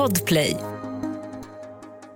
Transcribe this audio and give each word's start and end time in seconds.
Podplay. 0.00 0.56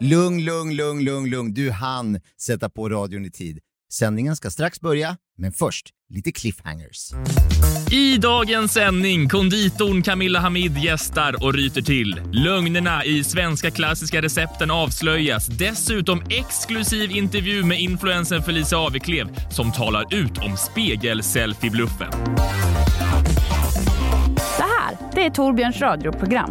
Lugn, 0.01 0.45
lugn, 0.45 0.75
lugn, 0.75 1.05
lugn, 1.05 1.31
lugn. 1.31 1.55
Du 1.55 1.71
hann 1.71 2.21
sätta 2.41 2.71
på 2.71 2.89
radion 2.89 3.25
i 3.25 3.31
tid. 3.31 3.59
Sändningen 3.93 4.37
ska 4.37 4.51
strax 4.51 4.81
börja, 4.81 5.17
men 5.39 5.53
först 5.53 5.91
lite 6.09 6.33
cliffhangers. 6.33 7.11
I 7.93 8.17
dagens 8.17 8.73
sändning 8.73 9.29
konditorn 9.29 10.03
Camilla 10.03 10.41
Hamid 10.41 10.79
gästar 10.79 11.45
och 11.45 11.55
ryter 11.55 11.83
till. 11.83 12.21
Lögnerna 12.33 13.05
i 13.05 13.25
svenska 13.25 13.71
klassiska 13.71 14.23
recepten 14.23 14.71
avslöjas. 14.71 15.47
Dessutom 15.47 16.23
exklusiv 16.31 17.11
intervju 17.11 17.65
med 17.65 17.81
influensen 17.81 18.43
Felicia 18.43 18.79
Aveklev 18.79 19.51
som 19.51 19.73
talar 19.73 20.15
ut 20.15 20.39
om 20.39 20.57
spegel-selfie-bluffen. 20.57 22.11
Det 24.37 24.69
här, 24.79 24.97
det 25.15 25.27
är 25.27 25.31
Torbjörns 25.31 25.81
radioprogram. 25.81 26.51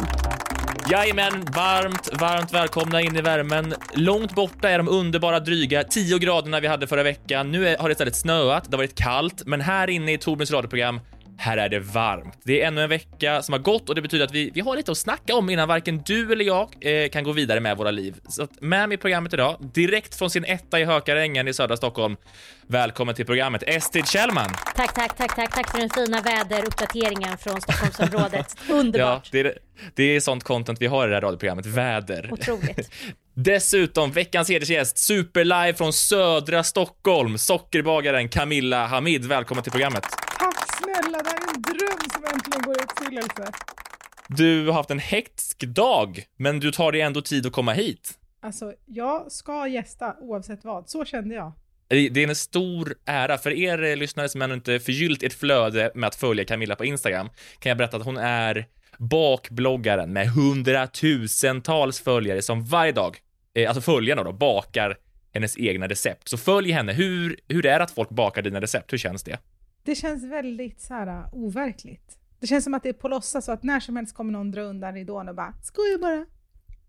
Jajamän, 0.90 1.32
varmt, 1.54 2.20
varmt 2.20 2.54
välkomna 2.54 3.00
in 3.00 3.16
i 3.16 3.20
värmen. 3.20 3.74
Långt 3.94 4.34
borta 4.34 4.70
är 4.70 4.78
de 4.78 4.88
underbara 4.88 5.40
dryga 5.40 5.84
10 5.84 6.18
graderna 6.18 6.60
vi 6.60 6.66
hade 6.66 6.86
förra 6.86 7.02
veckan. 7.02 7.50
Nu 7.50 7.68
är, 7.68 7.78
har 7.78 7.88
det 7.88 7.92
istället 7.92 8.16
snöat, 8.16 8.64
det 8.64 8.76
har 8.76 8.78
varit 8.78 8.94
kallt, 8.94 9.42
men 9.46 9.60
här 9.60 9.90
inne 9.90 10.12
i 10.12 10.18
Torbjörns 10.18 10.50
radioprogram 10.50 11.00
här 11.38 11.56
är 11.56 11.68
det 11.68 11.78
varmt. 11.78 12.38
Det 12.44 12.62
är 12.62 12.66
ännu 12.66 12.82
en 12.82 12.88
vecka 12.88 13.42
som 13.42 13.52
har 13.52 13.58
gått 13.58 13.88
och 13.88 13.94
det 13.94 14.02
betyder 14.02 14.24
att 14.24 14.32
vi, 14.34 14.50
vi 14.54 14.60
har 14.60 14.76
lite 14.76 14.92
att 14.92 14.98
snacka 14.98 15.34
om 15.34 15.50
innan 15.50 15.68
varken 15.68 16.02
du 16.06 16.32
eller 16.32 16.44
jag 16.44 16.68
eh, 16.80 17.08
kan 17.08 17.24
gå 17.24 17.32
vidare 17.32 17.60
med 17.60 17.76
våra 17.76 17.90
liv. 17.90 18.14
Så 18.28 18.42
att 18.42 18.60
med 18.60 18.88
mig 18.88 18.94
i 18.94 18.98
programmet 18.98 19.34
idag, 19.34 19.56
direkt 19.74 20.14
från 20.14 20.30
sin 20.30 20.44
etta 20.44 20.80
i 20.80 20.84
Hökarängen 20.84 21.48
i 21.48 21.54
södra 21.54 21.76
Stockholm. 21.76 22.16
Välkommen 22.66 23.14
till 23.14 23.26
programmet, 23.26 23.62
Estrid 23.66 24.08
Kjellman. 24.08 24.50
Tack, 24.76 24.94
tack, 24.94 25.16
tack, 25.16 25.36
tack, 25.36 25.54
tack 25.54 25.70
för 25.70 25.78
den 25.78 25.90
fina 25.90 26.20
väderuppdateringen 26.20 27.38
från 27.38 27.60
Stockholmsområdet. 27.60 28.56
Underbart. 28.70 29.24
Ja, 29.24 29.28
det, 29.32 29.40
är, 29.40 29.58
det 29.94 30.02
är 30.04 30.20
sånt 30.20 30.44
content 30.44 30.80
vi 30.80 30.86
har 30.86 31.06
i 31.06 31.08
det 31.08 31.14
här 31.14 31.22
radioprogrammet, 31.22 31.66
väder. 31.66 32.28
Otroligt. 32.32 32.90
Dessutom 33.36 34.12
veckans 34.12 34.50
hedersgäst, 34.50 34.98
superlive 34.98 35.74
från 35.74 35.92
södra 35.92 36.64
Stockholm, 36.64 37.38
sockerbagaren 37.38 38.28
Camilla 38.28 38.86
Hamid. 38.86 39.24
Välkommen 39.24 39.62
till 39.62 39.72
programmet. 39.72 40.02
Tack 40.38 40.78
snälla, 40.78 41.18
det 41.18 41.30
här 41.30 41.36
är 41.36 41.54
en 41.54 41.62
dröm 41.62 42.10
som 42.14 42.24
äntligen 42.24 42.62
går 42.62 42.74
i 42.74 42.82
uppfyllelse. 42.82 43.52
Du 44.28 44.66
har 44.66 44.72
haft 44.72 44.90
en 44.90 44.98
hektisk 44.98 45.60
dag, 45.60 46.24
men 46.36 46.60
du 46.60 46.72
tar 46.72 46.92
dig 46.92 47.00
ändå 47.00 47.22
tid 47.22 47.46
att 47.46 47.52
komma 47.52 47.72
hit. 47.72 48.18
Alltså, 48.42 48.72
jag 48.86 49.32
ska 49.32 49.66
gästa 49.68 50.16
oavsett 50.20 50.64
vad, 50.64 50.88
så 50.88 51.04
kände 51.04 51.34
jag. 51.34 51.52
Det 51.88 52.16
är 52.16 52.28
en 52.28 52.36
stor 52.36 52.94
ära. 53.04 53.38
För 53.38 53.50
er 53.50 53.82
eh, 53.82 53.96
lyssnare 53.96 54.28
som 54.28 54.42
ännu 54.42 54.54
inte 54.54 54.80
förgyllt 54.80 55.22
ert 55.22 55.32
flöde 55.32 55.92
med 55.94 56.06
att 56.06 56.14
följa 56.14 56.44
Camilla 56.44 56.76
på 56.76 56.84
Instagram 56.84 57.28
kan 57.58 57.70
jag 57.70 57.78
berätta 57.78 57.96
att 57.96 58.04
hon 58.04 58.16
är 58.16 58.66
bakbloggaren 58.98 60.12
med 60.12 60.28
hundratusentals 60.28 62.00
följare 62.00 62.42
som 62.42 62.64
varje 62.64 62.92
dag, 62.92 63.18
eh, 63.54 63.68
alltså 63.68 63.80
följarna 63.80 64.24
då, 64.24 64.32
bakar 64.32 64.98
hennes 65.32 65.58
egna 65.58 65.88
recept. 65.88 66.28
Så 66.28 66.36
följ 66.36 66.70
henne. 66.70 66.92
Hur, 66.92 67.40
hur 67.48 67.66
är 67.66 67.78
det 67.78 67.84
att 67.84 67.90
folk 67.90 68.10
bakar 68.10 68.42
dina 68.42 68.60
recept? 68.60 68.92
Hur 68.92 68.98
känns 68.98 69.22
det? 69.22 69.38
Det 69.82 69.94
känns 69.94 70.24
väldigt 70.24 70.80
så 70.80 70.94
här 70.94 71.06
uh, 71.06 71.34
overkligt. 71.34 72.18
Det 72.40 72.46
känns 72.46 72.64
som 72.64 72.74
att 72.74 72.82
det 72.82 72.88
är 72.88 72.92
på 72.92 73.08
låtsas 73.08 73.44
så 73.44 73.52
att 73.52 73.62
när 73.62 73.80
som 73.80 73.96
helst 73.96 74.14
kommer 74.14 74.32
någon 74.32 74.50
dra 74.50 74.62
undan 74.62 74.94
ridån 74.94 75.28
och 75.28 75.34
bara 75.34 75.54
skojar 75.62 75.98
bara. 75.98 76.26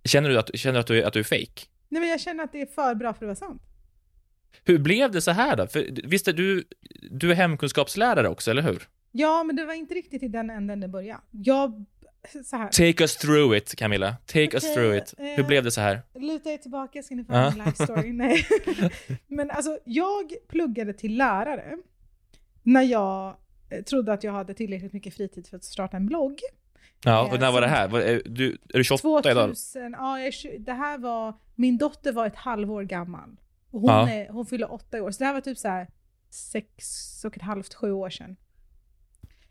Känner 0.03 0.29
du 0.29 0.39
att, 0.39 0.49
känner 0.53 0.73
du 0.73 0.79
att, 0.79 0.87
du, 0.87 1.03
att 1.03 1.13
du 1.13 1.19
är 1.19 1.23
fake? 1.23 1.67
Nej 1.89 1.99
men 2.01 2.09
jag 2.09 2.21
känner 2.21 2.43
att 2.43 2.51
det 2.51 2.61
är 2.61 2.65
för 2.65 2.95
bra 2.95 3.13
för 3.13 3.25
att 3.25 3.39
vara 3.39 3.49
sant. 3.49 3.61
Hur 4.63 4.79
blev 4.79 5.11
det 5.11 5.21
så 5.21 5.31
här 5.31 5.55
då? 5.55 5.67
För 5.67 5.89
visst 6.03 6.27
är 6.27 6.33
du, 6.33 6.63
du 7.11 7.31
är 7.31 7.35
hemkunskapslärare 7.35 8.29
också, 8.29 8.51
eller 8.51 8.61
hur? 8.61 8.87
Ja, 9.11 9.43
men 9.43 9.55
det 9.55 9.65
var 9.65 9.73
inte 9.73 9.93
riktigt 9.93 10.23
i 10.23 10.27
den 10.27 10.49
änden 10.49 10.79
det 10.79 10.87
började. 10.87 11.21
Jag, 11.31 11.85
så 12.45 12.57
här. 12.57 12.67
Take 12.69 13.03
us 13.03 13.17
through 13.17 13.57
it, 13.57 13.75
Camilla. 13.75 14.15
Take 14.25 14.39
us 14.53 14.63
Okej, 14.63 14.73
through 14.75 14.97
it. 14.97 15.13
eh, 15.17 15.25
Hur 15.25 15.43
blev 15.43 15.63
det 15.63 15.71
så 15.71 15.81
här? 15.81 16.01
Luta 16.13 16.49
er 16.51 16.57
tillbaka 16.57 17.03
ska 17.03 17.15
ni 17.15 17.23
få 17.23 17.33
Ja. 17.33 17.51
en 17.51 17.57
life 17.57 17.83
story. 17.83 18.13
Nej. 18.13 18.45
Men 19.27 19.51
alltså, 19.51 19.79
jag 19.85 20.33
pluggade 20.47 20.93
till 20.93 21.17
lärare 21.17 21.77
när 22.63 22.81
jag 22.81 23.35
eh, 23.69 23.81
trodde 23.83 24.13
att 24.13 24.23
jag 24.23 24.31
hade 24.31 24.53
tillräckligt 24.53 24.93
mycket 24.93 25.13
fritid 25.13 25.47
för 25.47 25.57
att 25.57 25.63
starta 25.63 25.97
en 25.97 26.05
blogg. 26.05 26.39
Ja, 27.03 27.27
eh, 27.27 27.33
och 27.33 27.39
när 27.39 27.51
var 27.51 27.61
det 27.61 27.67
här? 27.67 27.87
Du, 28.25 28.51
är 28.73 28.77
du 28.77 28.83
28 28.83 29.31
idag? 29.31 29.45
2000, 29.47 29.91
ja, 29.97 30.19
jag, 30.19 30.27
är 30.27 30.59
det 30.59 30.73
här 30.73 30.97
var, 30.97 31.33
min 31.55 31.77
dotter 31.77 32.11
var 32.13 32.25
ett 32.27 32.35
halvår 32.35 32.83
gammal. 32.83 33.29
Och 33.71 33.81
hon, 33.81 33.89
Ja. 33.89 34.09
är, 34.09 34.29
hon 34.29 34.45
fyller 34.45 34.71
åtta 34.71 35.03
år, 35.03 35.11
så 35.11 35.19
det 35.19 35.25
här 35.25 35.33
var 35.33 35.41
typ 35.41 35.57
så 35.57 35.67
här 35.67 35.87
sex 36.29 37.25
och 37.25 37.35
ett 37.37 37.43
halvt, 37.43 37.73
sju 37.73 37.91
år 37.91 38.09
sedan. 38.09 38.35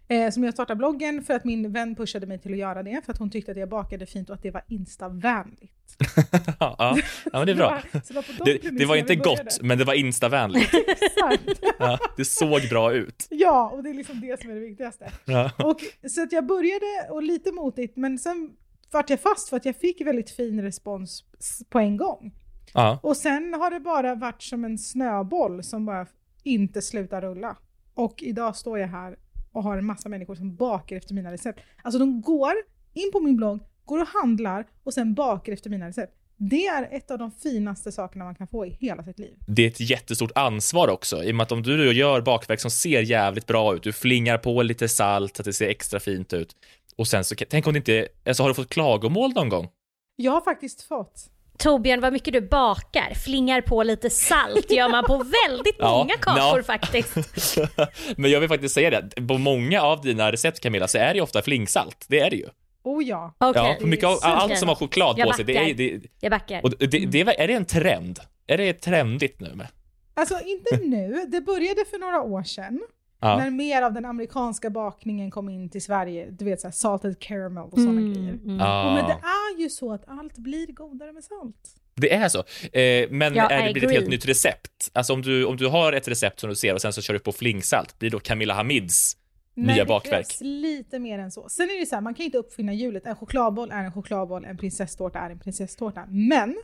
Eh, 0.09 0.31
som 0.31 0.45
jag 0.45 0.55
startade 0.55 0.79
bloggen 0.79 1.23
för 1.23 1.35
att 1.35 1.45
min 1.45 1.73
vän 1.73 1.95
pushade 1.95 2.27
mig 2.27 2.39
till 2.39 2.53
att 2.53 2.59
göra 2.59 2.83
det, 2.83 3.01
för 3.05 3.13
att 3.13 3.19
hon 3.19 3.31
tyckte 3.31 3.53
att 3.53 3.59
jag 3.59 3.69
bakade 3.69 4.07
fint 4.07 4.31
och 4.31 4.35
att 4.35 4.43
det 4.43 4.51
var 4.51 4.63
instavänligt. 4.69 5.73
ja, 6.61 6.77
ja, 6.79 6.99
men 7.33 7.47
det 7.47 7.53
är 7.53 7.57
bra. 7.57 7.83
Det 7.93 8.15
var, 8.15 8.25
de 8.45 8.59
Det, 8.59 8.79
det 8.79 8.85
var 8.85 8.97
inte 8.97 9.17
gott, 9.17 9.63
men 9.63 9.79
det 9.79 9.85
var 9.85 9.95
instavänligt. 9.95 10.75
Exakt. 10.89 11.61
Ja, 11.79 11.99
det 12.17 12.25
såg 12.25 12.69
bra 12.71 12.93
ut. 12.93 13.27
Ja, 13.31 13.71
och 13.71 13.83
det 13.83 13.91
är 13.91 13.95
liksom 13.95 14.21
det 14.21 14.41
som 14.41 14.51
är 14.51 14.55
det 14.55 14.61
viktigaste. 14.61 15.13
Ja. 15.25 15.51
Och, 15.59 15.81
så 16.11 16.23
att 16.23 16.33
jag 16.33 16.47
började, 16.47 17.11
och 17.11 17.23
lite 17.23 17.53
motigt, 17.53 17.97
men 17.97 18.19
sen 18.19 18.51
vart 18.91 19.11
jag 19.11 19.21
fast 19.21 19.49
för 19.49 19.57
att 19.57 19.65
jag 19.65 19.77
fick 19.77 20.01
väldigt 20.01 20.31
fin 20.31 20.63
respons 20.63 21.25
på 21.69 21.79
en 21.79 21.97
gång. 21.97 22.35
Ja. 22.75 23.01
Och 23.03 23.17
sen 23.17 23.55
har 23.55 23.71
det 23.71 23.81
bara 23.81 24.15
varit 24.15 24.43
som 24.43 24.65
en 24.65 24.79
snöboll 24.79 25.65
som 25.65 25.87
bara 25.87 26.07
inte 26.43 26.83
slutar 26.83 27.23
rulla. 27.23 27.57
Och 27.95 28.23
idag 28.23 28.57
står 28.57 28.79
jag 28.79 28.89
här 28.89 29.17
och 29.55 29.63
har 29.63 29.79
en 29.79 29.87
massa 29.87 30.09
människor 30.09 30.35
som 30.35 30.57
bakar 30.57 30.97
efter 30.97 31.15
mina 31.15 31.33
recept. 31.33 31.61
Alltså 31.83 31.99
de 31.99 32.21
går 32.21 32.53
in 32.95 33.11
på 33.13 33.21
min 33.21 33.37
blogg, 33.37 33.61
går 33.85 34.01
och 34.01 34.09
handlar 34.09 34.67
och 34.85 34.95
sen 34.95 35.15
bakar 35.15 35.53
efter 35.53 35.71
mina 35.71 35.89
recept. 35.89 36.13
Det 36.37 36.67
är 36.67 36.89
ett 36.91 37.11
av 37.11 37.19
de 37.19 37.31
finaste 37.31 37.93
sakerna 37.93 38.25
man 38.25 38.35
kan 38.35 38.49
få 38.49 38.67
i 38.67 38.71
hela 38.71 39.05
sitt 39.05 39.19
liv. 39.19 39.37
Det 39.47 39.63
är 39.63 39.67
ett 39.67 39.81
jättestort 39.81 40.33
ansvar 40.35 40.89
också, 40.89 41.25
i 41.25 41.31
och 41.31 41.35
med 41.35 41.45
att 41.45 41.53
om 41.53 41.63
du 41.63 41.93
gör 41.93 42.21
bakverk 42.21 42.61
som 42.61 42.71
ser 42.71 43.01
jävligt 43.01 43.47
bra 43.47 43.75
ut, 43.75 43.83
du 43.83 43.93
flingar 43.93 44.39
på 44.39 44.63
lite 44.63 44.89
salt 44.89 45.37
så 45.37 45.43
att 45.43 45.45
det 45.45 45.53
ser 45.53 45.69
extra 45.69 46.01
fint 46.01 46.33
ut, 46.33 46.57
och 46.97 47.09
sen 47.09 47.25
så, 47.25 47.35
tänk 47.49 47.67
om 47.67 47.73
det 47.73 47.77
inte, 47.77 48.09
alltså 48.27 48.43
har 48.43 48.51
du 48.51 48.55
fått 48.55 48.69
klagomål 48.69 49.33
någon 49.33 49.49
gång? 49.49 49.69
Jag 50.17 50.33
har 50.33 50.41
faktiskt 50.41 50.83
fått 50.83 51.31
Torbjörn, 51.65 52.01
vad 52.01 52.13
mycket 52.13 52.33
du 52.33 52.41
bakar. 52.41 53.15
Flingar 53.15 53.61
på 53.61 53.83
lite 53.83 54.11
salt 54.11 54.71
gör 54.71 54.89
man 54.89 55.05
på 55.05 55.17
väldigt 55.17 55.77
Ja, 55.79 55.99
många 55.99 56.15
kakor 56.15 56.59
ja. 56.59 56.63
faktiskt. 56.63 57.59
Men 58.17 58.31
jag 58.31 58.41
vill 58.41 58.49
faktiskt 58.49 58.75
säga 58.75 58.91
det, 58.91 59.27
på 59.29 59.39
många 59.39 59.83
av 59.83 60.01
dina 60.01 60.33
recept 60.33 60.61
Camilla 60.61 60.89
så 60.89 60.99
är 60.99 61.15
det 61.15 61.21
ofta 61.21 61.43
flingsalt, 61.43 62.07
det 62.09 62.21
är 62.21 62.31
det 62.31 62.37
ju. 62.37 62.49
Oh 62.83 63.05
ja. 63.05 63.35
Okej, 63.39 63.77
Ja, 63.81 63.87
mycket 63.87 64.05
av, 64.05 64.19
allt 64.23 64.59
som 64.59 64.69
har 64.69 64.77
choklad 64.77 65.19
Jag 65.19 65.29
på 65.29 65.35
sig, 65.35 65.45
det 65.45 65.57
är, 65.57 65.75
det, 65.75 66.01
jag 66.21 66.31
backar. 66.31 66.61
och 66.63 66.71
det, 66.71 66.87
det, 66.87 67.21
är, 67.21 67.41
är 67.41 67.49
det 67.49 67.55
en 67.55 67.65
trend? 67.65 68.19
Är 68.47 68.59
det 68.59 68.73
trendigt 68.73 69.41
nu 69.41 69.55
med? 69.55 69.67
Alltså 70.15 70.41
inte 70.45 70.87
nu, 70.87 71.27
det 71.29 71.41
började 71.41 71.85
för 71.91 71.99
några 71.99 72.23
år 72.23 72.43
sedan. 72.43 72.81
Ja. 73.25 73.37
När 73.37 73.51
mer 73.51 73.83
av 73.83 73.93
den 73.93 74.05
amerikanska 74.05 74.71
bakningen 74.71 75.31
kom 75.31 75.49
in 75.49 75.71
till 75.71 75.83
Sverige. 75.83 76.31
Du 76.31 76.45
vet 76.45 76.61
såhär 76.61 76.73
salted 76.73 77.19
caramel 77.19 77.65
och 77.65 77.79
sådana 77.79 78.01
grejer. 78.01 78.33
mm. 78.33 78.57
Ja. 78.59 78.89
Och 78.89 78.95
men 78.95 79.05
det 79.05 79.13
är 79.23 79.61
ju 79.63 79.69
så 79.71 79.93
att 79.93 80.05
allt 80.07 80.39
blir 80.39 80.67
godare 80.67 81.13
med 81.13 81.25
salt. 81.25 81.77
Det 81.95 82.13
är 82.15 82.29
så. 82.29 82.39
Eh, 82.79 83.09
men 83.11 83.35
Ja, 83.35 83.49
är 83.51 83.67
det, 83.67 83.73
blir 83.73 83.81
det 83.83 83.87
ett 83.87 83.93
helt 83.93 84.09
nytt 84.09 84.27
recept? 84.27 84.91
Alltså 84.93 85.13
om 85.13 85.23
du, 85.23 85.45
om 85.45 85.57
du 85.57 85.67
har 85.69 85.93
ett 85.93 86.09
recept 86.09 86.41
som 86.41 86.51
du 86.51 86.57
ser 86.57 86.75
och 86.75 86.81
sen 86.81 86.93
så 86.93 87.03
kör 87.03 87.15
du 87.15 87.21
på 87.21 87.33
flingsalt, 87.33 87.99
blir 87.99 88.11
då 88.11 88.21
Camilla 88.21 88.55
Hamids 88.55 89.17
Nej, 89.55 89.67
nya 89.75 89.85
det 89.85 89.89
bakverk? 89.89 90.27
krävs 90.27 90.41
lite 90.41 90.99
mer 90.99 91.19
än 91.19 91.31
så. 91.31 91.49
Sen 91.49 91.71
är 91.71 91.81
det 91.81 91.87
så 91.87 91.95
här, 91.95 92.03
man 92.03 92.15
kan 92.15 92.25
inte 92.27 92.39
uppfinna 92.39 92.73
hjulet. 92.73 93.07
En 93.07 93.17
chokladboll 93.17 93.71
är 93.71 93.85
en 93.85 93.93
chokladboll, 93.93 94.45
en 94.45 94.57
prinsesstårta 94.57 95.19
är 95.19 95.31
en 95.31 95.39
prinsesstårta. 95.39 96.05
Men, 96.09 96.57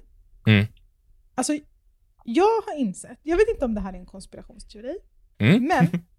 Mm. 0.47 0.67
alltså 1.35 1.53
jag 2.25 2.61
har 2.67 2.79
insett, 2.79 3.19
jag 3.23 3.37
vet 3.37 3.49
inte 3.49 3.65
om 3.65 3.75
det 3.75 3.81
här 3.81 3.93
är 3.93 3.97
en 3.99 4.07
konspirationsteori, 4.07 4.97
Mm. 5.39 5.65
men 5.65 5.87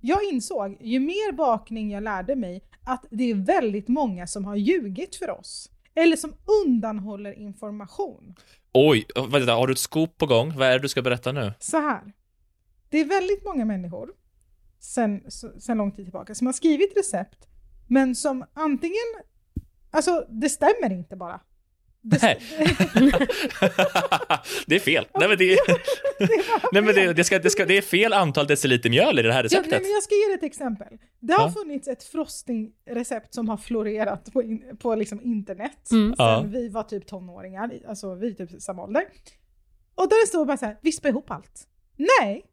jag 0.00 0.24
insåg 0.24 0.76
ju 0.80 1.00
mer 1.00 1.32
bakning 1.32 1.90
jag 1.90 2.02
lärde 2.02 2.36
mig 2.36 2.62
att 2.84 3.04
det 3.10 3.30
är 3.30 3.34
väldigt 3.34 3.88
många 3.88 4.26
som 4.26 4.44
har 4.44 4.56
ljugit 4.56 5.16
för 5.16 5.30
oss. 5.30 5.70
Eller 5.94 6.16
som 6.16 6.34
undanhåller 6.64 7.32
information. 7.32 8.34
Oj, 8.72 9.06
vänta, 9.30 9.52
har 9.52 9.66
du 9.66 9.72
ett 9.72 9.78
scoop 9.78 10.18
på 10.18 10.26
gång? 10.26 10.56
Vad 10.56 10.68
är 10.68 10.72
det 10.72 10.78
du 10.78 10.88
ska 10.88 11.02
berätta 11.02 11.32
nu? 11.32 11.52
Så 11.58 11.76
här. 11.76 12.12
Det 12.88 13.00
är 13.00 13.04
väldigt 13.04 13.44
många 13.44 13.64
människor 13.64 14.10
sen, 14.84 15.30
sen 15.58 15.78
lång 15.78 15.92
tid 15.92 16.06
tillbaka 16.06 16.34
som 16.34 16.46
har 16.46 16.52
skrivit 16.52 16.96
recept 16.96 17.48
men 17.86 18.14
som 18.14 18.44
antingen, 18.54 19.22
alltså 19.90 20.26
det 20.30 20.48
stämmer 20.48 20.92
inte 20.92 21.16
bara. 21.16 21.40
Det, 22.06 22.22
Nej. 22.22 22.38
det 24.66 24.74
är 24.74 24.78
fel. 24.80 25.06
Nej 25.18 25.28
men, 25.28 25.38
det, 25.38 25.58
nej, 26.72 26.82
men 26.82 27.14
det, 27.16 27.24
ska, 27.24 27.38
det, 27.38 27.50
ska, 27.50 27.66
det 27.66 27.78
är 27.78 27.82
fel 27.82 28.12
antal 28.12 28.46
deciliter 28.46 28.90
mjöl 28.90 29.18
i 29.18 29.22
det 29.22 29.32
här 29.32 29.38
Ja, 29.38 29.42
receptet. 29.44 29.70
nej, 29.70 29.80
men 29.80 29.90
jag 29.90 30.02
ska 30.02 30.14
ge 30.14 30.24
dig 30.26 30.34
ett 30.34 30.42
exempel. 30.42 30.98
Det 31.20 31.32
har 31.32 31.46
Ja. 31.48 31.52
funnits 31.52 31.88
ett 31.88 32.02
frostingrecept 32.04 33.34
som 33.34 33.48
har 33.48 33.56
florerat 33.56 34.32
på, 34.32 34.42
in, 34.42 34.76
på 34.78 34.94
liksom 34.94 35.20
internet 35.22 35.90
Mm. 35.92 36.14
sen 36.16 36.26
Ja. 36.26 36.44
vi 36.48 36.68
var 36.68 36.82
typ 36.82 37.06
tonåringar, 37.06 37.70
alltså 37.88 38.14
vi 38.14 38.28
är 38.30 38.34
typ 38.46 38.62
samma 38.62 38.82
ålder. 38.82 39.04
Och 39.94 40.08
där 40.08 40.22
det 40.22 40.26
står 40.28 40.46
bara 40.46 40.56
så 40.56 40.66
här, 40.66 40.78
vispa 40.82 41.08
ihop 41.08 41.30
allt. 41.30 41.62
Nej! 41.96 42.44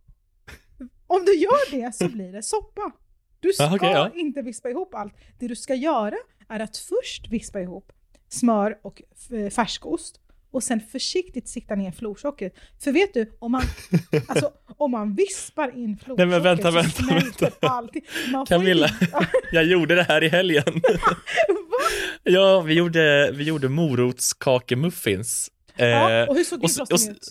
Om 1.07 1.25
du 1.25 1.35
gör 1.35 1.71
det 1.71 1.95
så 1.95 2.07
blir 2.09 2.31
det 2.31 2.43
soppa. 2.43 2.91
Du 3.39 3.53
ska 3.53 3.63
Ja, 3.63 3.75
okej, 3.75 3.91
ja. 3.91 4.11
inte 4.15 4.41
vispa 4.41 4.69
ihop 4.69 4.95
allt. 4.95 5.13
Det 5.39 5.47
du 5.47 5.55
ska 5.55 5.75
göra 5.75 6.15
är 6.49 6.59
att 6.59 6.77
först 6.77 7.27
vispa 7.31 7.61
ihop, 7.61 7.91
smör 8.31 8.77
och 8.83 9.01
eh, 9.33 9.49
färskost. 9.49 10.17
Och 10.53 10.63
sen 10.63 10.79
försiktigt 10.91 11.47
sikta 11.47 11.75
ner 11.75 11.91
florsockret. 11.91 12.53
För 12.83 12.91
vet 12.91 13.13
du, 13.13 13.31
om 13.39 13.51
man, 13.51 13.61
alltså, 14.27 14.51
om 14.77 14.91
man 14.91 15.15
vispar 15.15 15.77
in 15.77 15.85
Nej, 15.89 15.97
florsockret 16.03 16.29
men 16.29 16.43
vänta, 16.43 16.63
så 16.63 16.71
vänta, 16.71 17.03
smälter 17.03 17.41
vänta. 17.45 17.67
allting. 17.69 18.01
Man 18.31 18.45
Camilla, 18.45 18.87
ju- 19.01 19.07
jag 19.51 19.63
gjorde 19.63 19.95
det 19.95 20.03
här 20.03 20.23
i 20.23 20.27
helgen. 20.29 20.63
ja, 22.23 22.61
vi 22.61 22.73
gjorde, 22.73 23.31
vi 23.31 23.43
gjorde 23.43 23.69
morotskakemuffins. 23.69 25.51
Ja, 25.75 26.11
Eh, 26.11 26.27
och 26.29 26.35
hur 26.35 26.43
såg 26.43 26.59
och 26.63 26.91
s- 26.91 27.07
ut? 27.09 27.29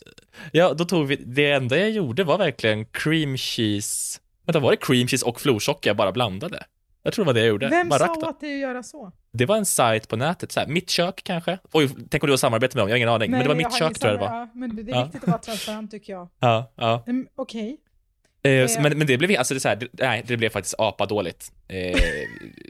Ja, 0.53 0.75
då 0.75 0.85
tog 0.85 1.07
vi, 1.07 1.17
det 1.17 1.51
enda 1.51 1.77
jag 1.79 1.91
gjorde 1.91 2.25
var 2.25 2.39
verkligen 2.39 2.85
cream 2.85 3.37
cheese. 3.37 4.19
Vänta, 4.47 4.61
var 4.61 4.71
det 4.71 4.77
cream 4.77 5.09
cheese 5.09 5.27
och 5.27 5.41
florsocker 5.41 5.91
jag 5.91 5.97
bara 5.97 6.13
blandade? 6.13 6.65
Jag 7.03 7.13
tror 7.13 7.25
det 7.25 7.27
var 7.27 7.35
det 7.35 7.41
jag 7.41 7.49
gjorde. 7.49 7.69
Vem 7.69 7.89
bara 7.89 8.07
sa 8.07 8.29
åt 8.29 8.41
dig 8.41 8.55
att 8.55 8.61
göra 8.61 8.83
så? 8.83 9.13
Det 9.33 9.47
var 9.47 9.57
en 9.57 9.67
sajt 9.67 10.09
på 10.09 10.17
nätet, 10.17 10.53
så 10.53 10.61
här, 10.61 10.67
mitt 10.67 10.91
kök 10.91 11.21
kanske? 11.25 11.59
Oj, 11.73 11.89
tänk 12.11 12.23
om 12.25 12.27
du 12.27 12.33
har 12.33 12.37
samarbete 12.37 12.77
med 12.77 12.83
dem, 12.83 12.89
jag 12.89 12.93
har 12.95 12.97
ingen 12.97 13.09
aning. 13.09 13.31
men 13.31 13.41
det 13.43 13.49
var 13.49 13.55
mitt 13.55 13.79
kök 13.79 13.99
tror 13.99 14.13
jag 14.13 14.21
det 14.21 14.25
var. 14.27 14.37
Ja, 14.37 14.49
men 14.55 14.77
det 14.77 14.83
är 14.93 14.97
Ja. 14.97 15.03
viktigt 15.05 15.23
att 15.23 15.29
vara 15.29 15.39
transparent 15.39 15.91
tycker 15.91 16.13
jag. 16.13 16.29
Ja, 16.41 16.73
ja. 16.77 17.05
Mm, 17.07 17.27
Okej. 17.37 17.77
Eh, 18.43 18.67
så- 18.67 18.81
men, 18.81 18.99
men 18.99 19.07
det 19.07 19.19
blev, 19.19 19.39
alltså 19.39 19.55
det, 19.55 19.61
så 19.61 19.69
här, 19.69 19.77
det, 19.77 19.89
nej, 19.93 20.25
det 20.27 20.37
blev 20.37 20.49
faktiskt 20.51 20.75
apadåligt. 20.79 21.53
Eh, 21.69 21.99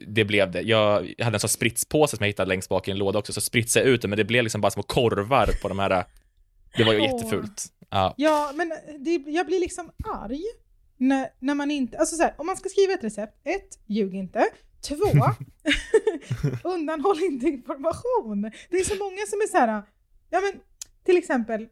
det 0.07 0.25
blev 0.25 0.51
det. 0.51 0.61
Jag 0.61 1.15
hade 1.23 1.37
en 1.37 1.41
sån 1.41 1.51
spritspåse 1.51 2.17
som 2.17 2.25
jag 2.25 2.29
hittade 2.29 2.49
längst 2.49 2.69
bak 2.69 2.89
i 2.89 2.91
en 2.91 2.99
låda 2.99 3.19
också, 3.19 3.33
så 3.33 3.41
spritsade 3.41 3.87
jag 3.87 3.95
ut 3.95 4.03
det, 4.03 4.09
men 4.09 4.17
det 4.17 4.25
blev 4.25 4.43
liksom 4.45 4.61
bara 4.61 4.71
små 4.71 4.83
korvar 4.83 5.49
på 5.63 5.69
de 5.69 5.79
här. 5.79 6.05
Det 6.77 6.85
var 6.85 6.93
ju 6.93 7.01
Åh. 7.01 7.05
jättefult. 7.05 7.65
Ja. 7.91 8.15
Ja, 8.17 8.53
men 8.55 8.73
det, 8.99 9.11
jag 9.27 9.47
blir 9.47 9.61
liksom 9.61 9.91
arg 10.23 10.41
när, 11.01 11.29
när 11.39 11.55
man 11.55 11.71
inte, 11.71 11.99
alltså 11.99 12.17
så 12.17 12.23
här, 12.23 12.35
om 12.39 12.47
man 12.47 12.57
ska 12.57 12.69
skriva 12.69 12.93
ett 12.93 13.05
recept, 13.05 13.41
ett, 13.45 13.79
ljug 13.87 14.15
inte. 14.15 14.47
Två, 14.89 14.95
undanhåll 16.65 17.23
inte 17.23 17.47
information. 17.47 18.43
Det 18.71 18.77
är 18.77 18.85
så 18.85 18.97
många 19.05 19.27
som 19.29 19.41
är 19.41 19.49
så 19.49 19.57
här, 19.57 19.83
ja 20.31 20.41
men 20.41 20.61
till 21.05 21.17
exempel, 21.17 21.69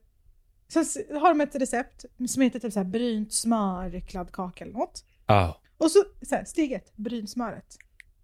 så 0.68 0.78
har 1.18 1.28
de 1.28 1.40
ett 1.40 1.54
recept 1.54 2.04
som 2.28 2.42
heter 2.42 2.58
typ 2.58 2.72
så 2.72 2.78
här 2.78 2.84
brynt 2.84 3.32
smör, 3.32 4.00
kladdkaka 4.00 4.64
eller 4.64 4.74
något. 4.74 5.04
Ja. 5.26 5.60
Och 5.78 5.90
så, 5.90 6.04
så 6.22 6.34
här, 6.34 6.44
steg 6.44 6.72
ett, 6.72 6.96
bryn 6.96 7.28
smöret. 7.28 7.76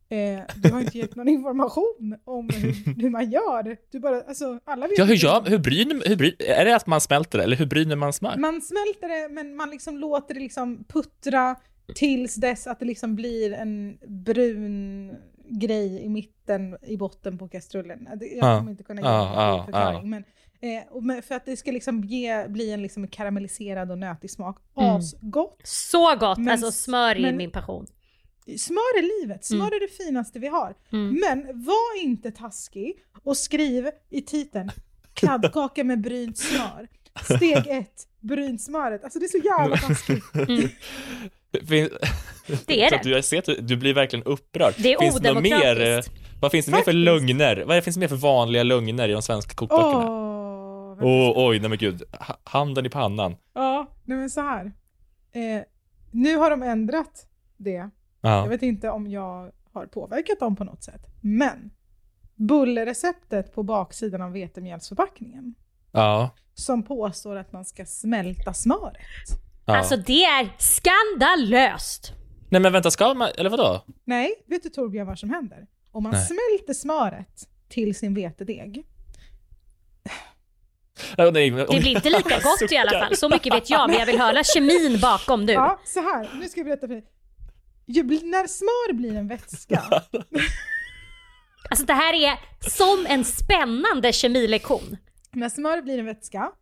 Eh, 0.09 0.41
du 0.57 0.71
har 0.73 0.81
inte 0.81 0.99
gett 0.99 1.17
någon 1.17 1.29
information 1.29 2.17
om 2.25 2.49
hur, 2.55 3.03
hur 3.03 3.11
man 3.11 3.31
gör. 3.31 3.77
Du 3.91 4.01
bara, 4.01 4.21
alltså 4.23 4.59
alla 4.65 4.87
vet 4.89 4.99
Ja, 4.99 5.05
hur 5.05 5.15
gör, 5.15 5.43
hur 5.47 5.59
bryner, 5.59 6.03
hur 6.09 6.17
bryner, 6.17 6.37
är 6.47 6.65
det 6.65 6.77
att 6.77 6.87
man 6.87 7.01
smälter 7.01 7.39
det, 7.39 7.45
eller 7.45 7.57
hur 7.57 7.67
bryner 7.67 7.97
man 7.97 8.13
smör? 8.13 8.37
Man 8.37 8.61
smälter 8.63 9.09
det 9.09 9.29
men 9.35 9.57
man 9.57 9.71
liksom 9.71 9.99
låter 9.99 10.35
det 10.35 10.41
liksom 10.41 10.85
puttra 10.89 11.57
tills 11.95 12.35
dess 12.35 12.67
att 12.67 12.79
det 12.81 12.85
liksom 12.87 13.15
blir 13.15 13.53
en 13.53 13.99
brun 14.07 15.17
grej 15.49 16.03
i 16.05 16.09
mitten, 16.09 16.77
i 16.83 16.97
botten 16.97 17.39
på 17.39 17.49
kastrullen. 17.49 18.09
Jag 18.21 18.29
Ja. 18.37 18.59
kommer 18.59 18.71
inte 18.71 18.83
kunna 18.85 19.01
ge 19.01 19.07
Ja, 19.07 19.59
en 19.59 19.65
förklaring. 19.65 19.99
ja. 20.13 20.23
Men, 21.03 21.17
eh, 21.19 21.23
för 21.23 21.35
att 21.35 21.45
det 21.47 21.57
ska 21.57 21.73
liksom 21.73 22.05
ge, 22.05 22.49
bli 22.49 22.71
en 22.73 22.83
liksom 22.83 23.09
karamelliserad 23.09 23.91
och 23.91 23.99
nötig 23.99 24.31
smak. 24.31 24.59
Mm. 24.77 24.91
Asgott! 24.91 25.61
Så 25.65 26.17
gott! 26.17 26.39
Men- 26.39 26.49
alltså 26.49 26.73
smör 26.73 27.17
är 27.17 27.21
men- 27.21 27.37
min 27.37 27.51
passion. 27.51 27.87
Smör 28.59 28.99
är 28.99 29.21
livet, 29.23 29.45
smör 29.45 29.67
är 29.67 29.81
det 29.81 30.05
finaste 30.05 30.39
vi 30.39 30.49
har. 30.49 30.75
Mm. 30.93 31.21
Men 31.21 31.65
var 31.65 32.03
inte 32.03 32.31
taskig 32.31 32.95
och 33.23 33.37
skriv 33.37 33.91
i 34.11 34.23
titeln 34.23 34.71
kladdkaka 35.15 35.85
med 35.85 36.01
brynt 36.01 36.39
smör. 36.39 36.89
Steg 37.37 37.67
ett, 37.67 38.09
brynt 38.21 38.63
smöret. 38.63 39.05
Alltså 39.05 39.19
det 39.19 39.25
är 39.25 39.41
så 39.41 39.47
jävla 39.61 39.77
taskigt. 39.77 40.25
Fin- 41.69 41.91
Det 42.67 42.83
är 42.85 42.91
det. 42.91 43.01
du, 43.03 43.11
jag 43.11 43.25
ser 43.25 43.39
att 43.39 43.45
du, 43.45 43.55
du 43.61 43.77
blir 43.77 43.95
verkligen 43.95 44.25
upprörd. 44.25 44.75
Det 44.79 44.93
är 44.93 44.99
finns 45.01 45.15
det 45.21 45.35
mer, 45.35 45.41
eh, 45.61 45.61
odemokratiskt. 45.61 46.15
vad 46.41 46.51
finns 46.51 46.67
det 46.67 46.73
mer 46.73 46.79
för 46.79 46.85
Faktiskt. 46.85 47.05
lögner? 47.05 47.65
Vad 47.67 47.85
finns 47.85 47.97
det 47.97 48.01
mer 48.01 48.09
för 48.09 48.17
vanliga 48.17 48.63
lögner 48.63 49.09
i 49.09 49.13
de 49.13 49.23
svenska 49.23 49.55
kokböckerna? 49.55 50.11
Åh, 50.11 50.99
Åh, 51.03 51.33
oj, 51.49 51.59
nej 51.61 51.69
men 51.69 51.79
gud. 51.79 52.03
Ha- 52.21 52.39
Handen 52.45 52.87
i 52.87 52.89
pannan. 52.91 53.37
Ja, 53.55 53.87
nej 54.05 54.19
men 54.19 54.31
så 54.31 54.41
här. 54.41 54.65
Eh, 55.33 55.63
nu 56.11 56.37
har 56.37 56.51
de 56.51 56.63
ändrat 56.63 57.27
det. 57.57 57.91
Jag 58.25 58.33
Ja. 58.33 58.45
vet 58.47 58.63
inte 58.63 58.91
om 58.91 59.11
jag 59.11 59.53
har 59.73 59.87
påverkat 59.87 60.41
dem 60.41 60.57
på 60.57 60.65
något 60.65 60.83
sätt. 60.83 61.03
Men 61.21 61.71
bullerreceptet 62.35 63.55
på 63.55 63.63
baksidan 63.63 64.23
av 64.23 64.33
vetemjölsförpackningen 64.33 65.55
Ja. 65.93 66.31
som 66.55 66.83
påstår 66.83 67.37
att 67.37 67.53
man 67.53 67.65
ska 67.65 67.87
smälta 67.87 68.53
smöret. 68.55 68.97
ja. 69.67 69.77
Alltså 69.77 69.97
det 69.97 70.25
är 70.25 70.49
skandalöst! 70.59 72.13
Nej 72.51 72.61
men 72.61 72.73
vänta, 72.73 72.91
ska 72.91 73.15
man, 73.15 73.29
eller 73.39 73.51
vadå? 73.51 73.85
Nej, 74.05 74.35
vet 74.47 74.63
du 74.63 74.69
Torbjörn 74.69 75.07
vad 75.07 75.19
som 75.19 75.31
händer? 75.31 75.67
Om 75.93 76.03
man 76.03 76.13
Nej. 76.13 76.27
smälter 76.27 76.75
smöret 76.75 77.49
till 77.69 77.95
sin 77.95 78.15
vetedeg. 78.15 78.87
Det 81.17 81.33
blir 81.33 81.87
inte 81.89 82.11
lika 82.11 82.41
gott 82.41 82.73
i 82.73 82.77
alla 82.77 82.91
fall, 82.91 83.17
så 83.17 83.29
mycket 83.29 83.55
vet 83.55 83.71
jag, 83.71 83.91
men 83.91 83.99
jag 83.99 84.07
vill 84.07 84.21
höra 84.21 84.45
kemin 84.45 84.99
bakom 85.03 85.45
nu. 85.45 85.53
Ja, 85.53 85.81
så 85.85 86.01
här. 86.01 86.29
Nu 86.41 86.49
ska 86.49 86.61
jag 86.61 86.67
berätta 86.67 86.87
för 86.87 86.95
dig. 86.95 87.05
Ju, 87.87 88.03
när 88.03 88.47
smör 88.47 88.93
blir 88.93 89.17
en 89.17 89.29
vätska 89.29 89.83
Alltså 91.71 91.87
det 91.87 91.93
här 91.93 92.15
är 92.15 92.39
som 92.71 93.07
en 93.09 93.25
spännande 93.25 94.13
kemilektion. 94.13 94.97
När 95.33 95.49
smör 95.49 95.83
blir 95.83 95.99
en 95.99 96.07
vätska 96.07 96.53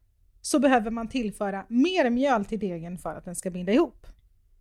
så 0.40 0.58
behöver 0.58 0.90
man 0.90 1.08
tillföra 1.08 1.66
mer 1.68 2.10
mjöl 2.10 2.44
till 2.44 2.58
degen 2.58 2.98
för 2.98 3.14
att 3.14 3.24
den 3.24 3.36
ska 3.36 3.50
binda 3.50 3.72
ihop. 3.72 4.06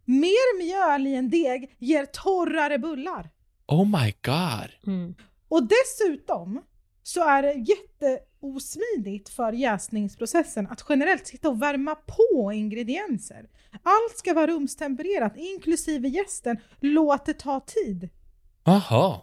Mer 0.05 0.57
mjöl 0.57 1.07
i 1.07 1.15
en 1.15 1.29
deg 1.29 1.75
ger 1.79 2.05
torrare 2.05 2.77
bullar. 2.77 3.29
Oh 3.67 3.85
my 3.85 4.13
god. 4.21 4.93
Mm. 4.93 5.15
Och 5.47 5.63
dessutom 5.63 6.61
så 7.03 7.23
är 7.23 7.43
det 7.43 7.53
jätteosmidigt 7.53 9.29
för 9.29 9.53
jäsningsprocessen 9.53 10.67
att 10.67 10.85
generellt 10.89 11.27
sitta 11.27 11.49
och 11.49 11.61
värma 11.61 11.95
på 11.95 12.51
ingredienser. 12.53 13.49
Allt 13.83 14.17
ska 14.17 14.33
vara 14.33 14.47
rumstempererat, 14.47 15.33
inklusive 15.37 16.07
jästen. 16.07 16.57
Låt 16.79 17.25
det 17.25 17.33
ta 17.33 17.59
tid. 17.59 18.09
Jaha. 18.63 19.21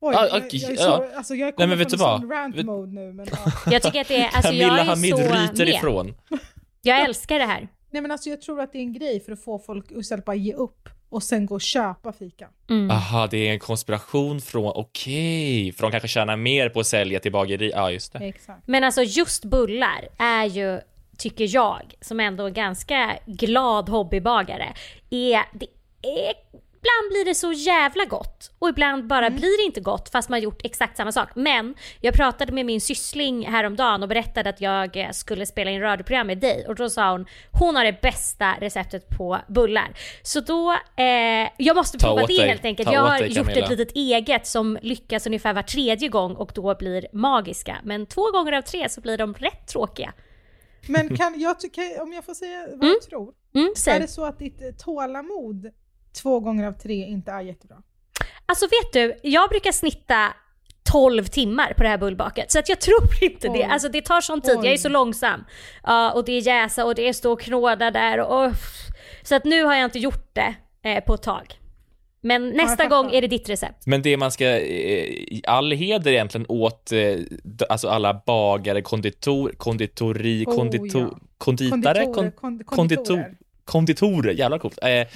Oj, 0.00 0.14
jag, 0.14 0.26
okej, 0.26 0.60
jag, 0.60 0.72
är 0.72 0.76
så, 0.76 0.82
ja. 0.82 1.08
alltså 1.16 1.34
jag 1.34 1.46
Nej, 1.46 1.52
kommer 1.52 1.76
men 1.76 1.90
från 1.90 1.98
sån 1.98 2.30
rant 2.30 2.64
mode 2.64 2.92
nu. 2.92 3.12
Men, 3.12 3.26
ja. 3.30 3.52
Jag 3.70 3.82
tycker 3.82 4.00
att 4.00 4.08
det 4.08 4.16
är, 4.16 4.24
alltså 4.24 4.42
Camilla 4.42 4.66
jag 4.66 4.78
är 4.78 4.84
Hamid 4.84 5.16
så 5.16 5.22
ryter 5.22 5.64
med. 5.64 5.68
ifrån. 5.68 6.14
Jag 6.82 7.00
älskar 7.04 7.38
det 7.38 7.44
här. 7.44 7.68
Nej 7.90 8.02
men 8.02 8.10
alltså 8.10 8.30
jag 8.30 8.40
tror 8.40 8.60
att 8.60 8.72
det 8.72 8.78
är 8.78 8.82
en 8.82 8.92
grej 8.92 9.20
för 9.20 9.32
att 9.32 9.44
få 9.44 9.58
folk 9.58 9.90
istället 9.90 10.24
bara 10.24 10.36
ge 10.36 10.54
upp 10.54 10.88
och 11.08 11.22
sen 11.22 11.46
gå 11.46 11.54
och 11.54 11.60
köpa 11.60 12.12
fika. 12.12 12.48
Mm. 12.70 12.90
Aha, 12.90 13.26
det 13.26 13.48
är 13.48 13.52
en 13.52 13.58
konspiration 13.58 14.40
från, 14.40 14.72
okej, 14.74 15.72
för 15.72 15.82
de 15.82 15.90
kanske 15.90 16.08
tjänar 16.08 16.36
mer 16.36 16.68
på 16.68 16.80
att 16.80 16.86
sälja 16.86 17.20
till 17.20 17.32
bageri. 17.32 17.70
Ja, 17.74 17.90
just 17.90 18.12
det. 18.12 18.18
Exakt. 18.18 18.68
Men 18.68 18.84
alltså 18.84 19.02
just 19.02 19.44
bullar 19.44 20.08
är 20.18 20.44
ju, 20.44 20.80
tycker 21.20 21.54
jag, 21.54 21.94
som 22.00 22.20
ändå 22.20 22.44
är 22.46 22.50
ganska 22.50 23.18
glad 23.26 23.88
hobbybagare, 23.88 24.72
är, 25.10 25.42
det 25.52 25.66
är, 26.02 26.32
ibland 26.82 27.10
blir 27.10 27.24
det 27.24 27.34
så 27.34 27.52
jävla 27.52 28.04
gott 28.04 28.50
och 28.58 28.68
ibland 28.68 29.06
bara 29.06 29.30
blir 29.30 29.62
det 29.62 29.66
inte 29.66 29.80
gott 29.80 30.08
fast 30.12 30.28
man 30.28 30.40
gjort 30.40 30.60
exakt 30.64 30.96
samma 30.96 31.12
sak. 31.12 31.28
Men 31.34 31.74
jag 32.00 32.14
pratade 32.14 32.52
med 32.52 32.66
min 32.66 32.80
syssling 32.80 33.46
häromdagen 33.46 34.02
och 34.02 34.08
berättade 34.08 34.50
att 34.50 34.60
jag 34.60 34.96
eh, 34.96 35.10
skulle 35.10 35.46
spela 35.46 35.70
in 35.70 35.80
radioprogram 35.80 36.26
med 36.26 36.38
dig 36.38 36.64
och 36.68 36.74
då 36.74 36.90
sa 36.90 37.12
hon 37.12 37.26
hon 37.50 37.76
har 37.76 37.84
det 37.84 38.00
bästa 38.02 38.54
receptet 38.60 39.08
på 39.08 39.38
bullar. 39.48 39.88
Så 40.22 40.40
då, 40.40 40.72
eh, 40.96 41.48
jag 41.56 41.76
måste 41.76 41.98
Ta 41.98 42.06
prova 42.06 42.26
det 42.26 42.36
dig. 42.36 42.48
helt 42.48 42.64
enkelt. 42.64 42.88
Ta 42.88 42.94
Jag 42.94 43.02
har 43.02 43.18
dig, 43.18 43.38
gjort 43.38 43.56
ett 43.56 43.70
litet 43.70 43.96
eget 43.96 44.46
som 44.46 44.78
lyckas 44.82 45.26
ungefär 45.26 45.52
var 45.52 45.62
tredje 45.62 46.08
gång 46.08 46.34
och 46.34 46.52
då 46.54 46.74
blir 46.74 47.06
magiska. 47.12 47.76
Men 47.84 48.06
två 48.06 48.30
gånger 48.30 48.52
av 48.52 48.62
tre 48.62 48.88
så 48.88 49.00
blir 49.00 49.18
de 49.18 49.34
rätt 49.34 49.66
tråkiga. 49.68 50.12
Men 50.86 51.16
kan 51.16 51.40
jag 51.40 51.60
tycka, 51.60 51.82
om 52.02 52.12
jag 52.12 52.24
får 52.24 52.34
säga 52.34 52.66
vad 52.76 52.88
jag 52.88 53.02
tror. 53.02 53.34
Mm, 53.54 53.72
Är 53.88 54.00
det 54.00 54.08
så 54.08 54.24
att 54.24 54.38
ditt 54.38 54.62
eh, 54.62 54.68
tålamod 54.70 55.70
två 56.22 56.40
gånger 56.40 56.66
av 56.66 56.72
tre 56.72 56.94
inte 56.94 57.30
är 57.30 57.40
jättebra? 57.40 57.76
Alltså 58.46 58.64
vet 58.66 58.92
du, 58.92 59.28
jag 59.28 59.50
brukar 59.50 59.72
snitta 59.72 60.32
12 60.92 61.24
timmar 61.24 61.74
på 61.76 61.82
det 61.82 61.88
här 61.88 61.98
bullbaket. 61.98 62.52
Så 62.52 62.58
att 62.58 62.68
jag 62.68 62.80
tror 62.80 63.08
inte 63.22 63.48
det. 63.48 63.52
Oj. 63.52 63.62
Alltså 63.62 63.88
det 63.88 64.02
tar 64.02 64.20
sån 64.20 64.40
tid, 64.40 64.56
Oj. 64.58 64.64
jag 64.66 64.72
är 64.74 64.78
så 64.78 64.88
långsam. 64.88 65.44
Ja, 65.82 66.12
och 66.12 66.24
det 66.24 66.32
är 66.32 66.40
jäsa 66.40 66.84
och 66.84 66.94
det 66.94 67.08
är 67.08 67.12
stå 67.12 67.32
och 67.32 67.40
knåda 67.40 67.90
där 67.90 68.20
och. 68.20 68.52
Så 69.22 69.34
att 69.34 69.44
nu 69.44 69.64
har 69.64 69.74
jag 69.74 69.84
inte 69.84 69.98
gjort 69.98 70.34
det 70.34 70.54
eh, 70.82 71.04
på 71.04 71.14
ett 71.14 71.22
tag. 71.22 71.59
Men 72.20 72.48
nästa 72.50 72.86
gång 72.86 73.10
är 73.12 73.20
det 73.20 73.26
ditt 73.28 73.48
recept. 73.48 73.86
Men 73.86 74.02
det 74.02 74.16
man 74.16 74.30
ska, 74.32 74.58
eh, 74.60 75.40
all 75.44 75.72
heder 75.72 76.10
egentligen 76.12 76.46
åt, 76.48 76.92
eh, 76.92 77.14
alltså 77.68 77.88
alla 77.88 78.22
bagare, 78.26 78.82
konditor, 78.82 79.52
konditori, 79.56 80.44
Oh, 80.46 80.54
konditor, 80.56 81.02
ja. 81.12 81.18
konditare, 81.38 82.04
Konditorer, 82.04 82.12
kon, 82.14 82.30
kond- 82.32 82.64
konditor, 82.64 83.04
konditorer. 83.04 83.36
konditorer, 83.64 84.32
jävla 84.32 84.58
coolt. 84.58 84.78
Eh, 84.82 85.06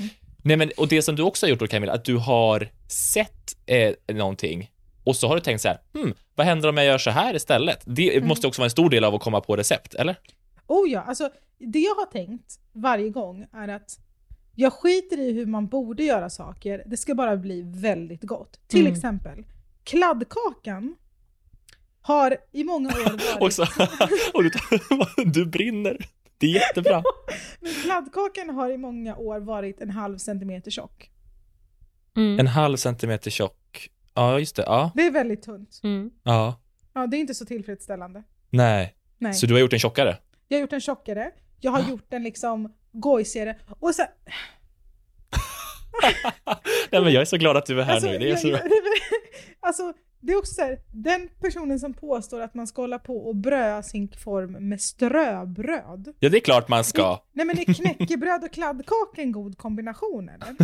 Nej 0.47 0.57
men, 0.57 0.71
och 0.77 0.89
det 0.89 1.03
som 1.03 1.17
du 1.17 1.23
också 1.23 1.47
har 1.47 1.51
gjort 1.51 1.59
då 1.61 1.67
Camilla, 1.67 1.93
att 1.93 2.05
du 2.05 2.17
har 2.17 2.69
sett 2.89 3.57
eh, 3.67 4.15
någonting 4.15 4.71
och 5.05 5.17
så 5.17 5.29
har 5.29 5.35
du 5.35 5.41
tänkt 5.41 5.61
så 5.61 5.69
här, 5.69 5.79
hmm, 5.95 6.15
vad 6.35 6.47
händer 6.47 6.69
om 6.69 6.77
jag 6.77 6.87
gör 6.87 6.99
så 6.99 7.11
här 7.11 7.35
istället? 7.37 7.83
Det 7.85 8.17
Mm. 8.17 8.29
måste 8.29 8.47
också 8.47 8.61
vara 8.61 8.67
en 8.67 8.71
stor 8.71 8.91
del 8.91 9.05
av 9.05 9.15
att 9.15 9.21
komma 9.21 9.41
på 9.41 9.57
recept, 9.57 9.95
eller? 9.95 10.17
Oh 10.67 10.91
ja, 10.91 11.01
alltså 11.01 11.31
det 11.59 11.79
jag 11.79 11.95
har 11.95 12.07
tänkt 12.07 12.55
varje 12.73 13.09
gång 13.11 13.47
är 13.53 13.69
att 13.69 13.99
jag 14.55 14.73
skiter 14.73 15.19
i 15.21 15.33
hur 15.33 15.47
man 15.47 15.67
borde 15.69 16.05
göra 16.05 16.31
saker, 16.31 16.83
det 16.87 16.97
ska 16.97 17.15
bara 17.15 17.37
bli 17.37 17.63
väldigt 17.63 18.23
gott. 18.23 18.61
Till 18.69 18.81
Mm. 18.81 18.93
exempel, 18.93 19.45
kladdkakan 19.85 20.97
har 22.01 22.37
i 22.53 22.65
många 22.65 22.89
år 22.89 23.11
varit... 23.11 23.43
Och, 23.43 23.53
så, 23.53 23.63
och 24.35 24.43
du, 24.45 24.51
du 25.33 25.47
brinner. 25.47 25.97
Det 26.39 26.47
är 26.47 26.51
jättebra. 26.55 27.03
Men 27.61 27.73
kladdkakan 27.73 28.51
har 28.51 28.71
i 28.71 28.77
många 28.77 29.17
år 29.17 29.41
varit 29.41 29.81
en 29.81 29.91
halv 29.91 30.19
centimeter 30.19 30.71
tjock. 30.71 31.11
Mm. 32.17 32.41
En 32.41 32.47
halv 32.47 32.77
centimeter 32.77 33.31
tjock. 33.31 33.91
Ja, 34.15 34.39
just 34.39 34.57
det. 34.57 34.63
Ja. 34.63 34.91
Det 34.95 35.07
är 35.07 35.11
väldigt 35.11 35.43
tunt. 35.43 35.81
Mm. 35.83 36.11
Ja. 36.23 36.61
Ja, 36.93 37.07
det 37.07 37.17
är 37.17 37.19
inte 37.19 37.35
så 37.35 37.45
tillfredsställande. 37.47 38.23
Nej. 38.51 38.95
Nej. 39.19 39.35
Så 39.35 39.47
du 39.47 39.55
har 39.55 39.61
gjort 39.61 39.71
den 39.71 39.81
tjockare? 39.81 40.17
Jag 40.49 40.57
har 40.59 40.61
gjort 40.61 40.71
den 40.71 40.81
tjockare, 40.81 41.31
jag 41.61 41.71
har 41.71 41.91
gjort 41.91 42.05
den 42.11 42.23
liksom 42.23 42.73
gojsigare 42.95 43.57
och 43.81 43.95
sen... 43.95 44.07
Nej 46.91 47.03
men 47.03 47.13
jag 47.13 47.21
är 47.21 47.25
så 47.25 47.37
glad 47.37 47.57
att 47.57 47.67
du 47.67 47.81
är 47.81 47.85
här 47.85 47.95
Alltså, 47.95 48.11
nu. 48.11 48.19
Det 48.19 48.25
är 48.25 48.29
jag- 48.29 48.41
så 48.41 48.59
alltså, 49.61 49.93
det 50.21 50.33
är 50.33 50.39
också 50.39 50.55
så 50.55 50.63
här, 50.63 50.79
den 50.93 51.29
personen 51.41 51.81
som 51.81 51.95
påstår 51.95 52.41
att 52.41 52.55
man 52.55 52.67
ska 52.67 52.83
hålla 52.83 52.99
på 52.99 53.17
och 53.17 53.37
bröa 53.37 53.83
sin 53.83 54.09
form 54.09 54.69
med 54.69 54.81
ströbröd. 54.81 56.15
Ja, 56.19 56.29
det 56.29 56.37
är 56.37 56.41
klart 56.41 56.69
man 56.69 56.85
ska. 56.85 57.19
Nej 57.33 57.47
men 57.47 57.59
är 57.59 57.75
knäckebröd 57.75 58.45
och 58.45 58.53
kladdkaka 58.53 59.23
en 59.23 59.33
god 59.33 59.59
kombination 59.59 60.29
eller? 60.29 60.55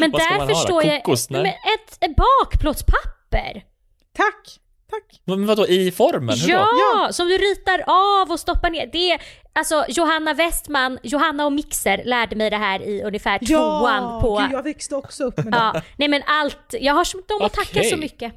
Men 0.00 0.10
där 0.10 0.46
förstår 0.46 0.84
jag... 0.84 1.04
Kokos? 1.04 1.30
Nej. 1.30 1.42
Men 1.42 1.50
ett, 1.50 2.04
ett 2.10 2.16
bakplåtspapper! 2.16 3.64
Tack! 4.12 4.60
Tack! 4.90 5.20
Men 5.24 5.46
vadå, 5.46 5.66
i 5.66 5.90
formen? 5.90 6.38
Hur 6.38 6.48
Ja, 6.50 6.68
då? 7.06 7.12
som 7.12 7.28
du 7.28 7.38
ritar 7.38 7.82
av 7.86 8.30
och 8.30 8.40
stoppar 8.40 8.70
ner. 8.70 8.88
Det 8.92 9.10
är, 9.12 9.22
alltså 9.52 9.84
Johanna 9.88 10.34
Westman, 10.34 10.98
Johanna 11.02 11.46
och 11.46 11.52
Mixer 11.52 12.02
lärde 12.04 12.36
mig 12.36 12.50
det 12.50 12.56
här 12.56 12.82
i 12.82 13.02
ungefär 13.02 13.38
tvåan 13.38 14.20
på... 14.20 14.38
Gud, 14.38 14.52
jag 14.52 14.62
växte 14.62 14.94
också 14.96 15.24
upp 15.24 15.36
med 15.36 15.52
det. 15.52 15.56
Ja, 15.58 15.82
nej 15.96 16.08
men 16.08 16.22
allt, 16.26 16.74
jag 16.80 16.94
har 16.94 17.04
dem 17.28 17.46
att 17.46 17.52
tacka 17.52 17.78
Okej. 17.80 17.90
så 17.90 17.96
mycket. 17.96 18.32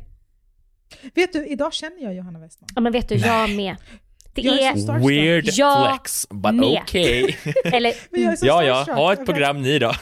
Vet 1.16 1.34
du, 1.34 1.48
idag 1.48 1.74
känner 1.74 2.04
jag 2.04 2.16
Johanna 2.16 2.40
Westman. 2.40 2.70
Ja 2.76 2.82
men 2.82 2.92
vet 2.92 3.10
du, 3.10 3.16
jag 3.16 3.50
med. 3.50 3.76
Det 4.36 4.42
Jag 4.42 4.60
är 4.60 4.72
är. 4.72 5.08
Weird 5.08 5.46
Jag 5.54 5.90
flex, 5.90 6.28
but 6.30 6.54
med. 6.56 6.82
okay. 6.84 7.22
eller 7.64 7.94
Men 8.10 8.22
jag 8.24 8.32
är 8.32 8.36
så 8.36 8.46
ja, 8.46 8.64
ja, 8.64 8.86
ha 8.94 9.14
ett 9.14 9.20
Okej. 9.20 9.26
program 9.26 9.62
ni 9.62 9.80
då. 9.80 9.94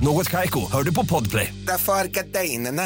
Något 0.00 0.28
Kaiko, 0.28 0.60
hör 0.72 0.82
du 0.82 0.94
på 0.94 1.06
Podplay. 1.06 1.54
Därför 1.66 1.92
är 1.92 2.04
gardinerna. 2.04 2.82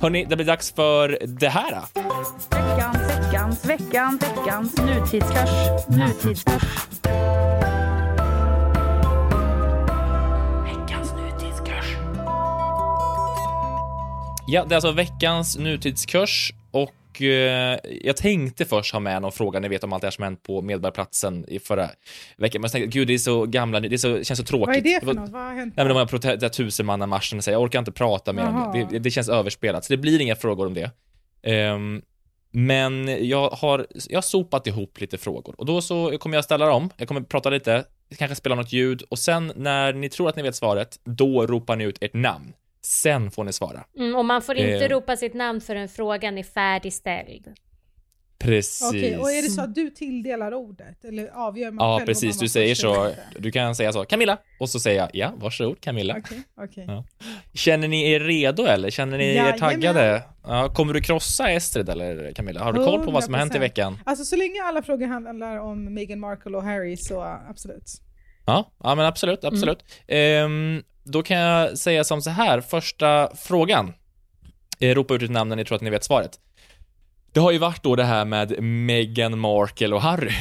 Hörni, 0.00 0.24
det 0.24 0.36
blir 0.36 0.46
dags 0.46 0.72
för 0.72 1.18
det 1.26 1.48
här. 1.48 1.70
då. 1.70 2.00
Veckans, 2.50 3.64
veckans, 3.64 3.64
veckans, 3.64 4.22
veckans 4.22 4.76
nutidskurs. 4.78 5.50
Nutidskurs. 5.88 6.62
Veckans 10.64 11.12
nutidskurs. 11.14 11.96
Ja, 14.46 14.64
det 14.64 14.72
är 14.72 14.76
alltså 14.76 14.92
veckans 14.92 15.58
nutidskurs 15.58 16.52
och 16.70 16.90
eh, 17.22 17.78
jag 18.02 18.16
tänkte 18.16 18.64
först 18.64 18.92
ha 18.92 19.00
med 19.00 19.22
någon 19.22 19.32
fråga, 19.32 19.60
ni 19.60 19.68
vet 19.68 19.84
om 19.84 19.92
allt 19.92 20.00
det 20.00 20.06
här 20.06 20.10
som 20.10 20.24
hänt 20.24 20.42
på 20.42 20.62
Medborgarplatsen 20.62 21.44
i 21.48 21.58
förra 21.58 21.90
veckan, 22.36 22.60
men 22.60 22.64
jag 22.64 22.72
tänkte, 22.72 22.98
gud 22.98 23.08
det 23.08 23.14
är 23.14 23.18
så 23.18 23.46
gamla, 23.46 23.80
det 23.80 23.94
är 23.94 23.98
så, 23.98 24.24
känns 24.24 24.38
så 24.38 24.44
tråkigt. 24.44 24.66
Vad 24.66 24.76
är 24.76 24.80
det 24.80 25.06
för 25.06 25.14
något? 25.14 25.30
Vad 25.30 25.42
har 25.42 25.54
hänt? 25.54 25.74
Nej 25.76 25.86
men 25.86 25.96
de 25.96 25.98
här 25.98 26.06
prote- 26.06 26.48
tusenmannamarschen, 26.48 27.40
jag 27.46 27.62
orkar 27.62 27.78
inte 27.78 27.92
prata 27.92 28.32
mer 28.32 28.46
om 28.46 28.70
det. 28.74 28.86
det. 28.90 28.98
Det 28.98 29.10
känns 29.10 29.28
överspelat, 29.28 29.84
så 29.84 29.92
det 29.92 29.96
blir 29.96 30.20
inga 30.20 30.36
frågor 30.36 30.66
om 30.66 30.74
det. 30.74 30.90
Ehm, 31.42 32.02
men 32.50 33.26
jag 33.28 33.50
har, 33.50 33.86
jag 34.08 34.16
har 34.16 34.22
sopat 34.22 34.66
ihop 34.66 35.00
lite 35.00 35.18
frågor 35.18 35.54
och 35.58 35.66
då 35.66 35.82
så 35.82 36.18
kommer 36.18 36.36
jag 36.36 36.44
ställa 36.44 36.66
dem, 36.66 36.90
jag 36.96 37.08
kommer 37.08 37.20
prata 37.20 37.50
lite, 37.50 37.84
kanske 38.18 38.34
spela 38.34 38.54
något 38.54 38.72
ljud 38.72 39.02
och 39.08 39.18
sen 39.18 39.52
när 39.56 39.92
ni 39.92 40.08
tror 40.08 40.28
att 40.28 40.36
ni 40.36 40.42
vet 40.42 40.56
svaret, 40.56 41.00
då 41.04 41.46
ropar 41.46 41.76
ni 41.76 41.84
ut 41.84 41.98
ert 42.00 42.14
namn. 42.14 42.52
Sen 42.86 43.30
får 43.30 43.44
ni 43.44 43.52
svara. 43.52 43.84
mm, 43.98 44.16
och 44.16 44.24
man 44.24 44.42
får 44.42 44.54
inte 44.56 44.84
Eh. 44.84 44.88
ropa 44.88 45.16
sitt 45.16 45.34
namn 45.34 45.60
förrän 45.60 45.88
frågan 45.88 46.38
är 46.38 46.42
färdigställd. 46.42 47.48
Precis. 48.38 48.88
Okej, 48.88 49.16
och 49.18 49.30
är 49.30 49.42
det 49.42 49.48
så 49.50 49.60
att 49.60 49.74
du 49.74 49.90
tilldelar 49.90 50.54
ordet? 50.54 51.04
Eller 51.04 51.28
avgör 51.28 51.70
man 51.70 51.86
Ja, 51.88 51.98
själv 51.98 52.06
precis. 52.06 52.36
man 52.36 52.40
Du 52.44 52.48
säger 52.48 52.74
så. 52.74 53.10
Du 53.38 53.50
kan 53.50 53.74
säga 53.74 53.92
så, 53.92 54.04
Camilla, 54.04 54.38
och 54.60 54.68
så 54.70 54.80
säger 54.80 55.00
jag, 55.00 55.10
ja, 55.12 55.32
varsågod 55.36 55.80
Camilla. 55.80 56.16
Okej, 56.18 56.42
okej. 56.56 56.84
Ja. 56.88 57.04
Känner 57.54 57.88
ni 57.88 58.10
er 58.12 58.20
redo 58.20 58.62
eller? 58.66 58.90
Känner 58.90 59.18
ni 59.18 59.24
er 59.24 59.34
Jajamän. 59.34 59.58
taggade? 59.58 60.22
Ja, 60.42 60.68
kommer 60.74 60.94
du 60.94 61.00
krossa 61.00 61.50
Estrid 61.50 61.88
eller 61.88 62.32
Camilla? 62.32 62.64
Har 62.64 62.72
du 62.72 62.84
koll 62.84 63.04
på 63.04 63.10
vad 63.10 63.24
som 63.24 63.34
har 63.34 63.38
hänt 63.38 63.54
i 63.54 63.58
100%. 63.58 63.60
veckan? 63.60 63.98
Alltså 64.06 64.24
så 64.24 64.36
länge 64.36 64.62
alla 64.64 64.82
frågor 64.82 65.06
handlar 65.06 65.56
om 65.58 65.94
Meghan 65.94 66.20
Markle 66.20 66.56
och 66.56 66.62
Harry 66.62 66.96
så 66.96 67.20
absolut. 67.50 67.84
Ja, 68.46 68.70
ja 68.82 68.94
men 68.94 69.06
absolut, 69.06 69.44
absolut. 69.44 69.84
Ehm, 70.08 70.82
då 71.06 71.22
kan 71.22 71.36
jag 71.36 71.78
säga 71.78 72.04
som 72.04 72.22
så 72.22 72.30
här, 72.30 72.60
första 72.60 73.30
frågan. 73.36 73.92
Eh, 74.80 74.94
ropa 74.94 75.14
ut 75.14 75.22
ett 75.22 75.30
namn 75.30 75.48
när 75.48 75.56
ni 75.56 75.64
tror 75.64 75.76
att 75.76 75.82
ni 75.82 75.90
vet 75.90 76.04
svaret. 76.04 76.38
Det 77.32 77.40
har 77.40 77.52
ju 77.52 77.58
varit 77.58 77.82
då 77.82 77.96
det 77.96 78.04
här 78.04 78.24
med 78.24 78.62
Meghan 78.62 79.38
Markle 79.38 79.94
och 79.94 80.02
Harry 80.02 80.32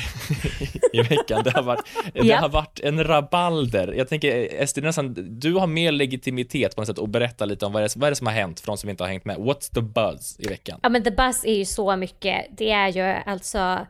i 0.93 1.01
veckan. 1.01 1.41
Det 1.43 1.51
har 1.51 1.63
varit, 1.63 1.85
det 2.13 2.31
har 2.31 2.49
varit 2.49 2.79
en 2.79 3.03
rabalder. 3.03 3.93
Jag 3.97 4.09
tänker, 4.09 4.61
Ester, 4.61 4.81
nästan, 4.81 5.13
du 5.39 5.53
har 5.53 5.67
mer 5.67 5.91
legitimitet 5.91 6.75
på 6.75 6.81
något 6.81 6.87
sätt 6.87 6.99
att 6.99 7.09
berätta 7.09 7.45
lite 7.45 7.65
om 7.65 7.73
vad 7.73 7.83
det, 7.83 7.95
vad 7.95 8.07
är 8.07 8.11
det 8.11 8.15
som 8.15 8.27
har 8.27 8.33
hänt 8.33 8.59
för 8.59 8.67
de 8.67 8.77
som 8.77 8.89
inte 8.89 9.03
har 9.03 9.09
hängt 9.09 9.25
med. 9.25 9.37
What's 9.37 9.73
the 9.73 9.81
buzz 9.81 10.39
i 10.39 10.47
veckan? 10.47 10.79
Ja 10.83 10.89
men 10.89 11.03
The 11.03 11.11
Buzz 11.11 11.45
är 11.45 11.53
ju 11.53 11.65
så 11.65 11.95
mycket. 11.95 12.45
Det 12.57 12.71
är 12.71 12.87
ju 12.87 13.01
alltså 13.25 13.85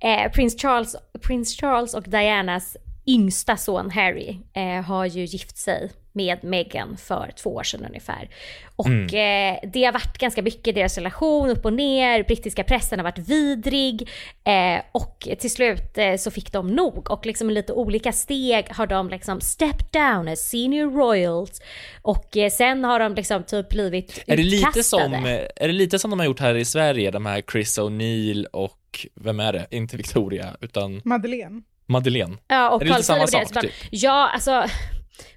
eh, 0.00 0.32
Prins, 0.32 0.62
Charles, 0.62 0.96
Prins 1.22 1.60
Charles 1.60 1.94
och 1.94 2.02
Dianas 2.02 2.76
yngsta 3.06 3.56
son 3.56 3.90
Harry 3.90 4.38
eh, 4.52 4.84
har 4.84 5.06
ju 5.06 5.24
gift 5.24 5.56
sig 5.56 5.90
med 6.14 6.44
Meghan 6.44 6.96
för 6.96 7.32
två 7.42 7.54
år 7.54 7.62
sedan 7.62 7.84
ungefär. 7.88 8.28
Och 8.76 9.14
eh, 9.14 9.58
det 9.62 9.84
har 9.84 9.92
varit 9.92 10.18
ganska 10.18 10.42
mycket 10.42 10.74
deras 10.74 10.96
relation 10.98 11.50
upp 11.50 11.64
och 11.64 11.72
ner, 11.72 12.22
brittiska 12.22 12.64
pressen 12.64 12.98
har 12.98 13.04
varit 13.04 13.18
vidrig 13.18 14.08
eh, 14.44 14.82
och 14.92 15.28
till 15.38 15.50
slut 15.50 15.98
eh, 15.98 16.16
så 16.16 16.30
fick 16.30 16.52
de 16.52 16.66
nog 16.66 17.10
och 17.10 17.26
liksom 17.26 17.50
i 17.50 17.52
lite 17.54 17.72
olika 17.72 18.12
steg 18.12 18.66
har 18.70 18.86
de 18.86 19.08
liksom 19.08 19.40
stepped 19.40 19.86
down 19.92 20.28
as 20.28 20.40
senior 20.50 20.90
royals 20.90 21.60
och 22.02 22.36
eh, 22.36 22.50
sen 22.50 22.84
har 22.84 22.98
de 23.00 23.14
liksom 23.14 23.42
typ 23.42 23.68
blivit 23.68 24.24
Är 24.26 24.36
det, 24.36 24.42
lite 24.42 24.68
utkastade. 24.68 25.04
som, 25.04 25.12
eh, 25.26 25.40
är 25.56 25.66
det 25.66 25.72
lite 25.72 25.98
som 25.98 26.10
de 26.10 26.18
har 26.18 26.26
gjort 26.26 26.40
här 26.40 26.54
i 26.54 26.64
Sverige, 26.64 27.10
de 27.10 27.26
här 27.26 27.42
Chris 27.52 27.78
O'Neill 27.78 28.46
och, 28.52 29.06
vem 29.14 29.40
är 29.40 29.52
det? 29.52 29.66
Inte 29.70 29.96
Victoria, 29.96 30.56
utan 30.60 31.00
Madeleine. 31.04 31.62
Madeleine. 31.86 32.36
Ja, 32.48 32.70
och 32.70 32.82
Är 32.82 32.84
det 32.84 32.90
lite 32.90 32.94
Carl 32.96 33.02
samma 33.02 33.26
Philip 33.26 33.48
sak, 33.48 33.62
typ? 33.62 33.72
Ja, 33.90 34.30
alltså 34.34 34.64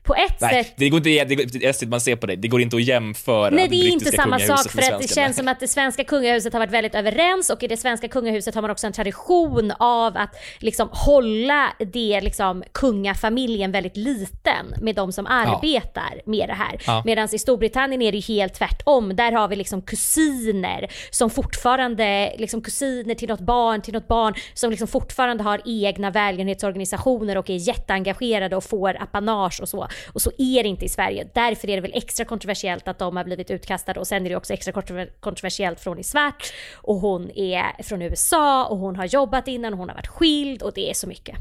på 0.04 0.16
ett 0.16 0.42
Nej, 0.42 0.64
sätt 0.64 0.74
det 0.78 0.90
går 0.90 0.98
inte, 0.98 1.24
det 1.26 1.36
går, 1.36 1.66
Estrid, 1.66 1.90
man 1.90 2.02
ser 2.02 2.16
på 2.16 2.28
dig, 2.28 2.38
det 2.38 2.48
går 2.48 2.62
inte 2.62 2.76
att 2.76 2.84
jämföra 2.84 3.50
Nej 3.50 3.68
det 3.68 3.76
är 3.76 3.92
inte 3.92 4.12
samma 4.12 4.40
sak 4.40 4.72
för 4.72 4.94
att 4.94 5.02
det 5.02 5.14
känns 5.14 5.38
som 5.38 5.48
att 5.48 5.60
det 5.60 5.68
svenska 5.68 6.04
kungahuset 6.04 6.54
har 6.54 6.60
varit 6.60 6.72
väldigt 6.72 6.96
överens 6.96 7.50
och 7.50 7.64
i 7.64 7.68
det 7.68 7.78
svenska 7.78 8.08
kungahuset 8.08 8.56
har 8.56 8.62
man 8.62 8.72
också 8.72 8.88
en 8.88 8.94
tradition 8.94 9.72
av 9.80 10.18
att 10.18 10.36
liksom 10.60 10.90
hålla 10.92 11.74
det 11.80 12.22
liksom 12.22 12.64
kungafamiljen 12.72 13.72
väldigt 13.72 13.98
liten 13.98 14.66
med 14.82 14.96
de 14.96 15.12
som 15.12 15.28
arbetar 15.28 16.22
med 16.26 16.50
det 16.50 16.54
här. 16.54 16.82
Ja. 16.88 17.02
Medan 17.06 17.28
i 17.32 17.40
Storbritannien 17.40 18.02
är 18.02 18.12
det 18.12 18.18
ju 18.18 18.34
helt 18.34 18.54
tvärtom. 18.54 19.16
Där 19.16 19.32
har 19.32 19.48
vi 19.48 19.56
liksom 19.56 19.82
kusiner 19.82 20.88
som 21.10 21.30
fortfarande, 21.30 22.36
liksom 22.38 22.62
kusiner 22.62 23.16
till 23.16 23.30
något 23.30 23.40
barn, 23.40 23.82
till 23.82 23.94
något 23.94 24.08
barn 24.08 24.34
som 24.54 24.70
liksom 24.70 24.88
fortfarande 24.88 25.44
har 25.44 25.62
egna 25.66 26.12
välgörenhetsorganisationer 26.12 27.38
och 27.38 27.50
är 27.50 27.56
jätteengagerade 27.68 28.56
och 28.56 28.64
får 28.64 29.02
apanage 29.02 29.60
och 29.68 29.70
så. 29.70 29.88
Och 30.14 30.22
så 30.22 30.32
är 30.38 30.64
det 30.64 30.70
inte 30.70 30.86
i 30.86 30.90
Sverige. 30.90 31.28
Därför 31.34 31.70
är 31.70 31.76
det 31.76 31.82
väl 31.82 31.92
extra 31.94 32.26
kontroversiellt 32.26 32.88
att 32.88 33.00
de 33.00 33.18
har 33.18 33.24
blivit 33.24 33.52
utkastade 33.52 34.00
och 34.00 34.08
sen 34.08 34.26
är 34.26 34.30
det 34.30 34.36
också 34.36 34.54
extra 34.54 34.72
kontrover- 34.74 35.20
kontroversiellt 35.20 35.80
från 35.80 36.00
i 36.00 36.04
svart 36.04 36.54
och 36.76 36.96
hon 36.96 37.32
är 37.32 37.84
från 37.84 38.02
USA 38.02 38.66
och 38.66 38.78
hon 38.78 38.96
har 38.96 39.06
jobbat 39.06 39.48
innan 39.48 39.74
och 39.74 39.80
hon 39.80 39.90
har 39.90 39.96
varit 39.96 40.08
skild 40.08 40.62
och 40.64 40.72
det 40.76 40.90
är 40.90 40.94
så 40.94 41.08
mycket. 41.08 41.36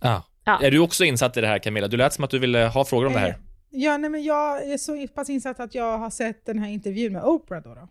Ja. 0.00 0.22
Ja. 0.44 0.60
Är 0.62 0.70
du 0.70 0.78
också 0.78 1.04
insatt 1.04 1.36
i 1.36 1.40
det 1.40 1.46
här 1.46 1.58
Camilla? 1.58 1.88
Du 1.88 1.96
lät 1.96 2.12
som 2.12 2.24
att 2.24 2.30
du 2.30 2.38
ville 2.38 2.58
ha 2.58 2.84
frågor 2.84 3.06
om 3.06 3.12
det 3.12 3.18
Eh, 3.18 3.22
här. 3.24 3.38
Ja, 3.70 3.96
nej 3.96 4.10
men 4.10 4.22
jag 4.24 4.70
är 4.72 4.78
så 4.78 5.06
pass 5.14 5.30
insatt 5.30 5.60
att 5.60 5.74
jag 5.74 5.98
har 5.98 6.10
sett 6.10 6.46
den 6.46 6.58
här 6.58 6.68
intervjun 6.70 7.12
med 7.12 7.24
Oprah 7.24 7.62
då. 7.62 7.74
då. 7.74 7.88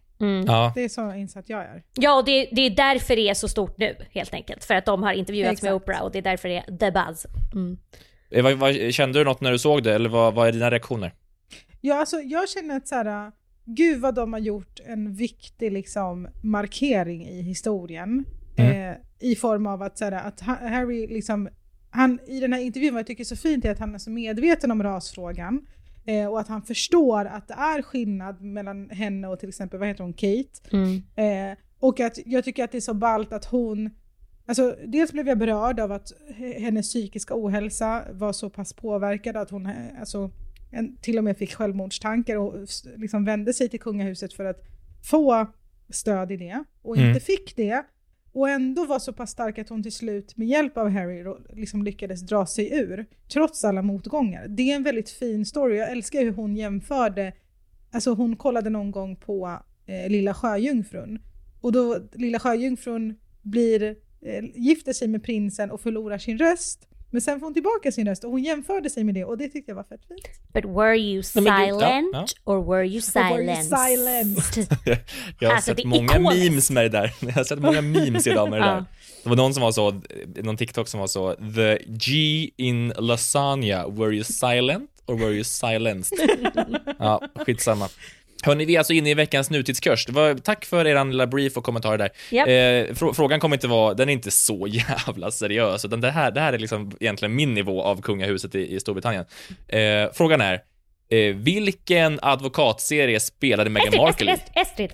Ja. 0.47 0.71
Det 0.75 0.83
är 0.83 0.89
så 0.89 1.13
insatt 1.13 1.49
jag 1.49 1.59
är. 1.61 1.83
Ja, 1.93 2.17
och 2.19 2.25
det, 2.25 2.49
det 2.51 2.61
är 2.61 2.69
därför 2.69 3.15
det 3.15 3.29
är 3.29 3.33
så 3.33 3.47
stort 3.47 3.77
nu 3.77 3.95
helt 4.11 4.33
enkelt. 4.33 4.63
För 4.63 4.73
att 4.75 4.85
de 4.85 5.03
har 5.03 5.13
intervjuats 5.13 5.61
med 5.61 5.69
Exakt. 5.69 5.83
Oprah 5.83 6.01
och 6.01 6.11
det 6.11 6.17
är 6.17 6.21
därför 6.21 6.49
det 6.49 6.57
är 6.57 6.77
the 6.77 6.91
buzz. 6.91 7.25
Mm. 7.53 7.77
Eh, 8.29 8.43
Vad, 8.43 8.53
vad, 8.57 8.93
kände 8.93 9.19
du 9.19 9.25
något 9.25 9.41
när 9.41 9.51
du 9.51 9.59
såg 9.59 9.83
det, 9.83 9.93
eller 9.95 10.09
vad, 10.09 10.33
vad 10.33 10.47
är 10.47 10.51
dina 10.51 10.71
reaktioner? 10.71 11.13
Ja, 11.81 11.99
alltså 11.99 12.19
jag 12.19 12.49
känner 12.49 12.77
att 12.77 12.87
så 12.87 12.95
här, 12.95 13.31
gud 13.65 13.99
vad 14.01 14.15
de 14.15 14.33
har 14.33 14.39
gjort 14.39 14.79
en 14.85 15.13
viktig 15.13 15.71
liksom, 15.71 16.27
markering 16.43 17.27
i 17.27 17.41
historien. 17.41 18.25
Mm. 18.57 18.91
Eh, 18.91 18.97
I 19.19 19.35
form 19.35 19.67
av 19.67 19.81
att, 19.81 19.97
så 19.97 20.05
här, 20.05 20.11
att 20.11 20.41
Ha- 20.41 20.67
Harry 20.69 21.07
liksom, 21.07 21.49
han, 21.89 22.19
i 22.27 22.39
den 22.39 22.53
här 22.53 22.59
intervjun, 22.61 22.93
vad 22.93 22.99
jag 22.99 23.07
tycker 23.07 23.23
är 23.23 23.25
så 23.25 23.35
fint 23.35 23.65
är 23.65 23.71
att 23.71 23.79
han 23.79 23.95
är 23.95 23.99
så 23.99 24.09
medveten 24.09 24.71
om 24.71 24.83
rasfrågan. 24.83 25.65
Eh, 26.05 26.27
och 26.27 26.39
att 26.39 26.47
han 26.47 26.61
förstår 26.61 27.25
att 27.25 27.47
det 27.47 27.53
är 27.53 27.81
skillnad 27.81 28.41
mellan 28.41 28.89
henne 28.89 29.27
och 29.27 29.39
till 29.39 29.49
exempel, 29.49 29.79
vad 29.79 29.87
heter 29.87 30.03
hon, 30.03 30.13
Kate. 30.13 30.59
Mm. 30.71 31.03
Eh, 31.51 31.57
och 31.79 31.99
att 31.99 32.19
jag 32.25 32.43
tycker 32.43 32.63
att 32.63 32.71
det 32.71 32.77
är 32.77 32.81
så 32.81 32.93
ballt 32.93 33.33
att 33.33 33.45
hon, 33.45 33.89
alltså 34.47 34.75
dels 34.85 35.11
blev 35.11 35.27
jag 35.27 35.37
berörd 35.37 35.79
av 35.79 35.91
att 35.91 36.11
hennes 36.57 36.89
psykiska 36.89 37.33
ohälsa 37.37 38.03
var 38.11 38.33
så 38.33 38.49
pass 38.49 38.73
påverkad 38.73 39.37
att 39.37 39.49
hon 39.49 39.69
alltså, 39.99 40.31
en, 40.71 40.97
till 40.97 41.17
och 41.17 41.23
med 41.23 41.37
fick 41.37 41.53
självmordstankar 41.53 42.35
och 42.37 42.53
liksom 42.95 43.25
vände 43.25 43.53
sig 43.53 43.69
till 43.69 43.79
kungahuset 43.79 44.33
för 44.33 44.45
att 44.45 44.63
få 45.03 45.47
stöd 45.89 46.31
i 46.31 46.37
det 46.37 46.63
och 46.81 46.97
Mm. 46.97 47.09
inte 47.09 47.19
fick 47.19 47.55
det. 47.55 47.83
Och 48.31 48.49
ändå 48.49 48.85
var 48.85 48.99
så 48.99 49.13
pass 49.13 49.31
stark 49.31 49.57
att 49.59 49.69
hon 49.69 49.83
till 49.83 49.91
slut 49.91 50.37
med 50.37 50.47
hjälp 50.47 50.77
av 50.77 50.89
Harry 50.89 51.25
liksom 51.53 51.83
lyckades 51.83 52.21
dra 52.21 52.45
sig 52.45 52.73
ur, 52.79 53.05
trots 53.33 53.65
alla 53.65 53.81
motgångar. 53.81 54.47
Det 54.47 54.71
är 54.71 54.75
en 54.75 54.83
väldigt 54.83 55.09
fin 55.09 55.45
story. 55.45 55.77
Jag 55.77 55.91
älskar 55.91 56.19
hur 56.21 56.31
hon 56.31 56.55
jämförde, 56.55 57.33
alltså 57.91 58.13
hon 58.13 58.35
kollade 58.35 58.69
någon 58.69 58.91
gång 58.91 59.15
på 59.15 59.59
eh, 59.85 60.09
Lilla 60.09 60.33
Sjöjungfrun. 60.33 61.19
Och 61.61 61.71
då 61.71 61.97
Lilla 62.13 62.39
Sjöjungfrun 62.39 63.15
blir, 63.41 63.95
gifter 64.55 64.93
sig 64.93 65.07
med 65.07 65.23
prinsen 65.23 65.71
och 65.71 65.81
förlorar 65.81 66.17
sin 66.17 66.37
röst. 66.37 66.79
Men 67.11 67.21
sen 67.21 67.39
får 67.39 67.45
hon 67.47 67.53
tillbaka 67.53 67.91
sin 67.91 68.07
röst 68.07 68.23
och 68.23 68.31
hon 68.31 68.43
jämförde 68.43 68.89
sig 68.89 69.03
med 69.03 69.15
det 69.15 69.25
och 69.25 69.37
det 69.37 69.47
tyckte 69.49 69.71
jag 69.71 69.75
var 69.75 69.83
fett 69.83 70.01
fint. 70.07 70.21
But 70.53 70.65
were 70.65 70.97
you 70.97 71.21
gud, 71.33 71.47
ja, 71.47 71.65
silent 71.67 72.09
ja. 72.13 72.25
or 72.43 72.63
were 72.63 72.63
you 72.63 72.67
were 72.69 72.85
you 72.85 73.01
silenced? 73.01 73.77
silenced? 73.79 74.77
Jag 75.39 75.49
har 75.49 75.55
Alltså, 75.55 75.75
sett 75.75 75.85
många 75.85 76.03
ikoniskt. 76.13 76.43
memes 76.51 76.71
med 76.71 76.83
det 76.83 76.89
där. 76.89 77.13
Jag 77.25 77.31
har 77.31 77.43
sett 77.43 77.59
många 77.59 77.81
memes 77.81 78.27
idag 78.27 78.49
med 78.49 78.61
det 78.61 78.65
där. 78.65 78.85
Det 79.23 79.29
var 79.29 79.35
någon 79.35 79.53
som 79.53 79.63
var 79.63 79.71
så, 79.71 80.01
någon 80.35 80.57
TikTok 80.57 80.87
som 80.87 80.99
var 80.99 81.07
så, 81.07 81.35
the 81.55 81.77
G 81.87 82.13
in 82.57 82.93
lasagna, 82.97 83.87
were 83.87 84.13
you 84.13 84.23
silent 84.23 84.89
or 85.05 85.15
were 85.15 85.31
you 85.33 85.43
silenced? 85.43 86.17
ja, 86.99 87.21
skitsamma. 87.35 87.89
Hörni, 88.43 88.65
vi 88.65 88.75
är 88.75 88.79
alltså 88.79 88.93
inne 88.93 89.09
i 89.09 89.13
veckans 89.13 89.49
nutidskurs. 89.49 90.09
Var, 90.09 90.33
tack 90.35 90.65
för 90.65 90.87
er 90.87 91.05
lilla 91.05 91.27
brief 91.27 91.57
och 91.57 91.63
kommentarer 91.63 91.97
där. 91.97 92.09
Japp. 92.29 92.47
Eh, 92.47 92.51
frå- 92.95 93.13
frågan 93.13 93.39
kommer 93.39 93.55
inte 93.55 93.67
vara, 93.67 93.93
den 93.93 94.09
är 94.09 94.13
inte 94.13 94.31
så 94.31 94.67
jävla 95.07 95.31
seriös, 95.31 95.85
utan 95.85 96.01
det 96.01 96.11
här, 96.11 96.31
det 96.31 96.39
här 96.41 96.53
är 96.53 96.57
liksom 96.59 96.91
egentligen 96.99 97.35
min 97.35 97.53
nivå 97.53 97.83
av 97.83 98.01
kungahuset 98.01 98.55
i, 98.55 98.75
i 98.75 98.79
Storbritannien. 98.79 99.25
Eh, 99.67 100.09
frågan 100.13 100.41
är, 100.41 100.53
eh, 101.09 101.35
vilken 101.35 102.19
advokatserie 102.21 103.19
spelade 103.19 103.69
Meghan 103.69 103.87
Estrid, 103.87 104.01
Markle 104.01 104.31
i? 104.31 104.33
Estrid, 104.61 104.91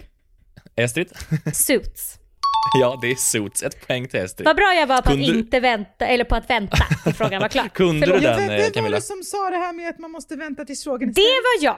Estrid, 0.76 1.08
Estrid? 1.10 1.56
Suits. 1.56 2.20
Ja, 2.80 3.00
det 3.02 3.12
är 3.12 3.16
Suits. 3.16 3.64
Ett 3.64 3.88
poäng 3.88 4.08
till 4.08 4.20
Estrid. 4.20 4.46
Vad 4.46 4.56
bra 4.56 4.74
jag 4.74 4.88
var 4.88 5.02
på 5.02 5.10
Kunde- 5.10 5.30
att 5.30 5.36
inte 5.36 5.60
vänta, 5.60 6.08
eller 6.08 6.24
på 6.24 6.36
att 6.36 6.50
vänta 6.50 6.78
frågan 7.18 7.42
var 7.42 7.50
klar. 7.50 7.68
Kunde 7.74 8.06
Förlåt. 8.08 8.22
du 8.22 8.28
den, 8.28 8.38
vem, 8.40 8.50
eh, 8.50 8.56
vem 8.56 8.64
var 8.64 8.70
Camilla? 8.70 8.96
det 8.96 9.02
som 9.02 9.24
sa 9.24 9.50
det 9.50 9.58
här 9.58 9.74
med 9.74 9.90
att 9.90 10.00
man 10.00 10.12
måste 10.12 10.36
vänta 10.36 10.66
tills 10.66 10.84
frågan 10.84 11.10
är 11.10 11.14
Det 11.14 11.22
var 11.22 11.66
jag! 11.66 11.78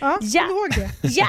Ja, 0.00 0.18
Ja. 0.20 0.42
kom 0.42 0.50
ihåg 0.56 0.70
det? 0.76 1.08
Ja! 1.08 1.28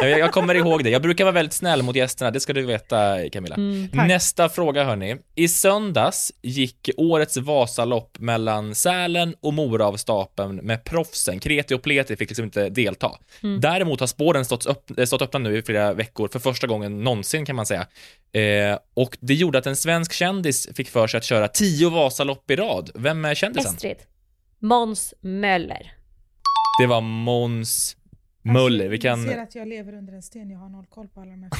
Jag, 0.08 0.18
jag 0.18 0.32
kommer 0.32 0.54
ihåg 0.54 0.84
det. 0.84 0.90
Jag 0.90 1.02
brukar 1.02 1.24
vara 1.24 1.32
väldigt 1.34 1.52
snäll 1.52 1.82
mot 1.82 1.96
gästerna, 1.96 2.30
det 2.30 2.40
ska 2.40 2.52
du 2.52 2.62
veta 2.62 3.28
Camilla. 3.32 3.54
Mm. 3.54 3.88
Nästa 3.92 4.48
fråga 4.48 4.84
hörni. 4.84 5.16
I 5.34 5.48
söndags 5.48 6.32
gick 6.42 6.90
årets 6.96 7.36
Vasalopp 7.36 8.18
mellan 8.18 8.74
Sälen 8.74 9.34
och 9.40 9.54
Mora 9.54 9.86
av 9.86 9.96
stapeln 9.96 10.56
med 10.56 10.84
proffsen. 10.84 11.40
Kreti 11.40 11.74
och 11.74 11.82
Pleti 11.82 12.16
fick 12.16 12.30
liksom 12.30 12.44
inte 12.44 12.68
delta. 12.68 13.10
Mm. 13.42 13.60
Däremot 13.60 14.00
har 14.00 14.06
spåren 14.06 14.44
stått, 14.44 14.66
upp, 14.66 14.98
eh, 14.98 15.04
stått 15.04 15.22
öppna 15.22 15.38
nu 15.38 15.58
i 15.58 15.62
flera 15.62 15.92
veckor, 15.92 16.28
för 16.28 16.38
första 16.38 16.66
gången 16.66 17.04
någonsin 17.04 17.46
kan 17.46 17.56
man 17.56 17.66
säga. 17.66 17.86
Eh, 18.32 18.78
och 18.94 19.16
det 19.20 19.34
gjorde 19.34 19.58
att 19.58 19.66
en 19.66 19.76
svensk 19.76 20.12
kändis 20.12 20.68
fick 20.76 20.88
för 20.88 21.06
sig 21.06 21.18
att 21.18 21.24
köra 21.24 21.48
tio 21.48 21.90
Vasalopp 21.90 22.50
i 22.50 22.56
rad. 22.56 22.90
Vem 22.94 23.24
är 23.24 23.34
kändisen? 23.34 23.74
Estrid. 23.74 23.96
Måns 24.58 25.14
Möller. 25.20 25.92
Det 26.78 26.86
var 26.86 27.00
Måns 27.00 27.96
Möller. 28.42 28.88
Vi 28.88 28.96
Jag 28.96 29.18
ser 29.18 29.32
kan, 29.32 29.42
att 29.42 29.54
jag 29.54 29.68
lever 29.68 29.94
under 29.94 30.12
en 30.12 30.22
sten, 30.22 30.50
jag 30.50 30.58
har 30.58 30.68
noll 30.68 30.86
koll 30.86 31.08
på 31.08 31.20
alla 31.20 31.30
de 31.30 31.42
här 31.42 31.50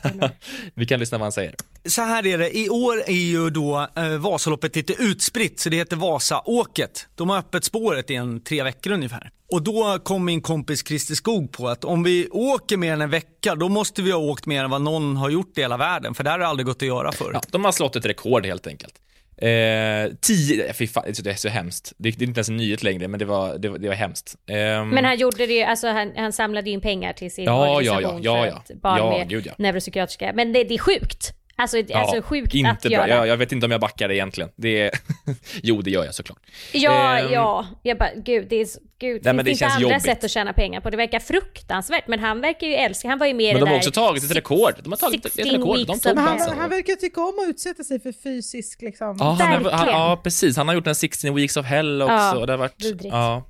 frågorna 0.00 0.30
vi 0.74 0.86
kan 0.86 1.00
lyssna 1.00 1.18
vad 1.18 1.24
han 1.24 1.32
säger. 1.32 1.54
Så 1.84 2.02
här 2.02 2.26
är 2.26 2.38
det, 2.38 2.58
i 2.58 2.68
år 2.68 3.02
är 3.06 3.12
ju 3.12 3.50
då 3.50 3.88
eh, 3.96 4.08
Vasaloppet 4.08 4.76
lite 4.76 4.92
utspritt 4.92 5.60
så 5.60 5.68
det 5.68 5.76
heter 5.76 5.96
Vasaåket. 5.96 7.08
De 7.14 7.30
har 7.30 7.38
öppet 7.38 7.64
spåret 7.64 8.10
i 8.10 8.14
en 8.14 8.40
tre 8.40 8.62
veckor 8.62 8.92
ungefär. 8.92 9.30
Och 9.52 9.62
då 9.62 9.98
kom 10.04 10.24
min 10.24 10.40
kompis 10.40 10.86
Christer 10.86 11.14
Skog 11.14 11.52
på 11.52 11.68
att 11.68 11.84
om 11.84 12.02
vi 12.02 12.28
åker 12.30 12.76
mer 12.76 12.92
än 12.92 13.00
en 13.00 13.10
vecka 13.10 13.54
då 13.54 13.68
måste 13.68 14.02
vi 14.02 14.10
ha 14.10 14.18
åkt 14.18 14.46
mer 14.46 14.64
än 14.64 14.70
vad 14.70 14.82
någon 14.82 15.16
har 15.16 15.30
gjort 15.30 15.58
i 15.58 15.60
hela 15.60 15.76
världen 15.76 16.14
för 16.14 16.24
det 16.24 16.30
här 16.30 16.38
har 16.38 16.46
aldrig 16.46 16.66
gått 16.66 16.76
att 16.76 16.88
göra 16.88 17.12
förr. 17.12 17.30
Ja, 17.34 17.40
de 17.50 17.64
har 17.64 17.72
slått 17.72 17.96
ett 17.96 18.06
rekord 18.06 18.46
helt 18.46 18.66
enkelt. 18.66 18.94
Eh, 19.42 20.12
tio, 20.20 20.72
fy 20.72 20.86
fan, 20.86 21.04
det 21.24 21.30
är 21.30 21.34
så 21.34 21.48
hemskt. 21.48 21.92
Det, 21.96 22.10
det 22.10 22.24
är 22.24 22.28
inte 22.28 22.38
ens 22.38 22.48
en 22.48 22.56
nyhet 22.56 22.82
längre, 22.82 23.08
men 23.08 23.18
det 23.18 23.24
var, 23.24 23.58
det 23.58 23.68
var, 23.68 23.78
det 23.78 23.88
var 23.88 23.94
hemskt. 23.94 24.36
Ehm, 24.46 24.88
Men 24.88 25.04
han 25.04 25.16
gjorde 25.16 25.46
det 25.46 25.64
alltså 25.64 25.88
han, 25.88 26.12
han 26.16 26.32
samlade 26.32 26.70
in 26.70 26.80
pengar 26.80 27.12
till 27.12 27.30
sin 27.30 27.44
Ja, 27.44 27.76
organisation 27.76 28.22
ja, 28.22 28.36
ja, 28.36 28.42
för 28.42 28.50
ja, 28.50 28.56
att 28.76 28.82
barn 28.82 28.98
ja, 28.98 29.10
med 29.18 29.28
gud, 29.28 29.46
ja. 29.46 29.52
neuropsykiatriska. 29.58 30.32
Men 30.34 30.52
det, 30.52 30.64
det 30.64 30.74
är 30.74 30.78
sjukt. 30.78 31.32
Alltså, 31.58 31.78
ja, 31.78 31.98
alltså 31.98 32.22
sjukt 32.22 32.54
inte 32.54 32.70
att 32.70 32.82
bra. 32.82 32.90
göra. 32.90 33.08
Jag, 33.08 33.26
jag 33.26 33.36
vet 33.36 33.52
inte 33.52 33.66
om 33.66 33.72
jag 33.72 33.80
backar 33.80 34.08
det 34.08 34.14
egentligen. 34.16 34.50
Det 34.56 34.80
är... 34.80 34.90
jo, 35.62 35.82
det 35.82 35.90
gör 35.90 36.04
jag 36.04 36.14
såklart. 36.14 36.38
Ja, 36.72 37.18
Ehm, 37.18 37.32
ja. 37.32 37.66
Jag 37.82 37.98
bara, 37.98 38.10
gud, 38.14 38.46
det 38.50 38.56
är, 38.56 38.64
så- 38.64 38.80
gud, 38.98 39.10
Nej, 39.10 39.12
finns 39.12 39.24
men 39.24 39.36
det 39.36 39.42
det 39.42 39.50
inte 39.50 39.58
känns 39.58 39.74
andra 39.74 39.88
jobbigt. 39.88 40.02
sätt 40.02 40.24
att 40.24 40.30
tjäna 40.30 40.52
pengar 40.52 40.80
på? 40.80 40.90
Det 40.90 40.96
verkar 40.96 41.18
fruktansvärt, 41.20 42.06
men 42.08 42.18
han 42.20 42.40
verkar 42.40 42.66
ju 42.66 42.74
älska, 42.74 43.08
han 43.08 43.18
var 43.18 43.26
ju 43.26 43.34
med 43.34 43.44
i 43.44 43.52
Men 43.52 43.54
det 43.60 43.66
de 43.66 43.70
har 43.70 43.76
också 43.76 43.90
tagit 43.90 44.24
ett 44.24 44.30
rekord. 44.36 44.72
De 44.82 44.92
har 44.92 44.96
tagit 44.96 45.26
ett 45.26 45.32
16 45.32 45.56
rekord. 45.60 45.86
De 45.86 46.00
tog 46.00 46.18
han, 46.18 46.40
han 46.58 46.70
verkar 46.70 46.94
tycka 46.94 47.20
om 47.20 47.34
att 47.44 47.48
utsätta 47.50 47.84
sig 47.84 48.00
för 48.00 48.12
fysisk 48.22 48.82
liksom... 48.82 49.16
Ja, 49.20 49.36
han 49.40 49.64
har, 49.64 49.70
han, 49.70 49.88
ja, 49.88 50.20
precis. 50.22 50.56
Han 50.56 50.68
har 50.68 50.74
gjort 50.74 50.86
en 50.86 50.94
16 50.94 51.34
weeks 51.34 51.56
of 51.56 51.66
hell 51.66 52.02
också. 52.02 52.12
Ja, 52.14 52.36
och 52.36 52.46
det 52.46 52.52
har 52.52 52.58
varit, 52.58 52.84
vidrigt. 52.84 53.04
ja. 53.14 53.46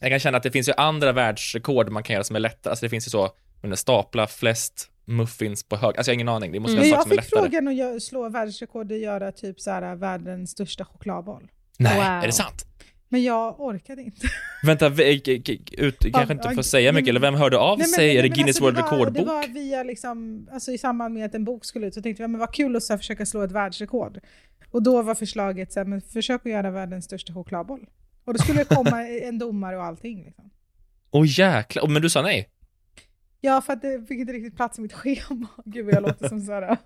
Jag 0.00 0.10
kan 0.10 0.20
känna 0.20 0.36
att 0.36 0.42
det 0.42 0.50
finns 0.50 0.68
ju 0.68 0.72
andra 0.76 1.12
världsrekord 1.12 1.90
man 1.90 2.02
kan 2.02 2.14
göra 2.14 2.24
som 2.24 2.36
är 2.36 2.40
lättare. 2.40 2.70
Alltså 2.70 2.86
det 2.86 2.90
finns 2.90 3.06
ju 3.06 3.10
så, 3.10 3.30
stapla 3.74 4.26
flest 4.26 4.90
muffins 5.04 5.62
på 5.68 5.76
hög. 5.76 5.96
Alltså 5.96 6.10
jag 6.10 6.14
har 6.14 6.14
ingen 6.14 6.28
aning. 6.28 6.52
Det 6.52 6.60
måste 6.60 6.76
Men 6.76 6.90
vara 6.90 6.98
jag 7.00 7.08
fick 7.08 7.16
lättare. 7.16 7.40
frågan 7.50 7.94
att 7.96 8.02
slå 8.02 8.28
världsrekord 8.28 8.92
och 8.92 8.98
göra 8.98 9.32
typ 9.32 9.60
så 9.60 9.70
här 9.70 9.94
världens 9.96 10.50
största 10.50 10.84
chokladboll. 10.84 11.50
Nej, 11.78 11.94
Wow. 11.94 12.02
är 12.04 12.26
det 12.26 12.32
sant? 12.32 12.66
Men 13.08 13.22
jag 13.22 13.60
orkade 13.60 14.02
inte. 14.02 14.26
Vänta, 14.66 14.90
k- 14.90 15.52
ut, 15.78 15.98
kanske 16.12 16.32
inte 16.32 16.48
ja, 16.48 16.54
får 16.54 16.62
säga 16.62 16.92
mycket, 16.92 17.08
eller 17.08 17.20
vem 17.20 17.34
hörde 17.34 17.58
av 17.58 17.78
Nej, 17.78 17.86
sig? 17.88 18.06
nej, 18.06 18.16
är 18.18 18.22
det 18.22 18.28
Guinness 18.28 18.48
alltså, 18.48 18.62
World 18.64 18.76
det 18.76 18.82
var- 18.82 18.90
Record-bok? 18.92 19.16
Det 19.16 19.24
var 19.24 19.48
via 19.48 19.82
liksom, 19.82 20.48
alltså 20.52 20.72
i 20.72 20.78
samband 20.78 21.14
med 21.14 21.24
att 21.26 21.34
en 21.34 21.44
bok 21.44 21.64
skulle 21.64 21.86
ut 21.86 21.94
så 21.94 22.02
tänkte 22.02 22.22
jag, 22.22 22.30
men 22.30 22.40
vad 22.40 22.54
kul 22.54 22.76
att 22.76 22.82
så 22.82 22.92
här, 22.92 22.98
försöka 22.98 23.26
slå 23.26 23.42
ett 23.42 23.52
världsrekord. 23.52 24.18
Och 24.70 24.82
då 24.82 25.02
var 25.02 25.14
förslaget 25.14 25.72
så 25.72 25.80
här, 25.80 25.84
men 25.86 26.00
försök 26.00 26.40
att 26.46 26.52
göra 26.52 26.70
världens 26.70 27.04
största 27.04 27.32
chokladboll. 27.34 27.86
Och 28.24 28.32
då 28.34 28.38
skulle 28.38 28.58
det 28.64 28.74
komma 28.74 29.08
en 29.22 29.38
domare 29.38 29.76
och 29.76 29.84
allting. 29.84 30.24
Liksom. 30.24 30.50
Åh 31.10 31.24
jäklar, 31.26 31.82
Oh, 31.82 31.88
men 31.90 32.02
du 32.02 32.10
sa 32.10 32.22
nej? 32.22 32.48
Ja, 33.44 33.60
för 33.60 33.72
att 33.72 33.82
det 33.82 34.08
fick 34.08 34.18
inte 34.18 34.32
riktigt 34.32 34.56
plats 34.56 34.78
i 34.78 34.82
mitt 34.82 34.92
schema. 34.92 35.46
Gud 35.64 35.84
vad 35.84 35.94
jag 35.94 36.02
låter 36.02 36.28
som 36.28 36.40
såhär. 36.40 36.76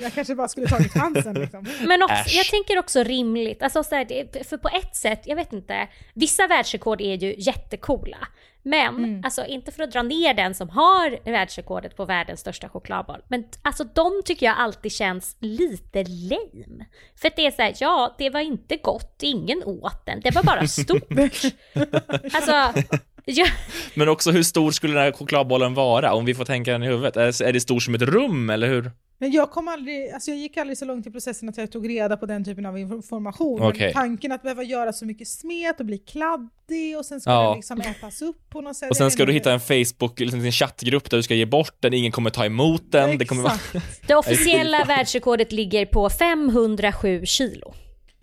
Jag 0.00 0.12
kanske 0.14 0.34
bara 0.34 0.48
skulle 0.48 0.66
tagit 0.66 0.92
chansen 0.92 1.34
liksom. 1.34 1.66
Men 1.86 2.02
också, 2.02 2.24
jag 2.26 2.46
tänker 2.46 2.78
också 2.78 3.02
rimligt, 3.02 3.62
alltså 3.62 3.84
så 3.84 3.94
här, 3.94 4.44
för 4.44 4.56
på 4.56 4.68
ett 4.68 4.96
sätt, 4.96 5.22
jag 5.24 5.36
vet 5.36 5.52
inte, 5.52 5.88
vissa 6.14 6.46
världsrekord 6.46 7.00
är 7.00 7.14
ju 7.14 7.34
jättekola. 7.38 8.16
Men, 8.62 8.96
Mm. 8.96 9.24
alltså 9.24 9.46
inte 9.46 9.72
för 9.72 9.82
att 9.82 9.92
dra 9.92 10.02
ner 10.02 10.34
den 10.34 10.54
som 10.54 10.68
har 10.68 11.30
världsrekordet 11.30 11.96
på 11.96 12.04
världens 12.04 12.40
största 12.40 12.68
chokladboll, 12.68 13.22
men 13.28 13.44
alltså 13.62 13.84
de 13.84 14.22
tycker 14.24 14.46
jag 14.46 14.56
alltid 14.58 14.92
känns 14.92 15.36
lite 15.40 16.04
lame. 16.04 16.86
För 17.16 17.28
att 17.28 17.36
det 17.36 17.46
är 17.46 17.50
så 17.50 17.62
här, 17.62 17.74
ja, 17.80 18.14
det 18.18 18.30
var 18.30 18.40
inte 18.40 18.76
gott, 18.76 19.18
ingen 19.22 19.62
åt 19.64 20.06
den, 20.06 20.20
det 20.20 20.34
var 20.34 20.42
bara 20.42 20.66
stort. 20.66 21.02
alltså, 22.34 22.82
ja, 23.24 23.46
Men 23.94 24.08
också 24.08 24.30
hur 24.30 24.42
stor 24.42 24.70
skulle 24.70 24.94
den 24.94 25.02
här 25.02 25.12
chokladbollen 25.12 25.74
vara? 25.74 26.12
Om 26.12 26.24
vi 26.24 26.34
får 26.34 26.44
tänka 26.44 26.72
den 26.72 26.82
i 26.82 26.86
huvudet. 26.86 27.16
Är, 27.16 27.42
är 27.42 27.52
det 27.52 27.60
stor 27.60 27.80
som 27.80 27.94
ett 27.94 28.02
rum, 28.02 28.50
eller 28.50 28.68
hur? 28.68 28.90
Men 29.22 29.32
jag 29.32 29.50
kom 29.50 29.68
aldrig, 29.68 30.10
alltså 30.10 30.30
jag 30.30 30.38
gick 30.40 30.56
aldrig 30.56 30.78
så 30.78 30.84
långt 30.84 31.06
i 31.06 31.10
processen 31.10 31.48
att 31.48 31.56
jag 31.58 31.72
tog 31.72 31.88
reda 31.88 32.16
på 32.16 32.26
den 32.26 32.44
typen 32.44 32.66
av 32.66 32.78
information. 32.78 33.60
Men 33.78 33.92
tanken 33.92 34.32
att 34.32 34.42
behöva 34.42 34.62
göra 34.62 34.92
så 34.92 35.06
mycket 35.06 35.28
smet 35.28 35.80
och 35.80 35.86
bli 35.86 35.98
kladdig 35.98 36.98
och 36.98 37.06
sen 37.06 37.20
ska 37.20 37.30
Ja. 37.30 37.48
den 37.48 37.56
liksom 37.56 37.80
ätas 37.80 38.22
upp 38.22 38.50
på 38.50 38.60
något 38.60 38.76
sätt. 38.76 38.90
Och 38.90 38.96
sen 38.96 39.10
ska 39.10 39.24
du 39.26 39.32
hitta 39.32 39.52
en 39.52 39.60
Facebook, 39.60 40.20
liksom 40.20 40.40
en 40.40 40.52
chattgrupp 40.52 41.10
där 41.10 41.16
du 41.16 41.22
ska 41.22 41.34
ge 41.34 41.46
bort 41.46 41.74
den, 41.80 41.94
ingen 41.94 42.12
kommer 42.12 42.30
ta 42.30 42.44
emot 42.44 42.82
den. 42.92 43.18
Det 43.18 43.24
kommer 43.24 43.42
vara... 43.42 43.58
Det 44.06 44.14
officiella 44.14 44.84
världsrekordet 44.84 45.52
ligger 45.52 45.86
på 45.86 46.10
507 46.10 47.26
kilo. 47.26 47.74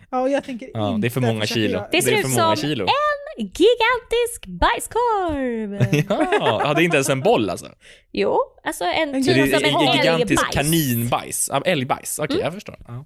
Ja, 0.10 0.22
och 0.22 0.30
jag 0.30 0.44
tänker 0.44 0.70
Ja, 0.74 0.90
inte 0.90 1.02
det 1.02 1.08
är 1.08 1.10
för 1.10 1.22
många 1.22 1.46
kilo. 1.46 1.82
Det 1.92 2.02
ser 2.02 2.12
är 2.12 2.16
ut 2.16 2.22
för 2.22 2.30
många 2.30 2.56
som 2.56 2.68
kilo. 2.70 2.84
en 2.84 2.88
gigantisk 3.38 4.45
bajskorv. 4.47 6.04
Ja, 6.39 6.73
är 6.82 6.82
inte 6.82 6.97
ens 6.97 7.10
en 7.10 7.21
boll 7.21 7.50
alltså. 7.50 7.67
Jo, 8.12 8.39
alltså 8.63 8.84
en 8.84 9.15
En 9.15 9.23
typ 9.23 9.38
är 9.38 9.45
som 9.60 9.65
en 9.82 9.88
en 9.89 9.97
gigantisk 9.97 10.43
älgbajs. 10.43 10.56
kaninbajs. 10.56 11.50
Älgbajs, 11.65 12.19
okej 12.19 12.36
Mm. 12.36 12.45
jag 12.45 12.54
förstår. 12.54 12.76
Ja. 12.88 13.06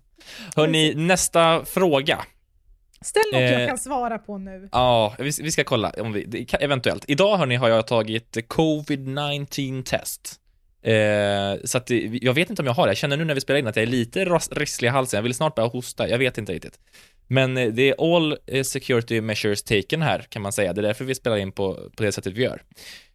Hörni, 0.55 0.93
nästa 0.95 1.65
fråga. 1.65 2.25
Ställ 3.01 3.23
något 3.33 3.41
Eh, 3.41 3.51
jag 3.59 3.67
kan 3.69 3.77
svara 3.77 4.17
på 4.17 4.37
nu. 4.37 4.69
Ja, 4.71 5.15
vi, 5.19 5.31
vi 5.41 5.51
ska 5.51 5.63
kolla 5.63 5.93
om 5.97 6.13
vi, 6.13 6.25
det, 6.25 6.53
eventuellt. 6.53 7.05
Idag 7.07 7.37
hörni 7.37 7.55
har 7.55 7.69
jag 7.69 7.87
tagit 7.87 8.37
covid-19 8.37 9.83
test. 9.83 10.37
Eh, 10.83 11.63
så 11.65 11.77
att 11.77 11.87
det, 11.87 12.19
jag 12.21 12.33
vet 12.33 12.49
inte 12.49 12.61
om 12.61 12.65
jag 12.65 12.73
har 12.73 12.85
det. 12.85 12.89
Jag 12.89 12.97
känner 12.97 13.17
nu 13.17 13.25
när 13.25 13.33
vi 13.35 13.41
spelar 13.41 13.59
in 13.59 13.67
att 13.67 13.75
jag 13.75 13.83
är 13.83 13.87
lite 13.87 14.25
ros- 14.25 14.51
risslig 14.57 14.87
i 14.87 14.91
halsen. 14.91 15.17
Jag 15.17 15.23
vill 15.23 15.33
snart 15.33 15.55
börja 15.55 15.69
hosta. 15.69 16.09
Jag 16.09 16.17
vet 16.17 16.37
inte 16.37 16.53
riktigt. 16.53 16.79
Men 17.31 17.57
eh, 17.57 17.67
det 17.67 17.89
är 17.89 18.15
all 18.15 18.37
eh, 18.47 18.63
security 18.63 19.21
measures 19.21 19.63
taken 19.63 20.01
här 20.01 20.25
kan 20.29 20.41
man 20.41 20.51
säga. 20.51 20.73
Det 20.73 20.81
är 20.81 20.83
därför 20.83 21.05
vi 21.05 21.15
spelar 21.15 21.37
in 21.37 21.51
på, 21.51 21.73
på 21.97 22.03
det 22.03 22.11
sättet 22.11 22.33
vi 22.33 22.43
gör. 22.43 22.61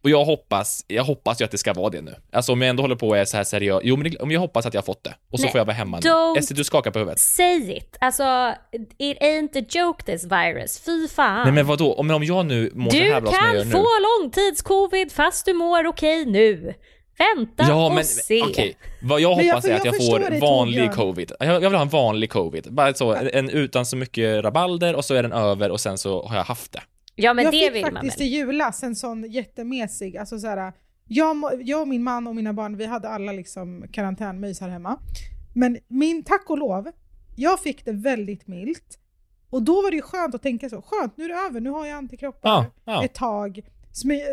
Och 0.03 0.09
jag 0.09 0.25
hoppas, 0.25 0.85
jag 0.87 1.03
hoppas 1.03 1.41
ju 1.41 1.45
att 1.45 1.51
det 1.51 1.57
ska 1.57 1.73
vara 1.73 1.89
det 1.89 2.01
nu. 2.01 2.15
Alltså 2.31 2.51
om 2.51 2.61
jag 2.61 2.69
ändå 2.69 2.83
håller 2.83 2.95
på 2.95 3.07
och 3.07 3.17
är 3.17 3.25
så 3.25 3.37
här 3.37 3.43
seriös. 3.43 3.81
Jo, 3.83 3.97
men 3.97 4.13
om 4.19 4.31
jag 4.31 4.39
hoppas 4.39 4.65
att 4.65 4.73
jag 4.73 4.81
har 4.81 4.85
fått 4.85 5.03
det. 5.03 5.15
Och 5.31 5.39
så 5.39 5.43
Nej, 5.43 5.51
får 5.51 5.59
jag 5.59 5.65
vara 5.65 5.75
hemma 5.75 5.99
nu. 6.03 6.39
Esti, 6.39 6.53
du 6.53 6.63
skakar 6.63 6.91
på 6.91 6.99
huvudet. 6.99 7.19
Say 7.19 7.77
it! 7.77 7.97
Alltså, 7.99 8.53
it 8.97 9.17
ain't 9.21 9.61
a 9.61 9.65
joke 9.69 10.03
this 10.03 10.23
virus. 10.23 10.81
Fy 10.85 11.07
fan. 11.07 11.43
Nej 11.43 11.53
men 11.53 11.65
vadå, 11.65 11.93
om, 11.93 12.11
om 12.11 12.23
jag 12.23 12.45
nu 12.45 12.71
mår 12.73 12.91
så 12.91 12.97
du 12.97 13.03
här 13.03 13.21
bra 13.21 13.31
som 13.31 13.39
jag 13.45 13.55
gör 13.55 13.61
kan 13.61 13.69
nu. 13.69 13.71
få 13.71 13.87
långtidscovid 14.21 15.11
fast 15.11 15.45
du 15.45 15.53
mår 15.53 15.87
okej 15.87 16.25
nu. 16.25 16.73
Vänta 17.17 17.63
Ja, 17.67 17.85
och 17.85 17.93
men 17.95 18.03
se. 18.05 18.41
okej. 18.43 18.77
Vad 19.01 19.21
jag 19.21 19.37
Men 19.37 19.45
jag- 19.45 19.53
hoppas 19.53 19.65
är 19.65 19.69
jag 19.69 19.79
att 19.79 19.85
jag 19.85 19.95
förstår 19.95 20.19
får 20.19 20.39
vanlig 20.41 20.77
Torbjörn. 20.79 20.95
covid. 20.95 21.31
Jag, 21.39 21.47
jag 21.47 21.59
vill 21.69 21.73
ha 21.75 21.81
en 21.81 21.89
vanlig 21.89 22.29
covid. 22.31 22.67
Bara 22.73 22.93
så, 22.93 23.13
en 23.15 23.49
utan 23.49 23.85
så 23.85 23.95
mycket 23.97 24.43
rabalder 24.43 24.95
och 24.95 25.05
så 25.05 25.13
är 25.13 25.23
den 25.23 25.31
över 25.31 25.71
och 25.71 25.79
sen 25.79 25.97
så 25.97 26.25
har 26.27 26.35
jag 26.37 26.43
haft 26.43 26.71
det. 26.71 26.81
Ja 27.15 27.33
men 27.33 27.45
jag 27.45 27.53
det 27.53 27.71
fick 27.73 27.85
faktiskt 27.85 28.21
i 28.21 28.25
julas 28.25 28.83
en 28.83 28.95
sån 28.95 29.31
jättemesig, 29.31 30.17
alltså 30.17 30.39
så 30.39 30.47
här, 30.47 30.73
jag, 31.07 31.37
jag 31.61 31.81
och 31.81 31.87
min 31.87 32.03
man 32.03 32.27
och 32.27 32.35
mina 32.35 32.53
barn, 32.53 32.77
vi 32.77 32.85
hade 32.85 33.09
alla 33.09 33.31
liksom 33.31 33.85
karantänmys 33.91 34.59
här 34.61 34.69
hemma. 34.69 34.99
Men 35.53 35.77
min, 35.87 36.23
tack 36.23 36.49
och 36.49 36.57
lov, 36.57 36.91
jag 37.35 37.59
fick 37.59 37.85
det 37.85 37.91
väldigt 37.91 38.47
milt. 38.47 38.99
Och 39.49 39.61
då 39.61 39.81
var 39.81 39.89
det 39.91 39.95
ju 39.95 40.01
skönt 40.01 40.35
att 40.35 40.43
tänka 40.43 40.69
så, 40.69 40.81
skönt 40.81 41.17
nu 41.17 41.23
är 41.23 41.29
det 41.29 41.35
över, 41.49 41.59
nu 41.59 41.69
har 41.69 41.85
jag 41.85 41.97
antikroppar 41.97 42.49
Ja, 42.49 42.65
ja. 42.85 43.03
ett 43.05 43.13
tag. 43.13 43.61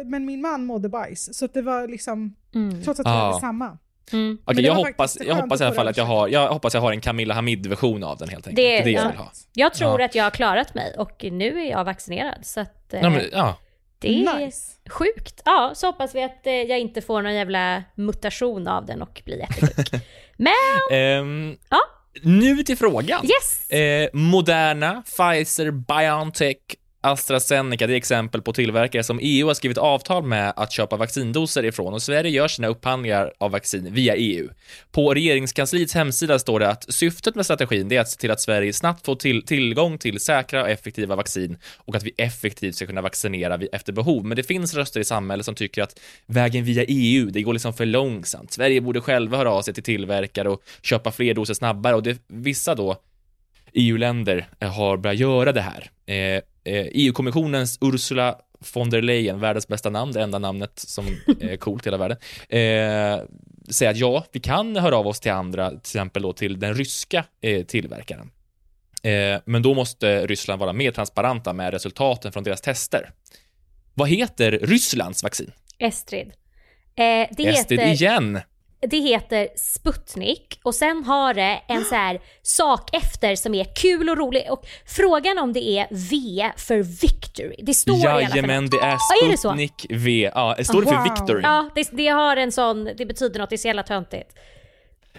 Men 0.05 0.25
min 0.27 0.41
man 0.41 0.65
mådde 0.65 0.89
bajs, 0.89 1.39
så 1.39 1.45
att 1.45 1.55
det 1.55 1.63
var 1.63 1.89
liksom, 1.89 2.37
Mm. 2.55 2.83
trots 2.83 3.01
att 3.01 3.07
vi 3.07 3.11
Ja. 3.11 3.17
hade 3.17 3.41
samma. 3.41 3.79
Mm. 4.13 4.39
Det 4.47 4.63
jag 4.63 4.75
hoppas, 4.75 5.19
jag 5.27 5.35
hoppas 5.35 5.61
i 5.61 5.65
alla 5.65 5.75
fall 5.75 5.89
att 5.89 5.97
jag 5.97 6.05
har, 6.05 6.29
jag 6.29 6.49
hoppas 6.53 6.75
jag 6.75 6.81
har 6.81 6.93
en 6.93 7.01
Camilla 7.01 7.35
Hamid-version 7.35 8.05
av 8.05 8.19
den 8.19 8.29
helt 8.29 8.47
enkelt. 8.47 8.57
Det- 8.57 8.63
Det 8.63 8.79
är 8.79 8.85
det 8.85 8.91
jag 8.91 9.05
ja. 9.05 9.09
vill 9.09 9.19
ha. 9.19 9.31
Jag 9.53 9.75
tror 9.75 10.01
Ja. 10.01 10.05
att 10.07 10.15
jag 10.15 10.25
har 10.25 10.31
klarat 10.31 10.75
mig 10.75 10.95
och 10.99 11.25
nu 11.31 11.61
är 11.61 11.71
jag 11.71 11.85
vaccinerad 11.85 12.39
så 12.47 12.61
att 12.61 12.95
eh, 12.95 13.01
Ja, 13.03 13.11
men, 13.11 13.23
ja. 13.33 13.57
det 13.99 14.09
är 14.09 14.39
Nice. 14.39 14.73
sjukt. 14.91 15.43
Ja, 15.45 15.73
så 15.75 15.87
hoppas 15.87 16.15
vi 16.15 16.23
att 16.23 16.47
eh, 16.47 16.53
jag 16.53 16.79
inte 16.81 17.01
får 17.01 17.23
någon 17.23 17.35
jävla 17.35 17.83
mutation 17.95 18.69
av 18.69 18.87
den 18.87 19.03
och 19.03 19.23
blir 19.25 19.39
jättesjuk. 19.39 19.91
men 20.37 20.53
Ehm, 20.99 21.57
Ja. 21.71 21.79
Nu 22.23 22.57
till 22.63 22.77
frågan. 22.77 23.21
yes! 23.25 23.71
Eh, 23.71 24.09
Moderna, 24.13 25.03
Pfizer, 25.03 25.71
BioNTech, 25.71 26.57
AstraZeneca, 27.05 27.87
det 27.87 27.93
är 27.93 27.97
exempel 27.97 28.43
på 28.43 28.53
tillverkare 28.53 29.03
som 29.03 29.19
EU 29.23 29.47
har 29.47 29.55
skrivit 29.55 29.79
avtal 29.79 30.25
med 30.27 30.53
att 30.57 30.73
köpa 30.73 30.97
vaccindoser 30.97 31.65
ifrån 31.65 31.95
och 31.95 32.03
Sverige 32.03 32.31
gör 32.31 32.49
sina 32.49 32.69
upphandlingar 32.69 33.33
av 33.39 33.51
vaccin 33.51 33.95
via 33.95 34.17
EU. 34.17 34.49
På 34.93 35.15
regeringskansliets 35.15 35.95
hemsida 35.95 36.39
står 36.39 36.61
det 36.61 36.69
att 36.71 36.93
syftet 36.95 37.35
med 37.35 37.45
strategin 37.45 37.93
är 37.93 38.01
att 38.01 38.09
se 38.09 38.21
till 38.21 38.31
att 38.31 38.41
Sverige 38.41 38.73
snabbt 38.73 39.07
får 39.07 39.17
till, 39.17 39.47
tillgång 39.47 39.99
till 39.99 40.21
säkra 40.21 40.63
och 40.63 40.71
effektiva 40.71 41.17
vaccin 41.17 41.59
och 41.77 41.97
att 41.97 42.03
vi 42.03 42.13
effektivt 42.19 42.75
ska 42.75 42.87
kunna 42.87 43.03
vaccinera 43.03 43.61
efter 43.73 43.93
behov. 43.93 44.25
Men 44.25 44.37
det 44.37 44.43
finns 44.43 44.75
röster 44.75 45.01
i 45.01 45.05
samhället 45.05 45.47
som 45.47 45.55
tycker 45.55 45.83
att 45.83 46.01
vägen 46.27 46.65
via 46.65 46.85
EU, 46.89 47.31
det 47.31 47.43
går 47.43 47.53
liksom 47.53 47.75
för 47.75 47.87
långsamt. 47.87 48.53
Sverige 48.53 48.81
borde 48.81 49.01
själva 49.01 49.37
höra 49.37 49.51
av 49.51 49.63
sig 49.63 49.75
till 49.75 49.83
tillverkare 49.83 50.49
och 50.49 50.63
köpa 50.83 51.13
fler 51.13 51.35
doser 51.35 51.55
snabbare 51.55 51.95
och 51.95 52.03
det, 52.03 52.19
vissa 52.29 52.75
då 52.75 52.97
EU-länder 53.75 54.49
eh, 54.61 54.73
har 54.73 54.97
börjat 54.97 55.19
göra 55.19 55.53
det 55.53 55.61
här. 55.61 55.91
Eh, 56.07 56.15
eh, 56.15 56.43
EU-kommissionens 56.93 57.79
Ursula 57.81 58.39
von 58.75 58.91
der 58.91 59.03
Leyen, 59.03 59.41
världens 59.41 59.69
bästa 59.69 59.91
namn, 59.91 60.13
det 60.13 60.23
enda 60.23 60.39
namnet 60.39 60.79
som 60.79 61.07
är 61.41 61.57
coolt 61.57 61.87
i 61.87 61.91
hela 61.91 61.97
världen, 61.97 62.19
eh, 62.49 63.25
säger 63.69 63.91
att 63.91 63.97
ja, 63.97 64.25
vi 64.33 64.41
kan 64.41 64.77
höra 64.77 64.97
av 64.97 65.07
oss 65.07 65.21
till 65.21 65.33
andra, 65.33 65.71
till 65.71 65.79
exempel 65.79 66.23
då 66.23 66.33
till 66.33 66.61
den 66.61 66.75
ryska 66.75 67.25
eh, 67.41 67.65
tillverkaren. 67.65 68.31
Eh, 69.03 69.41
men 69.45 69.63
då 69.63 69.75
måste 69.75 70.27
Ryssland 70.27 70.61
vara 70.61 70.73
mer 70.73 70.91
transparenta 70.91 71.53
med 71.53 71.73
resultaten 71.73 72.33
från 72.33 72.45
deras 72.45 72.61
tester. 72.61 73.11
Vad 73.95 74.09
heter 74.09 74.53
Rysslands 74.63 75.23
vaccin? 75.23 75.53
Estrid. 75.79 76.27
Eh, 76.27 77.29
det, 77.37 77.47
Estrid 77.47 77.81
heter, 77.81 77.93
igen. 77.93 78.41
Det 78.87 78.99
heter 79.01 79.49
Sputnik 79.57 80.61
och 80.63 80.75
sen 80.75 81.05
har 81.05 81.35
det 81.35 81.61
en 81.69 81.85
så 81.85 81.95
här 81.95 82.21
sak 82.43 82.97
efter 82.97 83.37
som 83.37 83.55
är 83.55 83.65
kul 83.77 84.11
och 84.11 84.17
rolig 84.17 84.47
och 84.51 84.67
frågan 84.87 85.39
om 85.39 85.53
det 85.53 85.69
är 85.79 85.87
V 85.91 86.51
för 86.57 86.79
victory. 86.83 87.57
Det 87.59 87.75
står 87.75 87.97
i 87.97 88.07
alla 88.07 88.21
fall. 88.21 88.23
Jajamän, 88.37 88.71
det 88.71 88.77
är 88.77 88.91
Ja, 88.91 88.99
är 89.27 89.31
det? 89.31 89.37
Sputnik 89.37 89.87
V. 89.91 90.31
Ja, 90.35 90.57
står 90.65 90.81
det 90.83 90.89
för 90.89 90.95
Wow. 90.97 91.05
Victory? 91.05 91.43
Ja, 91.43 91.69
det, 91.75 91.89
det 91.93 92.09
har 92.09 92.37
en 92.37 92.53
sån, 92.53 92.85
det 92.85 93.07
betyder 93.07 93.41
något, 93.41 93.51
det 93.51 93.57
är 93.57 93.59
så 93.59 93.69
jävla 93.69 93.83
töntigt. 93.83 94.31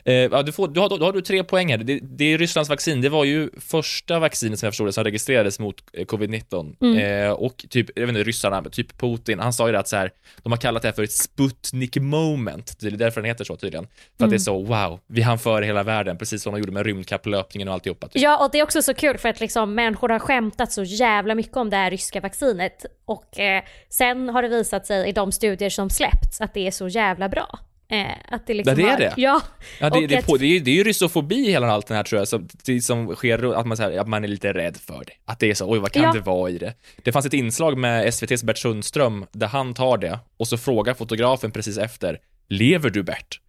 Eh, 0.05 0.43
du 0.43 0.51
får, 0.51 0.67
du 0.67 0.79
har, 0.79 0.89
då 0.89 1.05
har 1.05 1.13
du 1.13 1.21
tre 1.21 1.43
poäng 1.43 1.71
här. 1.71 1.77
Det, 1.77 1.99
det 2.01 2.33
är 2.33 2.37
Rysslands 2.37 2.69
vaccin. 2.69 3.01
Det 3.01 3.09
var 3.09 3.23
ju 3.23 3.49
första 3.59 4.19
vaccinet 4.19 4.59
som 4.59 4.67
jag 4.67 4.73
förstod 4.73 4.87
det 4.87 4.93
som 4.93 5.03
registrerades 5.03 5.59
mot 5.59 5.83
eh, 5.93 6.05
covid-19. 6.05 6.75
Mm. 6.81 6.97
Eh, 6.97 7.31
och 7.31 7.65
typ, 7.69 7.89
jag 7.95 8.07
vet 8.07 8.09
inte, 8.09 8.23
ryssarna, 8.23 8.63
typ 8.63 8.97
Putin, 8.97 9.39
han 9.39 9.53
sa 9.53 9.67
ju 9.67 9.71
det 9.71 9.79
att 9.79 9.87
så 9.87 9.95
här, 9.95 10.11
de 10.43 10.51
har 10.51 10.59
kallat 10.59 10.81
det 10.81 10.87
här 10.87 10.93
för 10.93 11.03
ett 11.03 11.11
Sputnik 11.11 11.97
moment. 11.97 12.77
Det 12.79 12.87
är 12.87 12.91
därför 12.91 13.21
den 13.21 13.27
heter 13.27 13.43
så 13.43 13.55
tydligen. 13.55 13.87
För 14.17 14.25
att 14.25 14.29
det 14.29 14.35
är 14.35 14.39
så, 14.39 14.63
wow, 14.63 14.99
vi 15.07 15.21
hann 15.21 15.39
före 15.39 15.65
hela 15.65 15.83
världen, 15.83 16.17
precis 16.17 16.43
som 16.43 16.53
de 16.53 16.59
gjorde 16.59 16.71
med 16.71 16.85
rymdkapplöpningen 16.85 17.67
och 17.67 17.73
alltihopa. 17.73 18.07
Typ. 18.07 18.21
Ja, 18.21 18.45
och 18.45 18.51
det 18.51 18.59
är 18.59 18.63
också 18.63 18.81
så 18.81 18.93
kul 18.93 19.17
för 19.17 19.29
att 19.29 19.39
liksom 19.39 19.75
människor 19.75 20.09
har 20.09 20.19
skämtat 20.19 20.71
så 20.71 20.83
jävla 20.83 21.35
mycket 21.35 21.57
om 21.57 21.69
det 21.69 21.77
här 21.77 21.91
ryska 21.91 22.21
vaccinet. 22.21 22.85
Och 23.05 23.39
eh, 23.39 23.63
sen 23.89 24.29
har 24.29 24.41
det 24.41 24.47
visat 24.47 24.85
sig 24.85 25.09
i 25.09 25.11
de 25.11 25.31
studier 25.31 25.69
som 25.69 25.89
släppts 25.89 26.41
att 26.41 26.53
det 26.53 26.67
är 26.67 26.71
så 26.71 26.87
jävla 26.87 27.29
bra. 27.29 27.59
Eh, 27.87 28.05
att 28.31 28.47
det 28.47 28.53
liksom 28.53 28.71
Ja, 28.71 28.75
det 28.75 28.81
är 28.83 28.91
har, 28.91 28.97
det. 28.99 29.13
Ja. 29.21 29.41
Ja, 29.79 29.89
det, 29.89 30.07
det, 30.07 30.17
att- 30.17 30.25
på, 30.25 30.37
det, 30.37 30.45
är, 30.45 30.59
det 30.59 30.71
är 30.71 30.75
ju 30.75 30.83
rysofobi 30.83 31.51
hela 31.51 31.67
allt 31.71 31.87
det 31.87 31.95
här 31.95 32.03
tror 32.03 32.19
jag, 32.21 32.27
som, 32.27 32.47
det 32.65 32.81
som 32.81 33.15
sker, 33.15 33.53
att 33.59 33.65
man, 33.67 33.77
så 33.77 33.83
här, 33.83 33.97
att 33.99 34.07
man 34.07 34.23
är 34.23 34.27
lite 34.27 34.53
rädd 34.53 34.77
för 34.77 35.03
det. 35.05 35.13
Att 35.25 35.39
det 35.39 35.49
är 35.49 35.53
så, 35.53 35.71
oj 35.71 35.79
vad 35.79 35.91
kan 35.91 36.03
Ja. 36.03 36.13
det 36.13 36.19
vara 36.19 36.49
i 36.49 36.57
det? 36.57 36.73
Det 37.03 37.11
fanns 37.11 37.25
ett 37.25 37.33
inslag 37.33 37.77
med 37.77 38.07
SVTs 38.07 38.43
Bert 38.43 38.57
Sundström 38.57 39.25
där 39.31 39.47
han 39.47 39.73
tar 39.73 39.97
det 39.97 40.19
och 40.37 40.47
så 40.47 40.57
frågar 40.57 40.93
fotografen 40.93 41.51
precis 41.51 41.77
efter, 41.77 42.19
lever 42.49 42.89
du 42.89 43.03
Bert? 43.03 43.39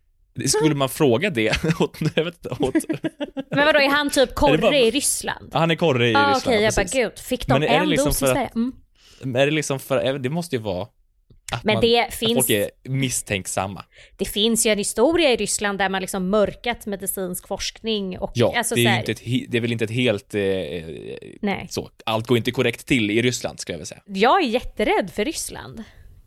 Skulle 0.47 0.75
man 0.75 0.89
fråga 0.89 1.31
det 1.31 1.51
åt, 1.81 1.99
jag 2.15 2.25
vet 2.25 2.35
inte, 2.35 2.49
åt, 2.49 2.75
Men 3.51 3.67
vadå, 3.67 3.79
är 3.79 3.91
han 3.91 4.11
typ 4.11 4.35
korre 4.35 4.59
bara- 4.59 4.77
i 4.77 4.91
Ryssland? 4.91 5.51
han 5.53 5.71
är 5.71 5.75
korre 5.75 6.09
i 6.09 6.13
Ja, 6.13 6.19
Ryssland. 6.21 6.43
okej, 6.57 6.63
jag 6.63 6.75
bara 6.75 6.85
gud, 7.03 7.19
fick 7.19 7.47
de 7.47 7.53
Men 7.53 7.63
är 7.63 7.69
det 7.69 7.75
en 7.77 7.89
liksom 7.89 8.07
dos 8.09 8.23
i 8.23 8.27
Sverige? 8.27 8.51
Mm. 8.55 8.73
Är 9.37 9.47
det 9.47 9.53
liksom 9.53 9.79
för, 9.79 10.19
det 10.19 10.31
måste 10.31 10.57
ju 10.57 10.63
vara 10.63 10.87
att, 11.53 11.65
Men 11.65 11.75
man, 11.75 11.81
det 11.83 12.15
finns- 12.15 12.35
folk 12.35 12.51
är 12.51 12.71
misstänksamma. 12.85 13.85
Det 14.17 14.25
finns 14.25 14.67
ju 14.67 14.71
en 14.71 14.79
historia 14.79 15.33
i 15.33 15.37
Ryssland 15.37 15.79
där 15.79 15.89
man 15.89 16.01
liksom 16.01 16.31
mörkat 16.31 16.87
medicinsk 16.87 17.49
forskning 17.49 18.19
och 18.19 18.31
Ja, 18.35 18.55
alltså 18.59 18.75
det, 18.75 18.85
är 18.87 18.89
här, 18.89 18.99
inte 18.99 19.13
ett, 19.13 19.51
det 19.53 19.57
är 19.57 19.61
väl 19.61 19.73
inte 19.73 19.85
ett 19.85 19.91
helt, 19.91 20.35
eh, 20.35 20.41
Nej. 21.43 21.67
så, 21.71 21.91
allt 22.07 22.27
går 22.27 22.37
inte 22.37 22.51
korrekt 22.51 22.87
till 22.87 23.11
i 23.11 23.23
Ryssland 23.23 23.61
ska 23.61 23.73
jag 23.73 23.79
väl 23.79 23.87
säga. 23.87 24.01
Jag 24.07 24.43
är 24.43 24.47
jätterädd 24.47 25.11
för 25.15 25.25
Ryssland. 25.25 25.85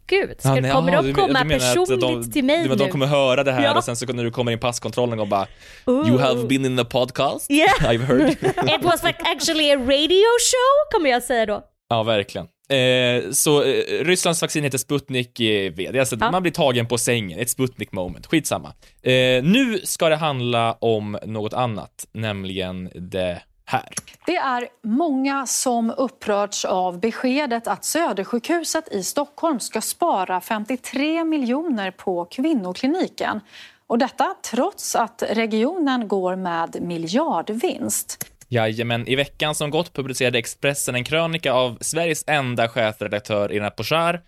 Gud, 0.07 0.35
ska, 0.39 0.49
Ja, 0.49 0.61
nej, 0.61 0.71
kommer 0.71 0.91
jaha, 0.91 1.01
de 1.01 1.07
du- 1.07 1.13
komma 1.13 1.43
du 1.43 1.53
att 1.55 1.61
personligt 1.61 2.01
de, 2.01 2.31
till 2.31 2.43
mig 2.45 2.63
du 2.63 2.69
nu? 2.69 2.75
De 2.75 2.89
kommer 2.89 3.05
höra 3.05 3.43
det 3.43 3.51
här 3.51 3.63
Ja. 3.63 3.77
och 3.77 3.83
sen 3.83 3.95
så 3.95 4.05
när 4.13 4.23
du 4.23 4.31
kommer 4.31 4.51
in 4.51 4.57
i 4.57 4.61
passkontrollen 4.61 5.19
och 5.19 5.27
bara 5.27 5.47
Ooh. 5.85 6.07
You 6.09 6.17
have 6.19 6.43
been 6.47 6.65
in 6.65 6.77
the 6.77 6.85
podcast, 6.85 7.51
Yeah. 7.51 7.69
I've 7.93 8.03
heard. 8.05 8.29
It 8.79 8.83
was 8.83 9.03
like 9.03 9.19
actually 9.23 9.71
a 9.71 9.75
radio 9.75 10.25
show, 10.51 10.91
kommer 10.91 11.09
jag 11.09 11.23
säga 11.23 11.45
då. 11.45 11.63
ja, 11.89 12.03
verkligen. 12.03 12.47
Eh, 12.69 13.31
så 13.31 13.63
eh, 13.63 14.03
Rysslands 14.03 14.41
vaccin 14.41 14.63
heter 14.63 14.77
Sputnik 14.77 15.39
eh, 15.39 15.73
V. 15.73 15.99
Alltså 15.99 16.15
Ja. 16.19 16.31
man 16.31 16.41
blir 16.41 16.51
tagen 16.51 16.87
på 16.87 16.97
sängen, 16.97 17.39
ett 17.39 17.49
Sputnik 17.49 17.91
moment. 17.91 18.27
Skitsamma. 18.27 18.73
Eh, 19.01 19.43
nu 19.43 19.79
ska 19.83 20.09
det 20.09 20.15
handla 20.15 20.73
om 20.73 21.17
något 21.25 21.53
annat, 21.53 22.05
nämligen 22.11 22.89
det 22.95 23.41
här. 23.65 23.89
Det 24.25 24.35
är 24.35 24.67
många 24.83 25.45
som 25.45 25.93
upprörts 25.97 26.65
av 26.65 26.99
beskedet 26.99 27.67
att 27.67 27.85
Södersjukhuset 27.85 28.93
i 28.93 29.03
Stockholm 29.03 29.59
ska 29.59 29.81
spara 29.81 30.41
53 30.41 31.23
miljoner 31.23 31.91
på 31.91 32.25
kvinnokliniken. 32.25 33.39
Och 33.87 33.97
detta 33.97 34.35
trots 34.51 34.95
att 34.95 35.23
regionen 35.29 36.07
går 36.07 36.35
med 36.35 36.77
miljardvinst. 36.81 38.25
Jajamän, 38.49 39.07
i 39.07 39.15
veckan 39.15 39.55
som 39.55 39.69
gått 39.69 39.93
publicerade 39.93 40.39
Expressen 40.39 40.95
en 40.95 41.03
krönika 41.03 41.53
av 41.53 41.77
Sveriges 41.81 42.23
enda 42.27 42.67
chefredaktör 42.67 43.51
Irina 43.51 43.69
Pochar. 43.69 44.21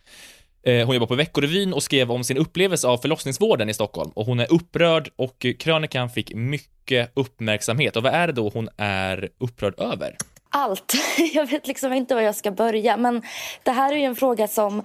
Eh, 0.64 0.86
hon 0.86 0.96
jobbar 0.96 1.08
på 1.08 1.16
Veckorevyn 1.16 1.74
och 1.74 1.84
skrev 1.84 2.12
om 2.12 2.24
sin 2.24 2.38
upplevelse 2.38 2.88
av 2.88 2.98
förlossningsvården 2.98 3.70
i 3.70 3.74
Stockholm 3.74 4.12
och 4.16 4.26
hon 4.26 4.40
är 4.40 4.54
upprörd 4.54 5.10
och 5.16 5.46
krönikan 5.60 6.10
fick 6.10 6.34
mycket 6.34 7.12
uppmärksamhet. 7.14 7.96
Och 7.96 8.04
vad 8.04 8.14
är 8.14 8.28
det 8.28 8.34
då 8.34 8.50
hon 8.50 8.70
är 8.78 9.30
upprörd 9.40 9.80
över? 9.80 10.16
allt. 10.52 10.94
Jag 11.34 11.46
vet 11.46 11.68
liksom 11.68 11.94
inte 11.94 12.16
var 12.16 12.22
jag 12.22 12.36
ska 12.36 12.52
börja. 12.52 12.98
Men 12.98 13.22
det 13.64 13.72
här 13.72 13.94
är 13.94 13.98
ju 13.98 14.04
en 14.04 14.16
fråga 14.16 14.48
som 14.48 14.84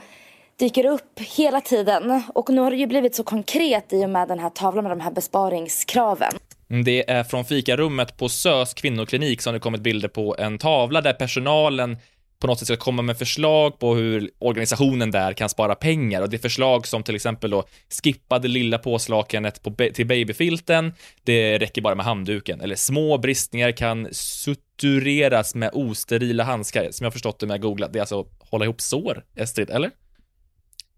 dyker 0.59 0.87
upp 0.87 1.21
hela 1.21 1.61
tiden. 1.61 2.23
Och 2.35 2.51
nu 2.51 2.61
har 2.61 2.71
det 2.71 2.77
ju 2.77 2.87
blivit 2.87 3.15
så 3.15 3.25
konkret 3.25 3.93
i 3.93 4.05
och 4.05 4.11
med 4.11 4.29
den 4.29 4.39
här 4.39 4.51
tavlan 4.51 4.85
med 4.85 4.91
de 4.91 5.01
här 5.01 5.11
besparingskraven. 5.11 6.33
Mm, 6.71 6.85
Det 6.85 7.11
är 7.11 7.25
från 7.25 7.45
fikarummet 7.45 8.17
på 8.17 8.29
SÖS 8.29 8.75
kvinnoklinik 8.75 9.43
som 9.43 9.55
det 9.55 9.61
kommit 9.61 9.81
bilder 9.81 10.09
på 10.09 10.37
en 10.39 10.59
tavla 10.59 11.01
där 11.01 11.13
personalen 11.13 11.97
på 12.39 12.47
något 12.47 12.59
sätt 12.59 12.67
ska 12.69 12.77
komma 12.77 13.03
med 13.03 13.19
förslag 13.19 13.79
på 13.79 13.95
hur 13.95 14.31
organisationen 14.39 15.11
där 15.11 15.33
kan 15.33 15.49
spara 15.49 15.75
pengar 15.75 16.23
och 16.23 16.31
det 16.31 16.37
är 16.37 16.39
förslag 16.39 16.87
som 16.87 17.03
till 17.03 17.15
exempel 17.15 17.51
då 17.51 17.65
skippa 18.03 18.39
det 18.39 18.49
lilla 18.49 18.79
påslakanet 18.79 19.63
på 19.63 19.75
till 19.95 20.07
babyfilten, 20.07 20.93
det 21.25 21.59
räcker 21.59 21.83
bara 21.83 21.95
med 21.95 22.07
handduken, 22.07 22.61
eller 22.61 22.75
små 22.75 23.19
bristningar 23.19 23.73
kan 23.73 24.09
sutureras 24.13 25.55
med 25.55 25.71
osterila 25.73 26.45
handskar, 26.45 26.91
som 26.91 27.05
jag 27.05 27.13
förstått 27.13 27.41
det 27.41 27.47
med 27.47 27.61
googla, 27.61 27.89
det 27.89 27.99
är 27.99 28.01
alltså 28.01 28.27
hålla 28.39 28.65
ihop 28.65 28.81
sår, 28.81 29.25
Estrid, 29.37 29.71
eller? 29.71 29.91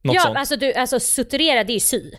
Något 0.03 0.15
ja, 0.15 0.23
sånt. 0.23 0.37
alltså, 0.37 0.57
du, 0.57 0.73
alltså 0.73 1.01
suturera 1.01 1.65
det 1.65 1.73
är 1.73 1.81
sy. 1.81 2.11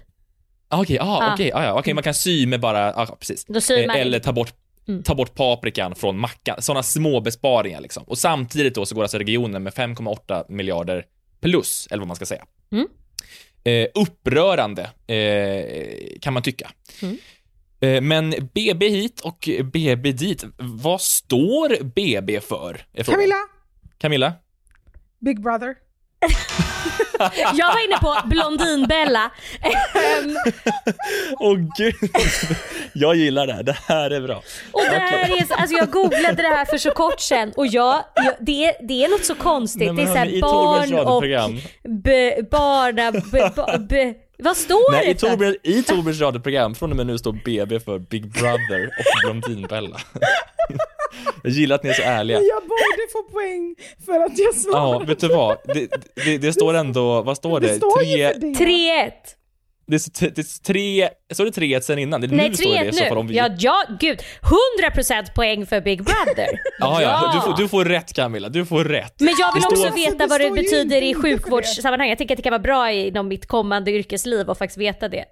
Ah, 0.72 0.82
Okej, 0.82 0.98
ah, 1.02 1.06
Ja. 1.28 1.34
okej, 1.34 1.52
ah, 1.54 1.64
ja, 1.64 1.80
okej, 1.80 1.94
man 1.94 2.04
kan 2.04 2.14
sy 2.14 2.46
med 2.48 2.60
bara, 2.60 2.94
ah, 2.94 3.06
precis. 3.06 3.46
Då 3.46 3.62
syr 3.62 3.88
man 3.88 3.96
Eh, 3.96 4.02
Eller 4.02 4.20
ta 4.20 4.32
bort, 4.34 4.54
Mm. 4.88 5.04
ta 5.04 5.16
bort 5.16 5.36
paprikan 5.36 5.96
från 5.96 6.20
mackan, 6.20 6.62
sådana 6.62 6.84
små 6.84 7.20
besparingar 7.22 7.82
liksom. 7.82 8.04
Och 8.04 8.18
samtidigt 8.18 8.76
då 8.76 8.86
så 8.86 8.96
går 8.96 9.02
alltså 9.02 9.18
regionen 9.18 9.64
med 9.64 9.74
5,8 9.74 10.46
miljarder 10.50 11.06
plus, 11.42 11.88
eller 11.92 12.00
vad 12.02 12.08
man 12.08 12.16
ska 12.16 12.26
säga. 12.26 12.44
Mm. 12.72 12.88
Eh, 13.64 13.88
upprörande, 13.96 14.82
eh, 15.08 16.20
kan 16.22 16.34
man 16.34 16.44
tycka. 16.44 16.72
Mm. 17.02 17.18
Eh, 17.82 18.02
men 18.02 18.50
BB 18.54 18.90
hit 18.90 19.22
och 19.22 19.50
BB 19.64 20.12
dit, 20.12 20.44
vad 20.58 21.02
står 21.02 21.84
BB 21.84 22.40
för? 22.42 22.82
Camilla, 23.06 23.36
Camilla? 23.98 24.34
Big 25.20 25.42
Brother. 25.42 25.76
Jag 27.56 27.68
var 27.68 27.86
inne 27.86 27.98
på 28.02 28.18
Blondinbella. 28.26 29.32
Ehm, 29.62 30.36
Åh 31.40 31.58
gud, 31.78 31.96
jag 32.94 33.16
gillar 33.16 33.48
det 33.48 33.54
här, 33.54 33.64
det 33.64 33.78
här 33.88 34.12
är 34.12 34.22
bra. 34.22 34.36
och 34.72 34.82
det 34.90 34.98
här 35.00 35.42
är, 35.42 35.46
så- 35.48 35.54
alltså 35.54 35.76
jag 35.76 35.90
googlade 35.92 36.42
det 36.42 36.48
här 36.48 36.66
för 36.66 36.78
så 36.78 36.92
kort 36.92 37.20
sedan 37.20 37.54
och 37.58 37.68
jag, 37.68 38.04
jag 38.16 38.34
det, 38.40 38.66
är, 38.66 38.88
det 38.88 39.04
är 39.06 39.10
något 39.10 39.26
så 39.26 39.36
konstigt. 39.36 39.94
Nej, 39.94 40.06
det 40.06 40.12
är 40.12 40.14
såhär 40.14 40.42
barn 40.42 40.94
och 41.00 41.24
barna, 42.52 43.12
b, 43.12 43.20
b, 43.32 43.78
b, 43.90 44.14
vad 44.40 44.58
står 44.58 44.92
Nej, 44.92 45.10
i 45.10 45.14
det 45.14 45.20
för? 45.20 45.28
Torbjörn, 45.30 45.56
i 45.64 45.84
Torbjörns 45.84 46.22
radioprogram, 46.22 46.76
från 46.76 46.92
och 46.92 46.98
med 46.98 47.08
nu 47.08 47.18
står 47.18 47.32
BB 47.46 47.80
för 47.80 48.00
Big 48.00 48.32
Brother 48.32 48.86
och 48.86 49.30
Blondinbella. 49.42 49.98
Jag 51.44 51.52
gillar 51.52 51.76
att 51.76 51.84
ni 51.84 51.90
är 51.90 51.94
så 51.94 52.02
ärliga. 52.02 52.38
Jag 52.42 52.62
borde 52.64 53.08
få 53.12 53.24
poäng 53.24 53.76
för 54.06 54.20
att 54.20 54.38
jag 54.38 54.48
Ja, 54.48 54.54
svarade. 54.54 55.06
vet 55.06 55.20
du 55.20 55.28
vad? 55.28 55.58
Det, 55.66 55.88
det, 56.26 56.38
det 56.38 56.54
står 56.54 56.74
ändå, 56.74 57.22
vad 57.22 57.38
står 57.38 57.60
det? 57.60 57.68
Det 57.68 57.76
står 57.76 58.04
ju 58.04 58.16
tre, 58.16 58.34
för 58.34 58.40
det. 58.40 58.48
3-1. 58.66 59.12
Det, 59.90 59.96
är 60.22 60.30
det 60.36 60.42
är 60.42 60.64
tre, 60.64 61.10
står 61.34 61.46
det 61.46 61.52
3 61.52 61.82
sen 61.82 62.00
innan? 62.00 62.22
Det, 62.22 62.28
Nej 62.28 62.50
nu 62.50 62.56
står 62.56 62.70
det 62.70 62.80
3-1 62.80 62.90
i 62.90 62.94
så 62.94 63.22
nu. 63.24 63.28
vi... 63.28 63.38
Ja, 63.38 63.50
ja, 63.60 63.84
gud. 64.00 64.20
100% 64.84 65.34
poäng 65.36 65.66
för 65.66 65.82
Big 65.82 66.04
Brother. 66.04 66.48
ja, 66.80 67.02
ja, 67.02 67.32
Du, 67.36 67.42
får, 67.52 67.58
du 67.64 67.68
får 67.70 67.86
rätt 67.86 68.14
Camilla, 68.14 68.50
du 68.50 68.66
får 68.66 68.84
rätt. 68.84 69.14
Men 69.20 69.34
jag 69.40 69.54
vill 69.54 69.62
Det 69.62 69.68
också 69.68 69.82
står- 69.82 69.96
veta 69.96 70.24
Alltså, 70.24 70.24
det 70.24 70.28
vad 70.28 70.40
det 70.40 70.62
ju 70.62 70.64
betyder 70.64 71.02
i 71.02 71.14
det. 71.14 71.22
sjukvårdssammanhang. 71.22 72.10
Jag 72.10 72.18
tänker 72.18 72.34
att 72.36 72.38
det 72.38 72.44
kan 72.44 72.52
vara 72.52 72.60
bra 72.62 72.92
inom 72.92 73.28
mitt 73.28 73.46
kommande 73.48 73.92
yrkesliv 73.92 74.50
att 74.50 74.58
faktiskt 74.58 74.78
veta 74.78 75.08
det. 75.10 75.26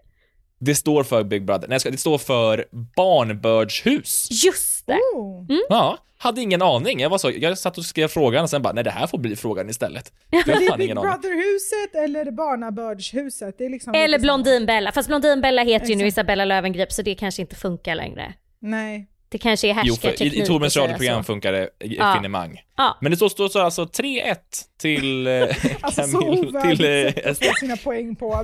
Det 0.59 0.75
står 0.75 1.03
för 1.03 1.23
Big 1.23 1.45
Brother, 1.45 1.67
nej 1.67 1.79
det 1.83 1.97
står 1.97 2.17
för 2.17 2.65
barnbördshus. 2.71 4.27
Just 4.45 4.87
det. 4.87 4.99
Oh. 5.15 5.45
Ja, 5.69 5.97
hade 6.17 6.41
ingen 6.41 6.61
aning. 6.61 6.99
Jag 6.99 7.09
var 7.09 7.17
så, 7.17 7.31
jag 7.31 7.57
satt 7.57 7.77
och 7.77 7.85
skrev 7.85 8.07
frågan 8.07 8.43
och 8.43 8.49
sen 8.49 8.61
bara, 8.61 8.73
nej 8.73 8.83
det 8.83 8.91
här 8.91 9.07
får 9.07 9.17
bli 9.17 9.35
frågan 9.35 9.69
istället. 9.69 10.13
Det 10.29 10.37
är 10.37 10.69
fan 10.69 10.77
Big. 10.77 10.95
Brother-huset 10.95 11.95
eller 11.95 12.31
Barnabördshuset. 12.31 13.57
Det 13.57 13.65
är 13.65 13.69
liksom 13.69 13.93
Eller. 13.93 14.19
Blondinbella. 14.19 14.91
Fast 14.91 15.07
Blondinbella 15.07 15.63
heter 15.63 15.87
ju 15.87 15.95
nu 15.95 16.05
Exakt. 16.05 16.17
Isabella 16.17 16.45
Löwengrip 16.45 16.91
så 16.91 17.01
det 17.01 17.15
kanske 17.15 17.41
inte 17.41 17.55
funkar 17.55 17.95
längre. 17.95 18.33
Nej. 18.61 19.07
Det 19.29 19.37
kanske 19.37 19.67
är 19.67 19.69
Jo, 19.69 19.73
i, 19.73 19.87
härskarteknik 19.89 20.33
i 20.33 20.41
att 20.41 20.47
Torbjörns 20.47 20.77
radioprogram 20.77 21.23
funkar 21.23 21.51
det 21.51 21.69
i 21.79 21.95
Ja. 21.97 22.15
finemang. 22.15 22.61
Ja. 22.77 22.97
Men 23.01 23.11
det 23.11 23.15
står, 23.17 23.29
står 23.29 23.49
så 23.49 23.59
alltså 23.61 23.83
3-1 23.83 24.35
till 24.79 25.27
eh, 25.27 25.33
Alltså 25.81 26.03
så 26.03 26.19
Camille, 26.19 27.11
till 27.11 27.47
eh, 27.47 27.53
sina 27.59 27.77
poäng 27.77 28.15
på. 28.15 28.43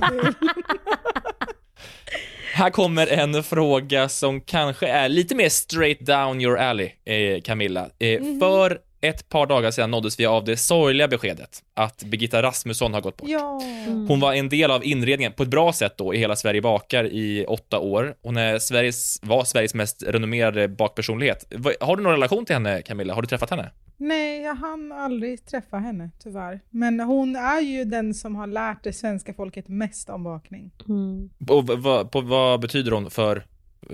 Här 2.52 2.70
kommer 2.70 3.06
en 3.06 3.42
fråga 3.42 4.08
som 4.08 4.40
kanske 4.40 4.86
är 4.86 5.08
lite 5.08 5.34
mer 5.34 5.48
straight 5.48 6.00
down 6.00 6.40
your 6.40 6.58
alley, 6.58 6.90
eh, 7.04 7.40
Camilla. 7.40 7.88
Eh, 7.98 8.20
Mhm. 8.20 8.40
För 8.40 8.78
ett 9.00 9.28
par 9.28 9.46
dagar 9.46 9.70
sedan 9.70 9.90
nåddes 9.90 10.20
vi 10.20 10.26
av 10.26 10.44
det 10.44 10.56
sorgliga 10.56 11.08
beskedet 11.08 11.62
att 11.76 12.02
Birgitta 12.04 12.42
Rasmusson 12.42 12.94
har 12.94 13.00
gått 13.00 13.16
bort. 13.16 13.28
ja. 13.30 13.60
Hon 14.08 14.20
var 14.20 14.32
en 14.34 14.48
del 14.48 14.70
av 14.70 14.84
inredningen 14.84 15.32
på 15.32 15.42
ett 15.42 15.48
bra 15.48 15.72
sätt 15.72 15.94
då 15.98 16.14
i 16.14 16.18
Hela 16.18 16.36
Sverige 16.36 16.60
bakar 16.62 17.04
i 17.04 17.44
åtta 17.48 17.78
år. 17.78 18.14
Hon 18.22 18.36
är 18.36 18.58
Sveriges, 18.58 19.18
var 19.22 19.44
Sveriges 19.44 19.74
mest 19.74 20.02
renommerade 20.06 20.68
bakpersonlighet. 20.68 21.52
Har 21.80 21.96
du 21.96 22.02
någon 22.02 22.12
relation 22.12 22.46
till 22.46 22.54
henne, 22.54 22.82
Camilla? 22.82 23.14
Har 23.14 23.22
du 23.22 23.28
träffat 23.28 23.50
henne? 23.50 23.70
Nej, 23.96 24.40
jag 24.42 24.54
hann 24.54 24.92
aldrig 24.92 25.44
träffa 25.46 25.76
henne 25.78 26.10
tyvärr. 26.18 26.60
Men 26.70 27.00
hon 27.00 27.36
är 27.36 27.60
ju 27.60 27.84
den 27.84 28.14
som 28.14 28.36
har 28.36 28.46
lärt 28.46 28.84
det 28.84 28.92
svenska 28.92 29.34
folket 29.34 29.68
mest 29.68 30.10
om 30.10 30.24
bakning. 30.24 30.70
Mm. 30.88 31.30
Och 31.48 31.66
vad- 31.66 32.10
på, 32.12 32.20
vad 32.20 32.60
betyder 32.60 32.92
hon 32.92 33.10
för, 33.10 33.46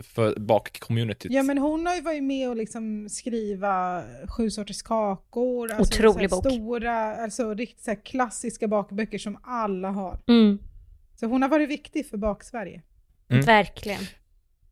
för 0.02 0.40
bakcommunityt? 0.40 1.32
Ja 1.32 1.42
men 1.42 1.58
hon 1.58 1.86
har 1.86 1.94
ju 1.94 2.00
varit 2.00 2.22
med 2.22 2.48
och 2.48 2.56
liksom 2.56 3.08
skriva 3.08 4.02
sju 4.28 4.50
sorters 4.50 4.82
kakor. 4.82 5.72
Alltså 5.72 5.94
Otrolig 5.98 6.30
så 6.30 6.36
här 6.36 6.42
bok. 6.42 6.52
Stora, 6.52 7.16
alltså 7.16 7.54
riktigt 7.54 7.84
så 7.84 7.90
här 7.90 8.04
klassiska 8.04 8.68
bakböcker 8.68 9.18
som 9.18 9.38
alla 9.42 9.90
har. 9.90 10.18
Mm. 10.28 10.58
Så 11.16 11.26
hon 11.26 11.42
har 11.42 11.48
varit 11.48 11.68
viktig 11.70 12.06
för 12.08 12.16
bak-Sverige. 12.16 12.82
Mm. 13.28 13.44
Verkligen. 13.44 14.00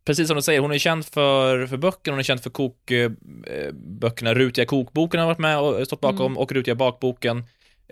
Precis 0.08 0.26
som 0.28 0.36
du 0.36 0.42
säger, 0.42 0.60
hon 0.60 0.72
är 0.72 0.78
känd 0.78 1.04
för, 1.06 1.66
för 1.66 1.76
böckerna, 1.76 2.12
hon 2.12 2.18
är 2.18 2.22
känd 2.22 2.42
för 2.42 2.50
kokböckerna. 2.50 4.34
Rutiga 4.34 4.66
kokboken 4.66 5.20
har 5.20 5.26
varit 5.26 5.38
med 5.38 5.58
och 5.58 5.86
stått 5.86 6.00
bakom 6.00 6.26
Mm. 6.26 6.38
och 6.38 6.52
Rutiga 6.52 6.74
bakboken. 6.74 7.38
Eh, 7.38 7.44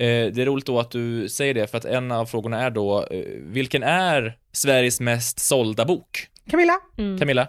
det 0.07 0.39
är 0.43 0.47
roligt 0.47 0.67
då 0.67 0.79
att 0.81 0.91
du 0.91 1.29
säger 1.29 1.55
det, 1.55 1.67
för 1.67 1.79
att 1.79 1.85
en 1.85 2.13
av 2.13 2.27
frågorna 2.27 2.63
är 2.63 2.71
då, 2.71 3.07
eh, 3.11 3.25
vilken 3.37 3.83
är 3.83 4.39
Sveriges 4.53 5.01
mest 5.01 5.39
sålda 5.41 5.85
bok? 5.85 6.27
Camilla, 6.51 6.77
Mm. 6.99 7.19
Camilla? 7.19 7.49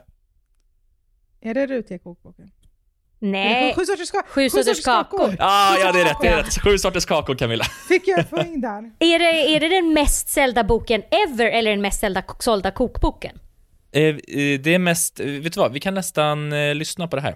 är 1.42 1.54
det 1.54 1.68
rutiga 1.68 2.00
kokboken? 2.00 2.52
Nej. 3.20 3.74
Sju 3.76 3.86
sorters, 3.86 4.12
ka- 4.12 4.24
Sju 4.28 4.50
sorters 4.50 4.84
kakor. 4.86 5.36
Ah, 5.40 5.76
Sju 5.76 5.82
ja, 5.82 5.92
det 5.92 6.00
är 6.02 6.06
sorters 6.06 6.12
rätt, 6.14 6.18
det 6.22 6.28
är 6.28 6.38
rätt. 6.44 6.64
Sju 6.64 6.78
sorters 6.78 7.06
kakor, 7.06 7.36
Camilla. 7.36 7.64
Fick 7.88 8.08
jag 8.08 8.30
poäng 8.30 8.62
där? 8.62 8.92
Är 9.00 9.20
det, 9.20 9.56
är 9.56 9.60
det 9.60 9.68
den 9.68 9.94
mest 9.94 10.30
sålda 10.30 10.64
boken 10.64 11.04
ever 11.28 11.46
eller 11.46 11.72
den 11.72 11.82
mest 11.82 12.00
sålda, 12.00 12.24
sålda 12.40 12.72
kokboken? 12.72 13.40
Eh, 13.98 14.04
eh, 14.04 14.60
det 14.60 14.74
är 14.74 14.80
mest, 14.80 15.20
eh, 15.20 15.26
vet 15.26 15.54
du 15.54 15.60
vad, 15.60 15.72
vi 15.72 15.80
kan 15.80 15.94
nästan 15.94 16.54
eh, 16.54 16.76
lyssna 16.76 17.08
på 17.08 17.16
det 17.16 17.22
här. 17.22 17.36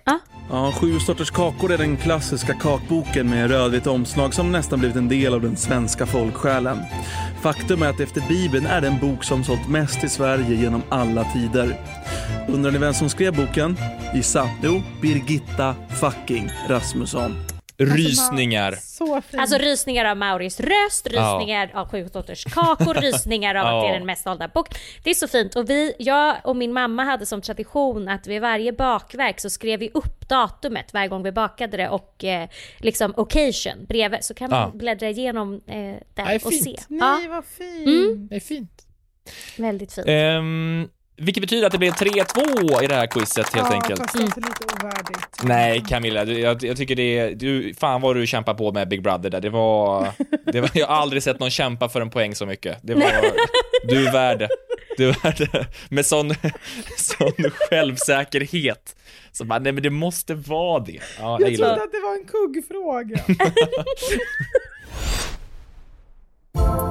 Ja, 0.50 0.74
Sju 0.76 1.00
sorters 1.00 1.32
kakor 1.32 1.71
är 1.71 1.78
den 1.78 1.97
klassiska 1.97 2.54
kakboken 2.54 3.30
med 3.30 3.50
rödvitt 3.50 3.88
omslag 3.88 4.34
som 4.34 4.52
nästan 4.52 4.80
blivit 4.80 4.97
en 4.97 5.10
del 5.10 5.34
av 5.34 5.41
den 5.41 5.58
svenska 5.58 6.06
folksjälen. 6.06 6.78
Faktum 7.41 7.82
är 7.82 7.89
att 7.89 8.00
efter 8.00 8.24
Bibeln 8.30 8.65
är 8.65 8.82
det 8.82 8.88
en 8.88 9.00
bok 9.00 9.24
som 9.24 9.43
sålt 9.43 9.67
mest 9.69 10.04
i 10.04 10.10
Sverige 10.10 10.56
genom 10.56 10.84
alla 10.89 11.24
tider. 11.24 11.80
Undrar 12.47 12.71
ni 12.71 12.78
vem 12.78 12.93
som 12.93 13.10
skrev 13.10 13.36
boken? 13.36 13.78
Gissa. 14.15 14.50
Jo, 14.63 14.82
Birgitta 15.02 15.76
fucking 16.00 16.50
Rasmusson. 16.69 17.51
Rysningar. 17.86 18.72
Så 18.82 19.22
fint. 19.22 19.41
Alltså 19.41 19.58
rysningar 19.58 20.06
av 20.06 20.17
Mauris 20.17 20.60
röst, 20.60 21.08
rysningar 21.08 21.72
av 21.74 21.89
Sju 21.89 22.10
sorters 22.13 22.44
kakor, 22.44 22.94
rysningar 23.02 23.56
av 23.56 23.65
att 23.65 23.84
det 23.84 23.88
är 23.88 23.94
Ja. 23.94 23.98
den 23.98 24.06
mest 24.06 24.24
sålda 24.24 24.48
boken. 24.48 24.74
Det 25.04 25.10
är 25.10 25.13
så 25.13 25.28
fint 25.28 25.56
och 25.56 25.70
vi, 25.70 25.94
jag 26.00 26.36
och 26.44 26.56
min 26.56 26.74
mamma 26.74 27.04
hade 27.04 27.26
som 27.26 27.41
tradition 27.41 28.08
att 28.08 28.28
vid 28.28 28.41
varje 28.41 28.74
bakverk 28.74 29.39
så 29.39 29.50
skrev 29.50 29.80
vi 29.80 29.89
upp 29.94 30.30
datumet 30.30 30.94
varje 30.94 31.08
gång 31.08 31.24
vi 31.24 31.32
bakade 31.32 31.78
det 31.78 31.89
och 31.89 32.24
eh, 32.24 32.50
liksom 32.78 33.13
occasion 33.17 33.86
bredvid 33.88 34.24
så 34.24 34.34
kan 34.34 34.50
man 34.50 34.60
Ja. 34.60 34.72
bläddra 34.74 35.10
igenom 35.10 35.62
eh, 35.67 35.96
där 36.15 36.36
och 36.46 36.52
fint. 36.52 36.63
se. 36.63 36.76
Nej, 36.88 37.24
Ja, 37.26 37.30
vad 37.30 37.46
fint. 37.46 37.88
Mm. 37.88 38.28
Det 38.28 38.36
är 38.36 38.39
fint. 38.39 38.82
väldigt 39.58 39.94
fint. 39.94 40.08
Ehm, 40.10 40.89
vilket 41.21 41.41
betyder 41.41 41.65
att 41.65 41.71
det 41.71 41.77
blir 41.77 41.91
3-2 41.91 42.84
i 42.84 42.88
det 42.88 42.95
här 42.95 43.07
quizet 43.07 43.55
helt 43.55 43.67
ja, 43.69 43.75
enkelt. 43.75 43.99
fast 43.99 44.15
också 44.15 44.39
lite 44.39 44.63
ovärdigt. 44.81 45.43
Nej 45.43 45.84
Camilla, 45.88 46.25
du, 46.25 46.39
jag, 46.39 46.63
jag 46.63 46.77
tycker 46.77 46.95
det 46.95 47.19
är, 47.19 47.36
du, 47.36 47.73
fan 47.73 48.01
vad 48.01 48.15
du 48.15 48.27
kämpar 48.27 48.53
på 48.53 48.71
med 48.71 48.88
Big 48.88 49.03
Brother 49.03 49.29
där, 49.29 49.41
det 49.41 49.49
var, 49.49 50.07
det 50.45 50.62
var, 50.62 50.69
jag 50.73 50.88
har 50.88 50.95
aldrig 50.95 51.23
sett 51.23 51.39
någon 51.39 51.49
kämpa 51.49 51.89
för 51.89 52.01
en 52.01 52.10
poäng 52.10 52.36
så 52.36 52.45
mycket. 52.45 52.77
Det 52.81 52.93
var, 52.93 53.12
du 53.84 54.07
är 54.07 54.12
värd 54.12 54.39
det. 54.39 54.47
Du 54.97 55.10
är 55.10 55.23
värd 55.23 55.47
det. 55.51 55.67
Med 55.89 56.05
sån, 56.05 56.34
sån 56.97 57.51
självsäkerhet. 57.69 58.95
Så 59.31 59.45
bara, 59.45 59.60
nej 59.60 59.71
men 59.71 59.84
det 59.84 59.89
måste 59.89 60.34
vara 60.34 60.79
det. 60.79 60.99
Ja, 61.19 61.38
jag 61.39 61.51
Jag 61.51 61.57
trodde 61.57 61.75
det. 61.75 61.84
att 61.84 61.91
det 61.91 61.99
var 61.99 62.13
en 62.13 62.25
kuggfråga. 62.25 63.19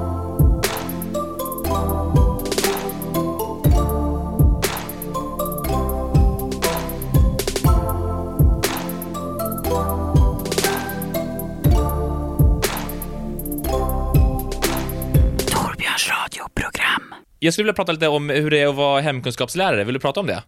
radioprogram. 16.31 17.13
Jag 17.39 17.53
skulle 17.53 17.63
vilja 17.63 17.73
prata 17.73 17.91
lite 17.91 18.07
om 18.07 18.29
hur 18.29 18.51
det 18.51 18.59
är 18.59 18.67
att 18.67 18.75
vara 18.75 19.01
hemkunskapslärare, 19.01 19.83
vill 19.83 19.93
du 19.93 19.99
prata 19.99 20.19
om 20.19 20.27
det? 20.27 20.43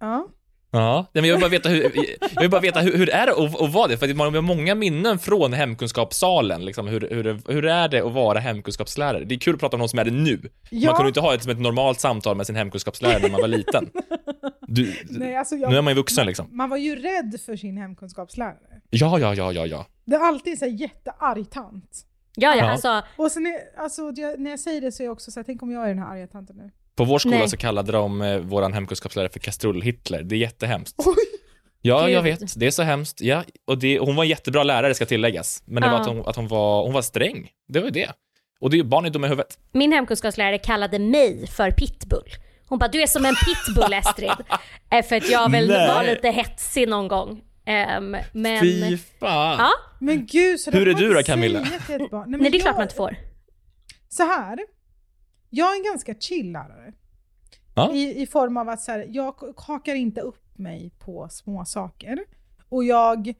Ja. 0.00 0.26
Ja, 0.70 1.06
nej, 1.12 1.22
men 1.22 1.28
jag 1.28 1.36
vill 1.36 1.40
bara 1.40 1.50
veta 1.50 1.68
hur, 1.68 1.82
jag 2.34 2.40
vill 2.40 2.50
bara 2.50 2.60
veta 2.60 2.80
hur, 2.80 2.96
hur 2.96 3.10
är 3.10 3.26
det 3.26 3.32
att, 3.32 3.60
att 3.62 3.72
vara 3.72 3.88
det? 3.88 3.98
För 3.98 4.10
att 4.10 4.16
man 4.16 4.34
har 4.34 4.40
många 4.40 4.74
minnen 4.74 5.18
från 5.18 5.52
hemkunskapssalen, 5.52 6.64
liksom, 6.64 6.86
hur, 6.86 7.00
hur, 7.00 7.52
hur 7.52 7.64
är 7.64 7.88
det 7.88 8.06
att 8.06 8.12
vara 8.12 8.38
hemkunskapslärare? 8.38 9.24
Det 9.24 9.34
är 9.34 9.38
kul 9.38 9.54
att 9.54 9.60
prata 9.60 9.76
om 9.76 9.78
någon 9.78 9.88
som 9.88 9.98
är 9.98 10.04
det 10.04 10.10
nu. 10.10 10.50
Ja. 10.70 10.90
Man 10.90 10.96
kunde 10.96 11.08
inte 11.08 11.20
ha 11.20 11.34
ett, 11.34 11.42
som 11.42 11.52
ett 11.52 11.60
normalt 11.60 12.00
samtal 12.00 12.36
med 12.36 12.46
sin 12.46 12.56
hemkunskapslärare 12.56 13.22
när 13.22 13.30
man 13.30 13.40
var 13.40 13.48
liten. 13.48 13.90
Du, 14.60 14.94
Nej, 15.10 15.36
alltså 15.36 15.56
jag, 15.56 15.70
nu 15.70 15.76
är 15.76 15.82
man 15.82 15.90
ju 15.90 15.96
vuxen 15.96 16.26
liksom. 16.26 16.48
Man 16.50 16.70
var 16.70 16.76
ju 16.76 16.96
rädd 16.96 17.40
för 17.46 17.56
sin 17.56 17.76
hemkunskapslärare. 17.76 18.80
Ja, 18.90 19.18
ja, 19.18 19.34
ja, 19.34 19.52
ja, 19.52 19.66
ja. 19.66 19.86
Det 20.04 20.16
är 20.16 20.20
alltid 20.20 20.58
så 20.58 20.64
här 20.64 20.72
jättearg 20.72 21.50
tant. 21.50 22.06
Ja, 22.36 22.54
ja, 22.54 22.56
Ja. 22.56 22.70
alltså. 22.70 23.02
Och 23.16 23.32
sen 23.32 23.46
är, 23.46 23.82
alltså, 23.82 24.12
jag, 24.16 24.40
när 24.40 24.50
jag 24.50 24.60
säger 24.60 24.80
det 24.80 24.92
så 24.92 25.02
är 25.02 25.04
jag 25.04 25.12
också 25.12 25.30
så 25.30 25.40
här, 25.40 25.44
tänk 25.44 25.62
om 25.62 25.70
jag 25.70 25.84
är 25.84 25.88
den 25.88 25.98
här 25.98 26.12
arga 26.12 26.26
tanten 26.26 26.56
nu. 26.56 26.70
På 26.96 27.04
vår 27.04 27.18
skola 27.18 27.36
Nej. 27.38 27.48
så 27.48 27.56
kallade 27.56 27.92
de 27.92 28.22
eh, 28.22 28.38
våran 28.38 28.72
hemkunskapslärare 28.72 29.28
för 29.32 29.40
kastrull-Hitler. 29.40 30.22
Det 30.22 30.34
är 30.34 30.38
jättehemskt. 30.38 30.96
Ja, 31.82 32.00
Gud. 32.06 32.14
jag 32.14 32.22
vet. 32.22 32.58
Det 32.60 32.66
är 32.66 32.70
så 32.70 32.82
hemskt. 32.82 33.20
Ja, 33.20 33.44
och 33.64 33.78
det, 33.78 33.98
hon 33.98 34.16
var 34.16 34.24
en 34.24 34.30
jättebra 34.30 34.62
lärare 34.62 34.94
ska 34.94 35.06
tilläggas. 35.06 35.62
Men 35.66 35.82
det 35.82 35.88
var 35.88 35.94
Ja. 35.96 36.00
att, 36.00 36.06
hon, 36.06 36.26
att 36.28 36.36
hon, 36.36 36.48
var, 36.48 36.82
hon 36.84 36.92
var 36.92 37.02
sträng. 37.02 37.50
Det 37.68 37.78
var 37.78 37.86
ju 37.86 37.90
det. 37.90 38.10
Och 38.60 38.70
det 38.70 38.74
är 38.74 38.78
ju 38.78 38.84
barn 38.84 39.04
är 39.04 39.10
dumma 39.10 39.26
i 39.26 39.30
huvudet. 39.30 39.58
Min 39.72 39.92
hemkunskapslärare 39.92 40.58
kallade 40.58 40.98
mig 40.98 41.46
för 41.46 41.70
pitbull. 41.70 42.28
Hon 42.66 42.78
bara, 42.78 42.88
du 42.88 43.02
är 43.02 43.06
som 43.06 43.24
en 43.24 43.34
pitbull 43.34 43.92
Estrid. 43.92 44.30
Eh, 44.90 45.04
för 45.04 45.16
att 45.16 45.30
jag 45.30 45.50
väl 45.50 45.68
Nej. 45.68 45.88
var 45.88 46.04
lite 46.04 46.30
hetsig 46.30 46.88
någon 46.88 47.08
gång. 47.08 47.40
Ehm, 47.64 48.16
men... 48.32 48.60
Fy 48.60 48.96
fan. 48.96 49.58
Ja, 49.58 49.70
Men 50.00 50.26
gud, 50.26 50.60
så 50.60 50.70
Hur 50.70 50.88
är 50.88 50.94
du 50.94 51.14
då, 51.14 51.22
Camilla? 51.22 51.60
Nej, 51.60 51.70
men 51.88 52.30
nej 52.40 52.50
det 52.50 52.56
är 52.56 52.60
klart 52.60 52.64
jag- 52.64 52.74
man 52.74 52.82
inte 52.82 52.94
får. 52.94 53.16
Så 54.08 54.22
här. 54.22 54.58
Jag 55.50 55.72
är 55.72 55.76
en 55.78 55.84
ganska 55.84 56.14
chill 56.14 56.52
lärare. 56.52 56.92
Ja. 57.74 57.92
I, 57.94 58.22
I 58.22 58.26
form 58.26 58.56
av 58.56 58.68
att 58.68 58.80
så 58.80 58.92
här, 58.92 59.06
jag 59.10 59.34
hakar 59.56 59.94
inte 59.94 60.20
upp 60.20 60.58
mig 60.58 60.90
på 60.98 61.28
små 61.30 61.64
saker. 61.64 62.18
Och 62.68 62.84
jag, 62.84 63.34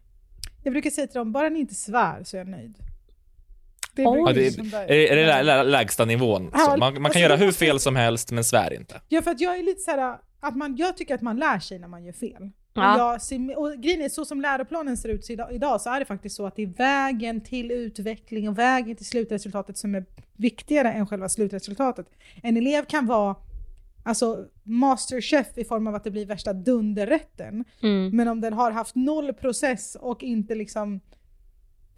jag 0.64 0.72
brukar 0.72 0.90
säga 0.90 1.06
till 1.06 1.18
dem, 1.18 1.32
bara 1.32 1.48
ni 1.48 1.60
inte 1.60 1.74
svär 1.74 2.24
så 2.24 2.36
är 2.36 2.38
jag 2.38 2.48
nöjd. 2.48 2.78
Det 3.96 4.06
Oj. 4.06 4.18
Ja, 4.26 4.32
det 4.32 4.40
liksom 4.40 4.66
är, 4.74 4.90
är 4.90 5.16
det, 5.16 5.22
är 5.22 5.26
lä, 5.26 5.42
lä, 5.42 5.62
lägsta 5.62 6.04
nivån? 6.04 6.50
Ja, 6.52 6.58
Så 6.58 6.76
man, 6.76 6.78
man 6.94 7.02
kan 7.02 7.12
så- 7.12 7.18
göra 7.18 7.36
hur 7.36 7.52
fel 7.52 7.80
som 7.80 7.96
helst, 7.96 8.30
men 8.32 8.44
svär 8.44 8.72
inte. 8.74 9.00
Ja, 9.08 9.22
för 9.22 9.30
att 9.30 9.40
jag 9.40 9.58
är 9.58 9.62
lite 9.62 9.80
så 9.80 9.90
här, 9.90 10.18
att 10.40 10.56
man, 10.56 10.76
jag 10.76 10.96
tycker 10.96 11.14
att 11.14 11.22
man 11.22 11.36
lär 11.36 11.58
sig 11.58 11.78
när 11.78 11.88
man 11.88 12.04
gör 12.04 12.12
fel. 12.12 12.50
Ja. 12.74 12.94
Och, 12.94 13.00
jag 13.00 13.22
ser, 13.22 13.58
och 13.58 13.74
grejen 13.76 14.00
är, 14.00 14.08
så 14.08 14.24
som 14.24 14.40
läroplanen 14.40 14.96
ser 14.96 15.08
ut 15.08 15.30
idag, 15.30 15.80
så 15.80 15.90
är 15.90 15.98
det 15.98 16.04
faktiskt 16.04 16.36
så 16.36 16.46
att 16.46 16.56
det 16.56 16.62
är 16.62 16.66
vägen 16.66 17.40
till 17.40 17.70
utveckling 17.70 18.48
och 18.48 18.58
vägen 18.58 18.96
till 18.96 19.06
slutresultatet 19.06 19.78
som 19.78 19.94
är 19.94 20.04
viktigare 20.36 20.92
än 20.92 21.06
själva 21.06 21.28
slutresultatet. 21.28 22.06
En 22.42 22.56
elev 22.56 22.84
kan 22.84 23.06
vara 23.06 23.36
alltså 24.04 24.44
masterchef 24.62 25.58
i 25.58 25.64
form 25.64 25.86
av 25.86 25.94
att 25.94 26.04
det 26.04 26.10
blir 26.10 26.26
värsta 26.26 26.52
dunderrätten. 26.52 27.64
Mm. 27.82 28.16
Men 28.16 28.28
om 28.28 28.40
den 28.40 28.52
har 28.52 28.70
haft 28.70 28.94
noll 28.94 29.32
process 29.32 29.96
och 30.00 30.22
inte 30.22 30.54
liksom 30.54 31.00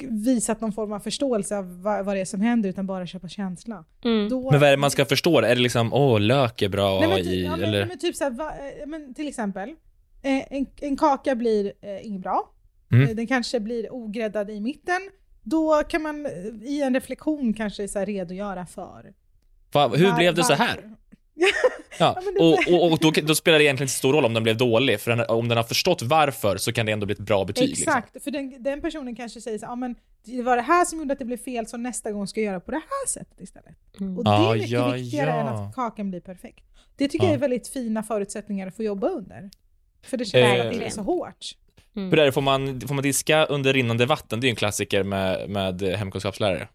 visat 0.09 0.61
någon 0.61 0.73
form 0.73 0.93
av 0.93 1.01
förståelse 1.01 1.57
av 1.57 1.83
vad, 1.83 2.05
vad 2.05 2.17
det 2.17 2.21
är 2.21 2.25
som 2.25 2.41
händer 2.41 2.71
utan 2.71 2.87
bara 2.87 3.07
köpa 3.07 3.29
känsla. 3.29 3.85
Mm. 4.05 4.29
Då, 4.29 4.51
Men 4.51 4.61
vad 4.61 4.69
är 4.69 4.71
det 4.71 4.77
man 4.77 4.91
ska 4.91 5.05
förstå? 5.05 5.39
Är 5.39 5.55
det 5.55 5.61
liksom, 5.61 5.93
åh, 5.93 6.21
lök 6.21 6.63
är 6.63 6.69
bra 6.69 7.01
Nej, 7.01 7.09
men, 7.09 7.19
i, 7.19 7.25
ty, 7.25 7.43
ja, 7.43 7.51
men, 7.51 7.65
eller? 7.65 7.87
men 7.87 7.99
typ 7.99 8.17
såhär, 8.17 8.31
va, 8.31 8.53
eh, 8.81 8.87
men 8.87 9.15
till 9.15 9.29
exempel, 9.29 9.75
en, 10.51 10.67
en 10.81 10.97
kaka 10.97 11.35
blir 11.35 11.73
eh, 11.83 12.07
inget 12.07 12.23
bra, 12.23 12.53
Mm. 12.93 13.09
Eh, 13.09 13.15
den 13.17 13.27
kanske 13.27 13.61
blir 13.61 13.93
ogräddad 13.95 14.51
i 14.51 14.61
mitten, 14.61 15.01
då 15.43 15.83
kan 15.89 16.03
man 16.03 16.27
eh, 16.27 16.33
i 16.63 16.83
en 16.83 16.95
reflektion 16.95 17.53
kanske 17.55 17.89
så 17.89 17.99
här, 17.99 18.07
redogöra 18.07 18.67
för. 18.67 19.15
Va, 19.73 19.89
hur 19.89 20.11
var- 20.11 20.17
blev 20.17 20.35
det 20.35 20.45
så 20.45 20.49
varför. 20.53 20.65
här? 20.65 20.81
Ja, 21.39 21.47
Ja, 21.99 22.21
men 22.25 22.35
det- 22.35 22.41
och, 22.41 22.83
och, 22.83 22.93
och 22.93 22.99
då, 22.99 23.11
då 23.27 23.35
spelar 23.35 23.59
det 23.59 23.65
egentligen 23.65 23.85
inte 23.85 23.93
så 23.95 23.99
stor 23.99 24.13
roll 24.13 24.25
om 24.25 24.35
den 24.35 24.43
blev 24.43 24.57
dålig, 24.57 25.01
för 25.01 25.17
den, 25.17 25.27
om 25.29 25.49
den 25.49 25.57
har 25.57 25.65
förstått 25.65 26.03
varför 26.03 26.57
så 26.57 26.73
kan 26.73 26.87
det 26.87 26.93
ändå 26.93 27.07
bli 27.07 27.13
ett 27.13 27.19
bra 27.19 27.45
betyg. 27.45 27.69
Liksom. 27.69 27.83
Exakt, 27.83 28.25
för 28.25 28.31
den, 28.31 28.63
den 28.63 28.81
personen 28.81 29.17
kanske 29.17 29.41
säger 29.41 29.59
så 29.59 29.65
ja 29.67 29.77
men 29.77 29.95
det 30.25 30.43
var 30.43 30.57
det 30.57 30.63
här 30.63 30.85
som 30.85 30.99
gjorde 30.99 31.13
att 31.13 31.19
det 31.19 31.25
blev 31.25 31.37
fel 31.37 31.67
så 31.67 31.77
nästa 31.77 32.13
gång 32.13 32.27
ska 32.27 32.41
jag 32.41 32.47
göra 32.47 32.61
på 32.61 32.71
det 32.71 32.77
här 32.77 33.09
sättet 33.09 33.41
istället. 33.41 33.75
Mm. 34.01 34.19
Och 34.19 34.25
det 34.25 34.31
är 34.31 34.55
mycket 34.55 34.71
ja, 34.71 34.91
viktigare 34.93 35.31
ja. 35.31 35.37
än 35.41 35.47
att 35.49 35.75
kakan 35.75 36.11
blir 36.11 36.21
perfekt. 36.21 36.65
Det 36.97 37.09
tycker 37.09 37.25
Ja. 37.27 37.31
jag 37.31 37.35
är 37.35 37.41
väldigt 37.41 37.69
fina 37.69 38.03
förutsättningar 38.03 38.67
att 38.67 38.77
få 38.77 38.83
jobba 38.83 39.09
under. 39.09 39.51
För 40.07 40.17
det 40.17 40.25
känns 40.25 40.59
Eh, 40.61 40.67
att 40.67 40.73
det 40.73 40.87
är 40.87 40.91
så 40.91 41.03
hårt. 41.03 41.47
Mm. 41.97 42.11
Hur 42.11 42.19
är 42.19 42.25
det, 42.25 42.33
får 42.33 42.41
man, 42.43 42.81
får 42.81 42.95
man 42.95 43.03
diska 43.03 43.45
under 43.45 43.73
rinnande 43.73 44.07
vatten? 44.07 44.41
Det 44.41 44.45
är 44.45 44.49
ju 44.49 44.51
en 44.51 44.57
klassiker 44.57 45.03
med, 45.03 45.51
med 45.51 45.83
hemkunskapslärare. 45.83 46.69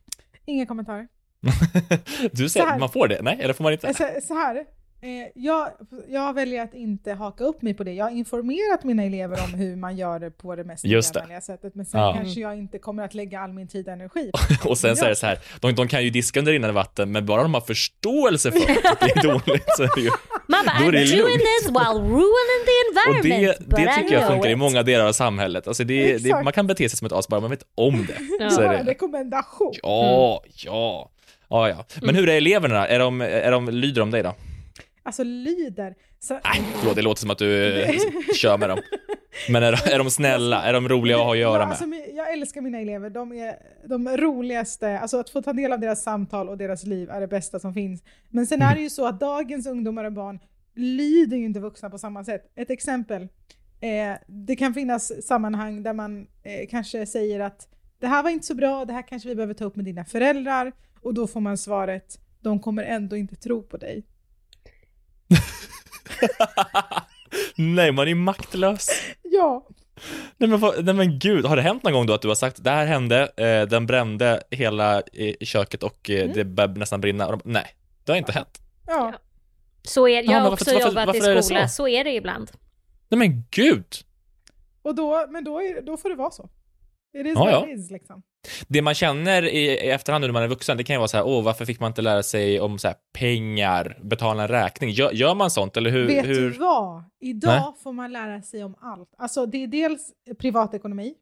Inga 0.45 0.65
kommentarer. 0.65 1.07
Du 2.31 2.49
säger 2.49 2.79
man 2.79 2.89
får 2.89 3.07
det? 3.07 3.21
Nej, 3.21 3.37
eller 3.41 3.53
får 3.53 3.63
man 3.63 3.73
inte? 3.73 3.93
Så, 3.93 4.07
så 4.27 4.33
här, 4.33 4.55
eh, 5.01 5.31
jag, 5.35 5.69
jag 6.09 6.33
väljer 6.33 6.63
att 6.63 6.73
inte 6.73 7.13
haka 7.13 7.43
upp 7.43 7.61
mig 7.61 7.73
på 7.73 7.83
det. 7.83 7.93
Jag 7.93 8.05
har 8.05 8.11
informerat 8.11 8.83
mina 8.83 9.03
elever 9.03 9.39
om 9.43 9.53
hur 9.53 9.75
man 9.75 9.97
gör 9.97 10.19
det 10.19 10.31
på 10.31 10.55
det 10.55 10.63
mest 10.63 10.83
miljövänliga 10.83 11.41
sättet. 11.41 11.75
Men 11.75 11.85
sen 11.85 12.01
Ja. 12.01 12.13
kanske 12.13 12.39
jag 12.41 12.57
inte 12.57 12.79
kommer 12.79 13.03
att 13.03 13.13
lägga 13.13 13.39
all 13.39 13.53
min 13.53 13.67
tid 13.67 13.87
och 13.87 13.93
energi 13.93 14.31
på 14.63 14.69
Och 14.69 14.77
sen 14.77 14.95
så 14.97 15.05
är 15.05 15.09
det 15.09 15.15
så 15.15 15.25
här, 15.25 15.39
de, 15.59 15.75
de 15.75 15.87
kan 15.87 16.03
ju 16.03 16.09
diska 16.09 16.39
under 16.39 16.51
rinnande 16.51 16.73
vatten, 16.73 17.11
men 17.11 17.25
bara 17.25 17.43
de 17.43 17.53
har 17.53 17.61
förståelse 17.61 18.51
för 18.51 18.59
att 18.59 18.99
det 18.99 19.05
är 19.19 19.23
dåligt 19.27 19.65
så 19.77 19.83
är 19.83 19.89
det 19.95 20.01
ju... 20.01 20.09
Man 20.51 20.65
bara, 20.65 20.77
det 20.79 20.83
I'm 20.85 20.91
doing 20.91 21.17
lugnt. 21.17 21.41
this 21.43 21.65
while 21.69 21.99
ruining 22.17 22.61
the 22.69 22.77
Och 23.09 23.23
det, 23.23 23.29
environment. 23.29 23.59
but 23.69 23.75
det 23.75 23.81
I 23.81 23.95
tycker 24.01 24.13
jag 24.19 24.27
funkar 24.27 24.49
i 24.49 24.51
it." 24.51 24.57
många 24.57 24.83
delar 24.83 25.05
av 25.07 25.13
samhället. 25.13 25.67
Alltså 25.67 25.83
det, 25.83 26.17
det, 26.17 26.43
man 26.43 26.53
kan 26.53 26.67
bete 26.67 26.89
sig 26.89 26.97
som 26.97 27.05
ett 27.05 27.11
as 27.13 27.27
bara 27.27 27.39
man 27.41 27.49
vet 27.49 27.63
om 27.75 28.05
det. 28.05 28.17
Ja. 28.39 28.49
Så 28.49 28.61
det. 28.61 28.67
en 28.67 28.85
det. 28.85 28.91
rekommendation. 28.91 29.73
Ja, 29.83 30.43
ja. 30.65 31.11
Ja, 31.49 31.69
ja. 31.69 31.85
Men 32.01 32.15
hur 32.15 32.29
är 32.29 32.37
eleverna? 32.37 32.87
Är 32.87 32.99
de, 32.99 33.21
är 33.21 33.51
de, 33.51 33.69
lyder 33.69 33.99
de 33.99 34.11
dig 34.11 34.23
då? 34.23 34.35
Alltså 35.03 35.23
lyder. 35.23 35.93
Så, 36.19 36.33
Nej, 36.33 36.61
förlåt, 36.79 36.95
det 36.95 37.01
låter 37.01 37.19
som 37.21 37.29
att 37.31 37.37
du 37.37 37.85
kör 38.35 38.57
med 38.57 38.69
dem. 38.69 38.79
Men 39.49 39.63
är, 39.63 39.93
är 39.93 39.97
de 39.97 40.11
snälla? 40.11 40.63
Är 40.63 40.73
de 40.73 40.89
roliga 40.89 41.17
att 41.17 41.23
ha 41.23 41.31
att 41.31 41.37
göra 41.37 41.53
ja, 41.53 41.59
med? 41.59 41.67
alltså, 41.67 41.85
mi- 41.85 42.15
jag 42.15 42.33
älskar 42.33 42.61
mina 42.61 42.79
elever. 42.79 43.09
De 43.09 43.31
är 43.31 43.55
de 43.85 44.17
roligaste. 44.17 44.99
Alltså 44.99 45.19
att 45.19 45.29
få 45.29 45.41
ta 45.41 45.53
del 45.53 45.73
av 45.73 45.79
deras 45.79 46.03
samtal 46.03 46.49
och 46.49 46.57
deras 46.57 46.83
liv 46.83 47.09
är 47.09 47.21
det 47.21 47.27
bästa 47.27 47.59
som 47.59 47.73
finns. 47.73 48.03
Men 48.29 48.47
sen 48.47 48.61
är 48.61 48.75
det 48.75 48.81
ju 48.81 48.89
så 48.89 49.07
att 49.07 49.19
dagens 49.19 49.67
ungdomar 49.67 50.03
och 50.03 50.13
barn 50.13 50.39
lyder 50.75 51.37
ju 51.37 51.45
inte 51.45 51.59
vuxna 51.59 51.89
på 51.89 51.97
samma 51.97 52.23
sätt. 52.23 52.51
Ett 52.55 52.69
exempel. 52.69 53.21
Eh, 53.81 54.17
det 54.27 54.55
kan 54.55 54.73
finnas 54.73 55.27
sammanhang 55.27 55.83
där 55.83 55.93
man 55.93 56.27
eh, 56.43 56.67
kanske 56.69 57.05
säger 57.05 57.39
att 57.39 57.67
det 57.99 58.07
här 58.07 58.23
var 58.23 58.29
inte 58.29 58.45
så 58.45 58.55
bra, 58.55 58.85
det 58.85 58.93
här 58.93 59.07
kanske 59.07 59.29
vi 59.29 59.35
behöver 59.35 59.53
ta 59.53 59.65
upp 59.65 59.75
med 59.75 59.85
dina 59.85 60.05
föräldrar. 60.05 60.71
Och 61.01 61.13
då 61.13 61.27
får 61.27 61.39
man 61.39 61.57
svaret, 61.57 62.19
de 62.39 62.59
kommer 62.59 62.83
ändå 62.83 63.15
inte 63.15 63.35
tro 63.35 63.63
på 63.63 63.77
dig. 63.77 64.03
Nej, 67.55 67.91
man 67.91 68.07
är 68.07 68.15
maktlös. 68.15 68.89
Ja, 69.23 69.67
Nej 70.37 70.49
men, 70.49 70.59
vad- 70.59 70.85
nej 70.85 70.93
men 70.93 71.19
gud, 71.19 71.45
har 71.45 71.55
det 71.55 71.61
hänt 71.61 71.83
någon 71.83 71.93
gång 71.93 72.05
då 72.05 72.13
att 72.13 72.21
du 72.21 72.27
har 72.27 72.35
sagt 72.35 72.63
det 72.63 72.69
här 72.69 72.85
hände, 72.85 73.31
eh, 73.37 73.67
den 73.69 73.85
brände 73.85 74.43
hela 74.51 74.97
eh, 75.01 75.35
köket 75.41 75.83
och 75.83 76.09
eh, 76.09 76.21
Mm. 76.21 76.33
det 76.33 76.45
började 76.45 76.79
nästan 76.79 77.01
brinna? 77.01 77.27
Och 77.27 77.31
de, 77.37 77.41
nej, 77.51 77.65
det 78.05 78.11
har 78.11 78.17
inte 78.17 78.31
hänt. 78.31 78.61
ja. 78.87 79.13
Så 79.83 80.07
är, 80.07 80.23
jag 80.23 80.39
har 80.41 80.51
också 80.51 80.65
varför- 80.73 80.87
jobbat 80.87 81.07
varför 81.07 81.37
i 81.37 81.43
skola, 81.43 81.67
så? 81.67 81.73
så? 81.75 81.87
är 81.87 82.03
det 82.03 82.11
ibland. 82.15 82.51
Nej 83.09 83.17
men 83.19 83.43
gud! 83.51 83.85
Och 84.81 84.95
då, 84.95 85.25
men 85.29 85.43
då, 85.43 85.61
är, 85.61 85.81
då 85.81 85.97
får 85.97 86.09
det 86.09 86.15
vara 86.15 86.31
så. 86.31 86.49
It 87.17 87.25
is 87.27 87.33
Ja, 87.35 87.39
what 87.39 87.51
ja. 87.51 87.67
it 87.67 87.79
is 87.79 87.91
liksom. 87.91 88.21
Det 88.67 88.82
man 88.82 88.93
känner 88.93 89.43
i, 89.43 89.65
i 89.65 89.89
efterhand 89.89 90.21
nu 90.21 90.27
när 90.27 90.34
man 90.34 90.43
är 90.43 90.47
vuxen, 90.47 90.77
det 90.77 90.84
kan 90.84 90.93
ju 90.93 90.97
vara 90.97 91.08
så 91.08 91.17
här, 91.17 91.25
åh 91.25 91.43
varför 91.43 91.65
fick 91.65 91.80
man 91.80 91.88
inte 91.88 92.01
lära 92.01 92.23
sig 92.23 92.60
om 92.60 92.80
så 92.80 92.88
här, 92.88 92.97
pengar, 93.13 93.97
betala 94.04 94.41
en 94.41 94.47
räkning? 94.47 94.89
Gör, 94.89 95.12
gör 95.12 95.36
man 95.36 95.51
sånt 95.51 95.77
eller 95.77 95.89
hur? 95.89 96.08
Vet 96.08 96.25
hur? 96.25 96.51
du 96.51 96.58
vad? 96.58 97.04
Idag 97.19 97.51
Nej. 97.51 97.82
får 97.84 97.93
man 97.93 98.12
lära 98.12 98.41
sig 98.41 98.63
om 98.63 98.75
allt. 98.82 99.10
Alltså 99.17 99.45
det 99.45 99.63
är 99.63 99.67
dels 99.67 100.12
privatekonomi, 100.39 101.13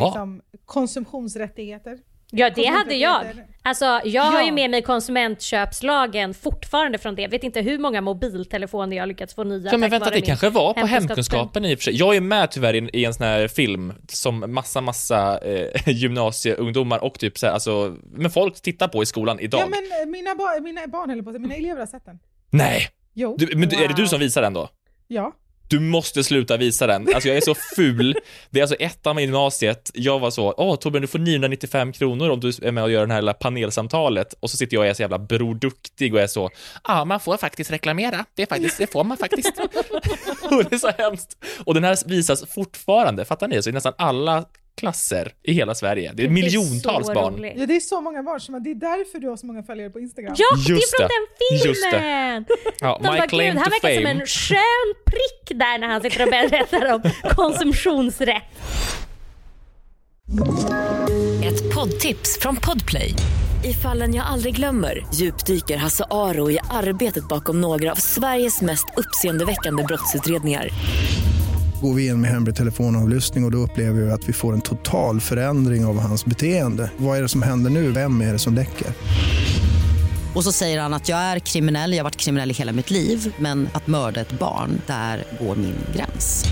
liksom 0.00 0.42
konsumtionsrättigheter. 0.64 1.98
Ja, 2.36 2.50
det 2.50 2.66
hade 2.66 2.94
jag. 2.94 3.24
Alltså, 3.62 4.00
jag 4.04 4.22
har 4.22 4.40
Ja. 4.40 4.46
ju 4.46 4.52
med 4.52 4.70
mig 4.70 4.82
konsumentköpslagen 4.82 6.34
fortfarande 6.34 6.98
från 6.98 7.14
det. 7.14 7.26
Vet 7.26 7.44
inte 7.44 7.60
hur 7.60 7.78
många 7.78 8.00
mobiltelefoner 8.00 8.96
jag 8.96 9.02
har 9.02 9.06
lyckats 9.06 9.34
få 9.34 9.44
nya 9.44 9.70
ja, 9.72 9.78
men 9.78 9.90
vänta, 9.90 10.10
det 10.10 10.20
kanske 10.20 10.50
var 10.50 10.74
på 10.74 10.86
hemkunskapen 10.86 11.64
i 11.64 11.74
och 11.74 11.78
för 11.78 11.84
sig. 11.84 11.94
Jag 11.96 12.16
är 12.16 12.20
med 12.20 12.50
tyvärr 12.50 12.74
i, 12.74 12.90
i 12.92 13.04
en 13.04 13.14
sån 13.14 13.26
här 13.26 13.48
film 13.48 13.92
som 14.08 14.44
massa, 14.54 14.80
massa 14.80 15.38
eh, 15.38 15.68
gymnasieungdomar 15.88 17.04
och 17.04 17.18
typ 17.18 17.38
så 17.38 17.46
här, 17.46 17.52
alltså, 17.52 17.96
men 18.12 18.30
folk 18.30 18.60
tittar 18.60 18.88
på 18.88 19.02
i 19.02 19.06
skolan 19.06 19.40
idag. 19.40 19.60
Ja 19.60 19.66
men 19.66 20.00
eh, 20.02 20.06
mina, 20.06 20.34
ba- 20.34 20.60
mina 20.62 20.86
barn 20.86 21.10
höll 21.10 21.22
på 21.22 21.30
mina 21.32 21.54
elever 21.54 21.78
har 21.80 21.86
sett 21.86 22.04
den. 22.04 22.18
Nej! 22.50 22.88
Jo. 23.14 23.36
Du, 23.38 23.56
men 23.56 23.74
är 23.74 23.88
det 23.88 23.94
du 23.96 24.06
som 24.08 24.20
visar 24.20 24.42
den 24.42 24.52
då? 24.52 24.68
Ja. 25.08 25.32
Du 25.68 25.80
måste 25.80 26.24
sluta 26.24 26.56
visa 26.56 26.86
den. 26.86 27.08
Alltså 27.14 27.28
jag 27.28 27.36
är 27.36 27.40
så 27.40 27.54
ful. 27.76 28.16
Det 28.50 28.60
är 28.60 28.62
alltså 28.62 28.76
ettan 28.76 29.18
i 29.18 29.22
gymnasiet. 29.22 29.90
Jag 29.94 30.18
var 30.18 30.30
så, 30.30 30.54
åh 30.56 30.76
Torbjörn 30.76 31.00
du 31.00 31.06
får 31.06 31.18
995 31.18 31.92
kronor 31.92 32.30
om 32.30 32.40
du 32.40 32.48
är 32.48 32.72
med 32.72 32.84
och 32.84 32.90
gör 32.90 33.06
det 33.06 33.12
här 33.12 33.22
lilla 33.22 33.34
panelsamtalet. 33.34 34.34
Och 34.40 34.50
så 34.50 34.56
sitter 34.56 34.76
jag 34.76 34.80
och 34.80 34.86
är 34.86 34.94
så 34.94 35.02
jävla 35.02 35.18
Bror 35.18 35.54
Duktig 35.54 36.14
och 36.14 36.20
är 36.20 36.26
så, 36.26 36.50
ja 36.84 37.04
man 37.04 37.20
får 37.20 37.36
faktiskt 37.36 37.70
reklamera. 37.70 38.24
Det 38.34 38.42
är 38.42 38.46
faktiskt, 38.46 38.78
det 38.78 38.92
får 38.92 39.04
man 39.04 39.16
faktiskt. 39.16 39.52
och 40.42 40.64
det 40.64 40.72
är 40.72 40.78
så 40.78 40.90
hemskt. 40.98 41.36
Och 41.64 41.74
den 41.74 41.84
här 41.84 42.08
visas 42.08 42.44
fortfarande, 42.54 43.24
fattar 43.24 43.48
ni? 43.48 43.62
Så 43.62 43.70
i 43.70 43.72
nästan 43.72 43.92
alla 43.98 44.44
klasser 44.80 45.32
i 45.42 45.52
hela 45.52 45.74
Sverige. 45.74 46.12
Det 46.14 46.24
är 46.24 46.28
miljontals 46.28 47.06
så 47.06 47.12
barn. 47.14 47.34
roligt. 47.34 47.52
Ja, 47.56 47.66
det 47.66 47.76
är 47.76 47.80
så 47.80 48.00
många 48.00 48.22
barn, 48.22 48.40
som, 48.40 48.62
det 48.62 48.70
är 48.70 48.74
därför 48.74 49.18
du 49.18 49.28
har 49.28 49.36
så 49.36 49.46
många 49.46 49.62
följare 49.62 49.90
på 49.90 50.00
Instagram. 50.00 50.34
Ja, 50.38 50.46
det 50.66 50.72
Just 50.72 50.94
är 50.94 50.98
från 50.98 51.08
det. 51.08 51.14
den 51.60 51.68
Just 51.68 51.82
det. 51.84 51.90
filmen! 51.90 52.44
Ja, 52.80 53.00
De 53.02 53.12
my 53.12 53.18
bara, 53.18 53.26
claim 53.28 53.52
gud, 53.54 53.62
han 53.62 53.70
verkar 53.70 53.94
som 53.96 54.06
en 54.06 54.26
skön 54.26 54.94
prick 55.06 55.58
där 55.58 55.78
när 55.78 55.86
han 55.88 56.00
sitter 56.02 56.22
och 56.24 56.30
berättar 56.30 56.92
om 56.94 57.02
konsumtionsrätt. 57.36 58.42
Ett 61.44 61.74
poddtips 61.74 62.38
från 62.40 62.56
Podplay. 62.56 63.14
I 63.64 63.72
fallen 63.72 64.14
jag 64.14 64.26
aldrig 64.26 64.56
glömmer 64.56 65.06
djupdyker 65.14 65.76
Hasse 65.76 66.04
Aro 66.10 66.50
i 66.50 66.58
arbetet 66.70 67.28
bakom 67.28 67.60
några 67.60 67.92
av 67.92 67.96
Sveriges 67.96 68.62
mest 68.62 68.86
uppseendeväckande 68.96 69.82
brottsutredningar. 69.82 70.68
Går 71.84 71.94
vi 71.94 72.06
in 72.06 72.20
med 72.20 72.30
hemlig 72.30 72.54
telefonavlyssning 72.56 73.44
och, 73.44 73.48
och 73.48 73.52
då 73.52 73.58
upplever 73.58 74.00
vi 74.00 74.10
att 74.10 74.28
vi 74.28 74.32
får 74.32 74.52
en 74.52 74.60
total 74.60 75.20
förändring 75.20 75.84
av 75.84 75.98
hans 76.00 76.24
beteende. 76.24 76.90
Vad 76.96 77.18
är 77.18 77.22
det 77.22 77.28
som 77.28 77.42
händer 77.42 77.70
nu? 77.70 77.90
Vem 77.90 78.20
är 78.20 78.32
det 78.32 78.38
som 78.38 78.54
läcker? 78.54 78.86
Och 80.34 80.44
så 80.44 80.52
säger 80.52 80.80
han 80.80 80.94
att 80.94 81.08
jag 81.08 81.18
är 81.18 81.38
kriminell, 81.38 81.92
jag 81.92 81.98
har 81.98 82.04
varit 82.04 82.16
kriminell 82.16 82.50
i 82.50 82.54
hela 82.54 82.72
mitt 82.72 82.90
liv 82.90 83.34
men 83.38 83.68
att 83.74 83.86
mörda 83.86 84.20
ett 84.20 84.38
barn, 84.38 84.80
där 84.86 85.24
går 85.40 85.56
min 85.56 85.74
gräns. 85.96 86.44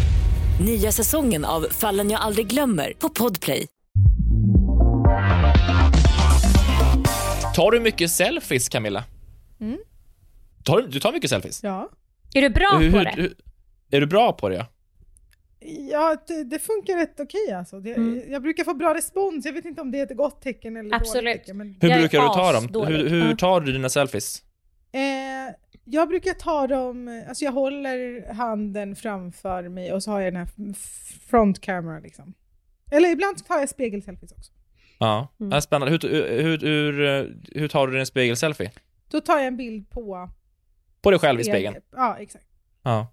Nya 0.65 0.93
säsongen 0.93 1.45
av 1.45 1.67
Fallen 1.71 2.11
jag 2.11 2.21
aldrig 2.21 2.47
glömmer 2.47 2.93
på 2.99 3.09
Podplay. 3.09 3.67
Tar 7.55 7.71
du 7.71 7.81
mycket 7.81 8.11
selfies, 8.11 8.69
Camilla? 8.69 9.05
Mm. 9.61 9.79
Tar, 10.65 10.77
du- 10.77 10.87
du 10.89 11.01
tar 11.01 11.13
mycket 11.13 11.31
selfies? 11.31 11.61
Ja. 11.63 11.89
Är 12.35 12.43
du 12.43 12.49
bra 12.51 12.77
Hur- 12.81 12.91
på 12.93 12.99
hur- 12.99 13.05
det? 13.05 13.15
hur- 13.17 13.35
är 13.91 14.01
du 14.01 14.07
bra 14.07 14.33
på 14.33 14.49
det? 14.49 14.67
Ja? 15.91 16.17
Det, 16.27 16.45
det 16.45 16.59
funkar 16.59 16.97
rätt 16.97 17.21
okej 17.21 17.53
alltså. 17.53 17.81
Det, 17.81 17.93
Mm. 17.95 18.33
Jag 18.33 18.43
brukar 18.43 18.65
få 18.65 18.75
bra 18.75 18.95
respons, 18.95 19.47
jag 19.47 19.53
vet 19.53 19.65
inte 19.65 19.81
om 19.81 19.91
det 19.91 19.99
är 19.99 20.03
ett 20.11 20.17
gott 20.17 20.43
tecken 20.43 20.77
eller 20.77 20.95
Absolut. 20.97 21.25
dåligt 21.25 21.39
tecken. 21.41 21.57
Men, 21.57 21.77
Hur 21.81 21.89
Jag 21.89 21.99
brukar 22.01 22.23
du 22.23 22.29
ta 22.29 22.53
dem? 22.53 22.87
Hur, 22.87 23.09
hur 23.09 23.35
tar 23.35 23.61
du 23.61 23.73
dina 23.73 23.89
selfies? 23.89 24.43
eh, 24.93 25.55
jag 25.85 26.09
brukar 26.09 26.33
ta 26.33 26.67
dem, 26.67 27.25
alltså 27.29 27.45
jag 27.45 27.53
håller 27.53 28.33
handen 28.33 28.97
framför 28.97 29.69
mig 29.69 29.93
och 29.93 30.03
så 30.03 30.11
har 30.11 30.21
jag 30.21 30.33
den 30.33 30.41
här 30.47 30.75
front 31.31 31.61
camera 31.61 31.99
liksom. 32.01 32.35
Eller 32.91 33.09
ibland 33.13 33.47
tar 33.47 33.59
jag 33.59 33.69
spegelselfies 33.69 34.33
också. 34.33 34.53
Ja, 34.99 35.29
Mm. 35.41 35.61
spännande. 35.61 35.93
Hur, 36.03 36.09
hur, 36.43 36.59
hur, 36.59 37.37
hur 37.61 37.69
tar 37.69 37.87
du 37.87 37.97
din 37.97 38.07
spegelselfie? 38.07 38.71
Då 39.11 39.21
tar 39.21 39.37
jag 39.39 39.47
en 39.47 39.57
bild 39.57 39.91
på... 39.91 40.31
På 41.03 41.11
dig 41.11 41.21
själv 41.21 41.41
i 41.41 41.45
spegeln? 41.45 41.77
Ja, 41.93 42.17
exakt. 42.21 42.45
Ja. 42.83 43.07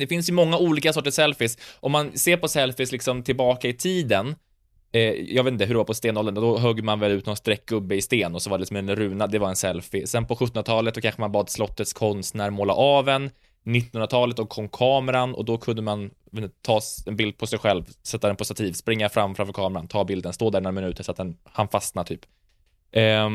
Det 0.00 0.06
finns 0.06 0.28
ju 0.28 0.32
många 0.32 0.58
olika 0.58 0.92
sorters 0.92 1.14
selfies. 1.14 1.58
Om 1.80 1.92
man 1.92 2.18
ser 2.18 2.36
på 2.36 2.48
selfies 2.48 2.92
liksom 2.92 3.22
tillbaka 3.22 3.68
i 3.68 3.72
tiden, 3.72 4.34
eh, 4.92 5.02
jag 5.02 5.44
vet 5.44 5.52
inte 5.52 5.64
hur 5.64 5.74
det 5.74 5.78
var 5.78 5.84
på 5.84 5.94
stenåldern, 5.94 6.34
då 6.34 6.58
högg 6.58 6.84
man 6.84 7.00
väl 7.00 7.12
ut 7.12 7.26
någon 7.26 7.36
streckgubbe 7.36 7.96
i 7.96 8.02
sten 8.02 8.34
och 8.34 8.42
så 8.42 8.50
var 8.50 8.58
det 8.58 8.66
som 8.66 8.76
en 8.76 8.96
runa, 8.96 9.26
det 9.26 9.38
var 9.38 9.48
en 9.48 9.56
selfie. 9.56 10.06
Sen 10.06 10.26
på 10.26 10.34
1700-talet 10.34 10.94
då 10.94 11.00
kanske 11.00 11.20
man 11.20 11.32
bad 11.32 11.50
slottets 11.50 11.92
konstnär 11.92 12.50
måla 12.50 12.74
av 12.74 13.08
en. 13.08 13.30
1900-talet 13.64 14.36
då 14.36 14.46
kom 14.46 14.68
kameran 14.68 15.34
och 15.34 15.44
då 15.44 15.58
kunde 15.58 15.82
man 15.82 16.10
ta 16.62 16.80
en 17.06 17.16
bild 17.16 17.38
på 17.38 17.46
sig 17.46 17.58
själv, 17.58 17.84
sätta 18.02 18.26
den 18.26 18.36
på 18.36 18.44
stativ, 18.44 18.72
springa 18.72 19.08
fram 19.08 19.34
framför 19.34 19.52
kameran, 19.52 19.88
ta 19.88 20.04
bilden, 20.04 20.32
stå 20.32 20.50
där 20.50 20.60
några 20.60 20.72
minuter 20.72 21.02
så 21.02 21.10
att 21.10 21.16
den 21.16 21.36
han 21.44 21.68
fastnar 21.68 22.04
typ. 22.04 22.20
Eh, 22.92 23.28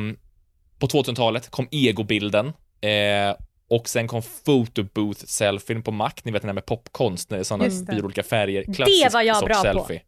på 0.80 0.88
2000-talet 0.88 1.50
kom 1.50 1.68
egobilden 1.72 2.54
eh, 2.82 3.36
och 3.70 3.90
sen 3.90 4.08
kom 4.08 4.22
photobooth-selfien 4.22 5.82
på 5.84 5.92
Mac, 5.92 6.12
ni 6.24 6.32
vet 6.32 6.42
den 6.42 6.50
här 6.50 6.54
med 6.54 6.66
popkonst, 6.66 7.30
när 7.30 7.38
det 7.38 7.42
är 7.42 7.44
sådana 7.44 7.64
det. 7.68 7.86
blir 7.86 8.06
olika 8.06 8.24
färger. 8.24 8.64
Det 8.68 8.74
Klassisk 8.74 9.14
var 9.14 9.22
jag 9.22 9.44
bra 9.46 9.56
på. 9.56 9.62
selfie. 9.62 10.02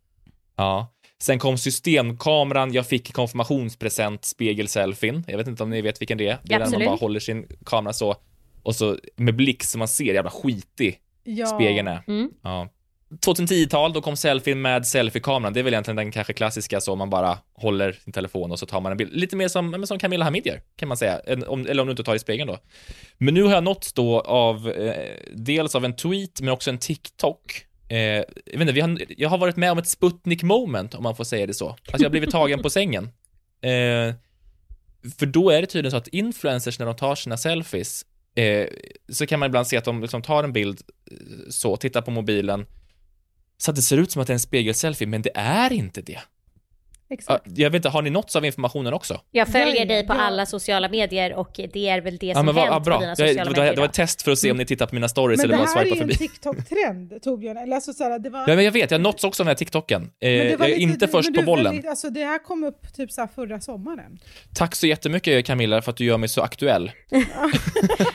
Ja. 0.55 0.93
Sen 1.19 1.39
kom 1.39 1.57
systemkameran, 1.57 2.73
jag 2.73 2.87
fick 2.87 3.13
konfirmationspresent 3.13 4.25
spegelselfien. 4.25 5.23
Jag 5.27 5.37
vet 5.37 5.47
inte 5.47 5.63
om 5.63 5.69
ni 5.69 5.81
vet 5.81 6.01
vilken 6.01 6.17
det 6.17 6.27
är. 6.27 6.37
Det 6.43 6.53
är 6.53 6.59
när 6.59 6.65
man 6.65 6.67
Absolut. 6.67 6.87
bara 6.87 6.95
håller 6.97 7.19
sin 7.19 7.47
kamera 7.65 7.93
så 7.93 8.15
och 8.63 8.75
så 8.75 8.97
med 9.15 9.35
blick 9.35 9.63
så 9.63 9.77
man 9.77 9.87
ser 9.87 10.13
jävla 10.13 10.31
skitig 10.31 10.99
Ja. 11.23 11.45
spegeln 11.47 11.87
är. 11.87 12.03
Mm. 12.07 12.31
Ja. 12.41 12.69
2010-tal, 13.09 13.93
då 13.93 14.01
kom 14.01 14.15
selfien 14.17 14.61
med 14.61 14.87
selfiekameran. 14.87 15.53
Det 15.53 15.59
är 15.59 15.63
väl 15.63 15.73
egentligen 15.73 15.95
den 15.95 16.11
kanske 16.11 16.33
klassiska 16.33 16.81
så 16.81 16.95
man 16.95 17.09
bara 17.09 17.37
håller 17.53 17.91
sin 17.91 18.13
telefon 18.13 18.51
och 18.51 18.59
så 18.59 18.65
tar 18.65 18.81
man 18.81 18.91
en 18.91 18.97
bild. 18.97 19.13
Lite 19.15 19.35
mer 19.35 19.47
som, 19.47 19.69
men 19.71 19.87
som 19.87 19.99
Camilla 19.99 20.25
Hamid 20.25 20.45
gör, 20.47 20.61
kan 20.75 20.87
man 20.87 20.97
säga. 20.97 21.19
En- 21.19 21.47
Om, 21.47 21.67
eller 21.67 21.81
om 21.81 21.87
du 21.87 21.91
inte 21.91 22.03
tar 22.03 22.15
i 22.15 22.19
spegeln 22.19 22.47
då. 22.47 22.57
Men 23.17 23.33
nu 23.33 23.43
har 23.43 23.51
jag 23.53 23.63
nåtts 23.63 23.93
då 23.93 24.19
av, 24.21 24.69
eh, 24.71 25.13
dels 25.35 25.75
av 25.75 25.85
en 25.85 25.95
tweet, 25.95 26.41
men 26.41 26.49
också 26.49 26.69
en 26.69 26.77
TikTok. 26.77 27.63
Eh, 27.89 27.97
jag, 27.97 28.23
vet 28.53 28.61
inte, 28.61 28.73
vi 28.73 28.81
har, 28.81 29.01
jag 29.17 29.29
har 29.29 29.37
varit 29.37 29.55
med 29.57 29.71
om 29.71 29.77
ett 29.77 29.87
Sputnik 29.87 30.43
moment, 30.43 30.95
om 30.95 31.03
man 31.03 31.15
får 31.15 31.23
säga 31.23 31.47
det 31.47 31.53
så. 31.53 31.69
Alltså 31.69 31.87
jag 31.97 32.03
har 32.05 32.09
blivit 32.09 32.31
tagen 32.31 32.61
på 32.61 32.69
sängen. 32.69 33.03
Eh, 33.61 34.13
för 35.19 35.25
då 35.25 35.49
är 35.49 35.61
det 35.61 35.67
tydligen 35.67 35.91
så 35.91 35.97
att 35.97 36.07
influencers, 36.07 36.79
när 36.79 36.85
de 36.85 36.95
tar 36.95 37.15
sina 37.15 37.37
selfies, 37.37 38.05
eh, 38.35 38.67
så 39.09 39.27
kan 39.27 39.39
man 39.39 39.47
ibland 39.47 39.67
se 39.67 39.77
att 39.77 39.85
de 39.85 40.01
liksom 40.01 40.21
tar 40.21 40.43
en 40.43 40.53
bild 40.53 40.81
eh, 41.11 41.17
så, 41.49 41.77
tittar 41.77 42.01
på 42.01 42.11
mobilen, 42.11 42.65
så 43.57 43.71
att 43.71 43.75
det 43.75 43.81
ser 43.81 43.97
ut 43.97 44.11
som 44.11 44.21
att 44.21 44.27
det 44.27 44.31
är 44.31 44.35
en 44.35 44.39
spegelselfie, 44.39 45.07
men 45.07 45.21
det 45.21 45.31
är 45.35 45.73
inte 45.73 46.01
det. 46.01 46.19
Exakt. 47.09 47.43
Ja, 47.45 47.51
Jag 47.55 47.69
vet 47.69 47.79
inte, 47.79 47.89
har 47.89 48.01
ni 48.01 48.09
nåtts 48.09 48.35
av 48.35 48.45
informationen 48.45 48.93
också? 48.93 49.21
Jag 49.31 49.47
följer 49.47 49.67
Ja, 49.67 49.75
ja, 49.79 49.85
dig 49.85 50.07
på 50.07 50.13
ja. 50.13 50.17
alla 50.21 50.45
sociala 50.45 50.89
medier 50.89 51.33
och 51.33 51.51
det 51.73 51.89
är 51.89 52.01
väl 52.01 52.17
det 52.17 52.27
Ja, 52.27 52.35
som 52.35 52.45
men 52.45 52.55
vad, 52.55 52.67
ja, 52.67 52.71
hänt 52.73 52.85
bra. 52.85 52.95
på 52.95 53.01
dina 53.01 53.11
Det, 53.15 53.27
sociala 53.27 53.43
det, 53.43 53.49
medier. 53.59 53.73
det 53.75 53.79
var 53.81 53.87
då. 53.87 53.89
ett 53.89 53.93
test 53.93 54.21
för 54.21 54.31
att 54.31 54.39
se 54.39 54.51
om 54.51 54.57
ni 54.57 54.65
tittar 54.65 54.85
på 54.85 54.95
mina 54.95 55.07
stories 55.09 55.37
Men 55.37 55.45
eller 55.45 55.57
det 55.57 55.63
bara 55.63 55.69
här 55.79 55.81
är 55.81 55.89
swipar 55.89 55.95
ju 55.95 56.01
en 56.01 56.09
förbi. 56.09 56.27
TikTok-trend 56.27 57.21
Torbjörn. 57.23 57.57
Eller 57.57 57.75
alltså, 57.75 57.93
såhär, 57.93 58.19
det 58.19 58.29
var... 58.29 58.39
Ja, 58.39 58.55
men 58.55 58.65
jag 58.65 58.71
vet, 58.71 58.91
jag 58.91 58.97
har 58.97 59.03
nåtts 59.03 59.23
också 59.23 59.43
av 59.43 59.45
den 59.45 59.49
här 59.49 59.55
TikToken. 59.55 60.01
Eh, 60.01 60.07
Men 60.19 60.31
det 60.37 60.49
jag 60.51 60.57
var 60.57 60.65
är 60.65 60.69
lite- 60.69 60.81
inte 60.81 61.05
men 61.05 61.09
först 61.11 61.33
du 61.33 61.39
på 61.39 61.45
bollen. 61.45 61.63
väldigt- 61.65 61.89
Alltså, 61.89 62.09
det 62.09 62.23
här 62.25 62.43
kom 62.43 62.63
upp 62.63 62.93
typ 62.95 63.11
så 63.11 63.21
här 63.21 63.29
förra 63.35 63.59
sommaren. 63.59 64.17
Tack 64.55 64.75
så 64.75 64.87
jättemycket 64.87 65.45
Camilla 65.45 65.81
för 65.81 65.91
att 65.91 65.97
du 65.97 66.05
gör 66.05 66.17
mig 66.17 66.29
så 66.29 66.41
aktuell. 66.41 66.91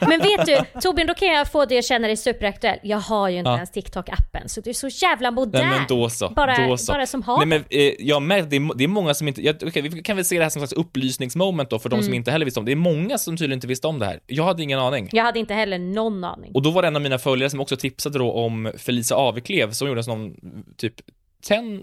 Men 0.01 0.21
vet 0.21 0.47
du, 0.47 0.81
Torbjörn, 0.81 1.07
då 1.07 1.15
kan 1.15 1.29
jag 1.29 1.53
få 1.53 1.65
dig 1.65 1.79
att 1.79 1.85
känna 1.85 2.07
dig 2.07 2.17
superaktuell. 2.17 2.79
Jag 2.83 2.99
har 2.99 3.29
ju 3.29 3.39
inte 3.39 3.51
Ja. 3.51 3.55
ens 3.57 3.73
TikTok-appen, 3.73 4.47
så 4.47 4.61
du 4.61 4.71
är 4.71 4.75
så 4.75 4.89
jävla 4.89 5.31
modern. 5.31 5.69
Nej 5.69 5.79
men 5.79 5.87
då 5.89 6.11
så. 6.11 6.29
Bara, 6.29 6.69
då 6.69 6.77
så. 6.77 6.93
bara 6.93 7.07
som 7.07 7.23
har 7.23 7.37
Nej 7.39 7.47
men 7.47 7.65
eh, 7.71 7.95
jag 7.99 8.23
märker, 8.23 8.82
det, 8.83 8.87
är- 8.87 8.89
många 8.89 9.15
som 9.15 9.29
inte, 9.29 9.43
jag, 9.43 9.57
okej, 9.67 9.83
vi 9.83 10.03
kan 10.03 10.17
väl 10.17 10.25
se 10.25 10.39
det 10.39 10.43
här 10.45 10.51
som 10.51 10.61
slags 10.61 10.73
upplysningsmoment 10.73 11.71
då 11.71 11.79
för 11.79 11.89
de 11.89 11.97
som 11.97 12.05
Mm. 12.07 12.15
inte 12.15 12.31
heller 12.31 12.45
visste 12.45 12.61
om 12.61 12.67
det. 12.67 12.71
Det 12.71 12.75
är 12.75 12.95
många 12.95 13.19
som 13.19 13.37
tydligen 13.37 13.57
inte 13.57 13.67
visste 13.67 13.87
om 13.87 13.99
det 13.99 14.07
här. 14.07 14.21
Jag 14.27 14.45
hade 14.45 14.63
ingen 14.63 14.79
aning. 14.79 15.09
Jag 15.13 15.25
hade 15.25 15.39
inte 15.39 15.55
heller 15.55 15.79
någon 15.79 16.25
aning. 16.25 16.53
Och 16.55 16.63
då 16.63 16.71
var 16.71 16.83
det 16.83 16.89
en 16.89 16.97
av 16.97 17.03
mina 17.03 17.19
följare 17.19 17.51
som 17.51 17.61
också 17.61 17.77
tipsade 17.77 18.19
då 18.19 18.33
om 18.33 18.73
Felicia 18.77 19.17
Aveklev 19.17 19.71
som 19.73 19.89
gjorde 19.89 20.01
en 20.01 20.05
sån 20.05 20.37
typ 20.77 20.95
10, 21.43 21.81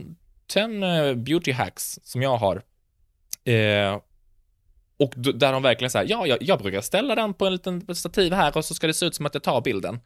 10 0.48 0.64
eh, 1.10 1.16
beauty 1.16 1.52
hacks 1.52 2.00
som 2.04 2.22
jag 2.22 2.38
har. 2.38 2.56
Eh, 3.46 4.00
och 5.00 5.14
där 5.16 5.52
de 5.54 5.64
verkligen 5.64 5.92
säger 5.92 6.10
ja, 6.10 6.28
jag, 6.28 6.38
jag 6.42 6.60
brukar 6.60 6.82
ställa 6.82 7.16
den 7.16 7.34
på 7.34 7.46
en 7.46 7.54
liten 7.54 7.96
stativ 7.96 8.34
här 8.34 8.58
och 8.58 8.66
så 8.66 8.74
ska 8.74 8.88
det 8.88 8.94
se 8.94 9.06
ut 9.06 9.16
som 9.16 9.26
att 9.26 9.34
jag 9.34 9.44
tar 9.44 9.62
bilden. 9.62 10.00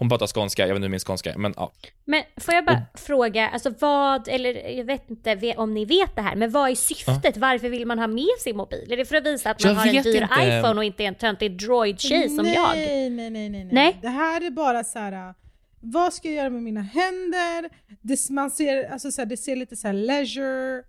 Hon 0.00 0.08
pratar 0.08 0.26
skånska, 0.26 0.62
jag 0.62 0.68
vet 0.68 0.76
inte 0.76 0.88
min 0.88 1.00
skånska 1.00 1.38
men 1.38 1.54
ja. 1.56 1.72
Men 2.04 2.22
får 2.36 2.54
jag 2.54 2.64
bara 2.64 2.82
fråga, 2.94 3.48
alltså 3.48 3.74
vad, 3.78 4.28
eller 4.28 4.68
jag 4.68 4.84
vet 4.84 5.10
inte 5.10 5.54
om 5.56 5.74
ni 5.74 5.84
vet 5.84 6.16
det 6.16 6.22
här, 6.22 6.36
men 6.36 6.50
vad 6.50 6.70
är 6.70 6.74
syftet? 6.74 7.36
Varför 7.36 7.68
vill 7.68 7.86
man 7.86 7.98
ha 7.98 8.06
med 8.06 8.26
sin 8.38 8.56
mobil? 8.56 8.92
Är 8.92 8.96
det 8.96 9.04
för 9.04 9.16
att 9.16 9.26
visa 9.26 9.50
att 9.50 9.64
man 9.64 9.72
Jag 9.72 9.80
har 9.80 9.86
en 9.86 10.02
dyr 10.02 10.22
inte. 10.22 10.34
iPhone 10.40 10.74
och 10.74 10.84
inte 10.84 11.04
en 11.04 11.14
töntig 11.14 11.58
droid-tjej 11.58 12.28
som 12.28 12.46
nej, 12.46 12.54
jag? 12.54 12.76
Nej, 12.76 13.10
nej, 13.10 13.30
nej, 13.30 13.48
nej. 13.48 13.68
Nej? 13.72 13.98
Det 14.02 14.08
här 14.08 14.46
är 14.46 14.50
bara 14.50 14.84
så 14.84 14.98
här. 14.98 15.34
vad 15.80 16.14
ska 16.14 16.28
jag 16.28 16.36
göra 16.36 16.50
med 16.50 16.62
mina 16.62 16.82
händer? 16.82 17.70
Det, 18.00 18.30
man 18.30 18.50
ser, 18.50 18.92
alltså 18.92 19.10
så 19.10 19.20
här, 19.20 19.26
det 19.26 19.36
ser 19.36 19.56
lite 19.56 19.76
så 19.76 19.86
här 19.86 19.94
leisure 19.94 20.82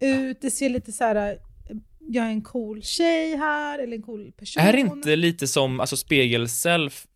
ut, 0.00 0.38
det 0.40 0.50
ser 0.50 0.68
lite 0.68 0.92
så 0.92 1.04
här. 1.04 1.38
jag 2.00 2.24
är 2.24 2.30
en 2.30 2.42
cool 2.42 2.82
tjej 2.82 3.36
här, 3.36 3.78
eller 3.78 3.96
en 3.96 4.02
cool 4.02 4.32
person. 4.32 4.62
Är 4.62 4.72
det 4.72 4.80
inte 4.80 5.16
lite 5.16 5.46
som, 5.46 5.80
alltså 5.80 5.96
spegelself 5.96 7.06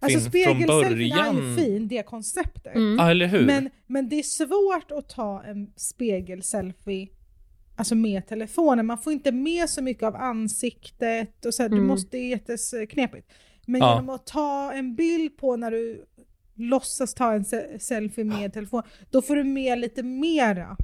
Alltså 0.00 0.20
spegelselfien 0.20 1.12
är 1.18 1.32
ju 1.50 1.56
fin, 1.56 1.88
det 1.88 2.02
konceptet. 2.02 2.74
Mm. 2.76 2.96
Ja, 2.98 3.10
eller 3.10 3.26
hur? 3.26 3.46
Men, 3.46 3.70
men 3.86 4.08
det 4.08 4.18
är 4.18 4.22
svårt 4.22 4.90
att 4.90 5.08
ta 5.08 5.42
en 5.44 5.72
spegelselfie 5.76 7.08
alltså 7.76 7.94
med 7.94 8.26
telefonen. 8.26 8.86
Man 8.86 8.98
får 8.98 9.12
inte 9.12 9.32
med 9.32 9.70
så 9.70 9.82
mycket 9.82 10.02
av 10.02 10.16
ansiktet 10.16 11.44
och 11.46 11.54
så 11.54 11.62
här, 11.62 11.68
du 11.70 11.76
Mm. 11.76 11.88
måste, 11.88 12.16
det 12.16 12.18
är 12.22 12.28
jätteknepigt. 12.28 13.32
Men 13.66 13.80
Ja. 13.80 13.90
genom 13.94 14.08
att 14.10 14.26
ta 14.26 14.72
en 14.72 14.94
bild 14.94 15.36
på 15.36 15.56
när 15.56 15.70
du 15.70 16.04
låtsas 16.54 17.14
ta 17.14 17.32
en 17.32 17.44
se- 17.44 17.78
selfie 17.78 18.24
med 18.24 18.52
telefon, 18.52 18.82
då 19.10 19.22
får 19.22 19.36
du 19.36 19.44
med 19.44 19.78
lite 19.78 20.02
mera. 20.02 20.76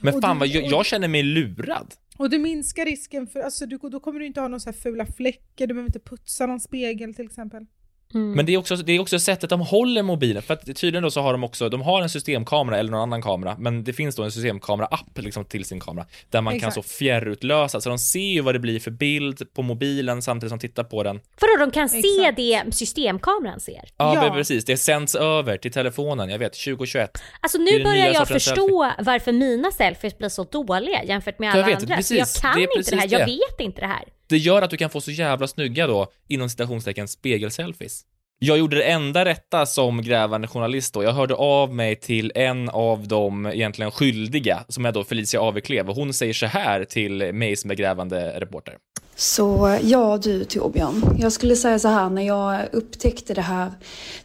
Men 0.00 0.14
och 0.14 0.20
fan 0.20 0.36
du- 0.36 0.40
vad, 0.40 0.48
jag, 0.48 0.64
jag 0.64 0.86
känner 0.86 1.08
mig 1.08 1.22
lurad. 1.22 1.94
Och 2.18 2.30
du 2.30 2.38
minskar 2.38 2.84
risken 2.84 3.26
för, 3.26 3.40
alltså 3.40 3.66
du, 3.66 3.78
då 3.78 4.00
kommer 4.00 4.20
du 4.20 4.26
inte 4.26 4.40
ha 4.40 4.48
några 4.48 4.60
så 4.60 4.70
här 4.70 4.76
fula 4.78 5.06
fläckar, 5.06 5.66
du 5.66 5.74
behöver 5.74 5.88
inte 5.88 5.98
putsa 6.00 6.46
någon 6.46 6.60
spegel 6.60 7.14
till 7.14 7.24
exempel. 7.26 7.66
Men 8.12 8.46
det 8.46 8.54
är, 8.54 8.58
också, 8.58 8.76
det 8.76 8.92
är 8.92 9.00
också 9.00 9.18
sättet 9.18 9.50
de 9.50 9.60
håller 9.60 10.02
mobilen, 10.02 10.42
för 10.42 10.54
att 10.54 10.64
tydligen 10.76 11.02
då 11.02 11.10
så 11.10 11.20
har 11.20 11.32
de 11.32 11.44
också, 11.44 11.68
de 11.68 11.82
har 11.82 12.02
en 12.02 12.08
systemkamera 12.08 12.78
eller 12.78 12.90
någon 12.90 13.00
annan 13.00 13.22
kamera, 13.22 13.56
men 13.58 13.84
det 13.84 13.92
finns 13.92 14.16
då 14.16 14.22
en 14.22 14.30
systemkamera-app 14.32 15.18
liksom 15.18 15.44
till 15.44 15.64
sin 15.64 15.80
kamera, 15.80 16.06
där 16.30 16.40
man 16.40 16.54
Exakt. 16.54 16.74
kan 16.74 16.82
så 16.82 16.88
fjärrutlösa, 16.88 17.80
så 17.80 17.88
de 17.88 17.98
ser 17.98 18.18
ju 18.32 18.40
vad 18.40 18.54
det 18.54 18.58
blir 18.58 18.80
för 18.80 18.90
bild 18.90 19.54
på 19.54 19.62
mobilen 19.62 20.22
samtidigt 20.22 20.50
som 20.50 20.58
de 20.58 20.68
tittar 20.68 20.84
på 20.84 21.02
den. 21.02 21.20
Vadå, 21.40 21.56
de 21.66 21.70
kan 21.70 21.88
se 21.88 22.30
det 22.36 22.62
systemkameran 22.74 23.60
ser? 23.60 23.84
Ja, 23.96 24.14
Ja. 24.26 24.34
precis, 24.34 24.64
det 24.64 24.76
sänds 24.76 25.14
över 25.14 25.56
till 25.56 25.72
telefonen, 25.72 26.28
jag 26.30 26.38
vet, 26.38 26.52
2021. 26.52 27.22
Alltså 27.40 27.58
nu 27.58 27.84
börjar 27.84 28.06
jag 28.14 28.28
förstå 28.28 28.90
varför 28.98 29.32
mina 29.32 29.70
selfies 29.70 30.18
blir 30.18 30.28
så 30.28 30.44
dåliga 30.44 31.04
jämfört 31.04 31.38
med 31.38 31.46
Jag 31.48 31.54
alla 31.56 31.66
vet, 31.66 31.82
andra. 31.82 31.96
precis. 31.96 32.40
För 32.40 32.48
jag 32.48 32.52
kan 32.54 32.60
Det 32.62 32.78
inte 32.78 32.90
det 32.90 32.96
här, 33.00 33.08
jag 33.10 33.20
det. 33.20 33.24
vet 33.26 33.60
inte 33.60 33.80
det 33.80 33.86
här. 33.86 34.04
Det 34.28 34.38
gör 34.38 34.62
att 34.62 34.70
du 34.70 34.76
kan 34.76 34.90
få 34.90 35.00
så 35.00 35.10
jävla 35.10 35.46
snygga 35.46 35.86
då, 35.86 36.12
inom 36.28 36.50
citationstecken, 36.50 37.08
spegelselfies. 37.08 38.04
Jag 38.40 38.58
gjorde 38.58 38.76
det 38.76 38.82
enda 38.82 39.24
rätta 39.24 39.66
som 39.66 40.02
grävande 40.02 40.48
journalist 40.48 40.94
då. 40.94 41.02
Jag 41.02 41.12
hörde 41.12 41.34
av 41.34 41.74
mig 41.74 41.96
till 41.96 42.32
en 42.34 42.68
av 42.68 43.08
de 43.08 43.46
egentligen 43.46 43.90
skyldiga, 43.90 44.64
som 44.68 44.86
är 44.86 44.92
då 44.92 45.04
Felicia 45.04 45.40
Aveklev, 45.40 45.88
och 45.88 45.96
hon 45.96 46.12
säger 46.12 46.32
så 46.32 46.46
här 46.46 46.84
till 46.84 47.32
mig 47.32 47.56
som 47.56 47.70
är 47.70 47.74
grävande 47.74 48.40
reporter. 48.40 48.74
Så 49.16 49.78
ja 49.82 50.18
du 50.22 50.44
Torbjörn, 50.44 51.16
jag 51.18 51.32
skulle 51.32 51.56
säga 51.56 51.78
så 51.78 51.88
här 51.88 52.10
när 52.10 52.22
jag 52.22 52.60
upptäckte 52.72 53.34
det 53.34 53.40
här 53.40 53.72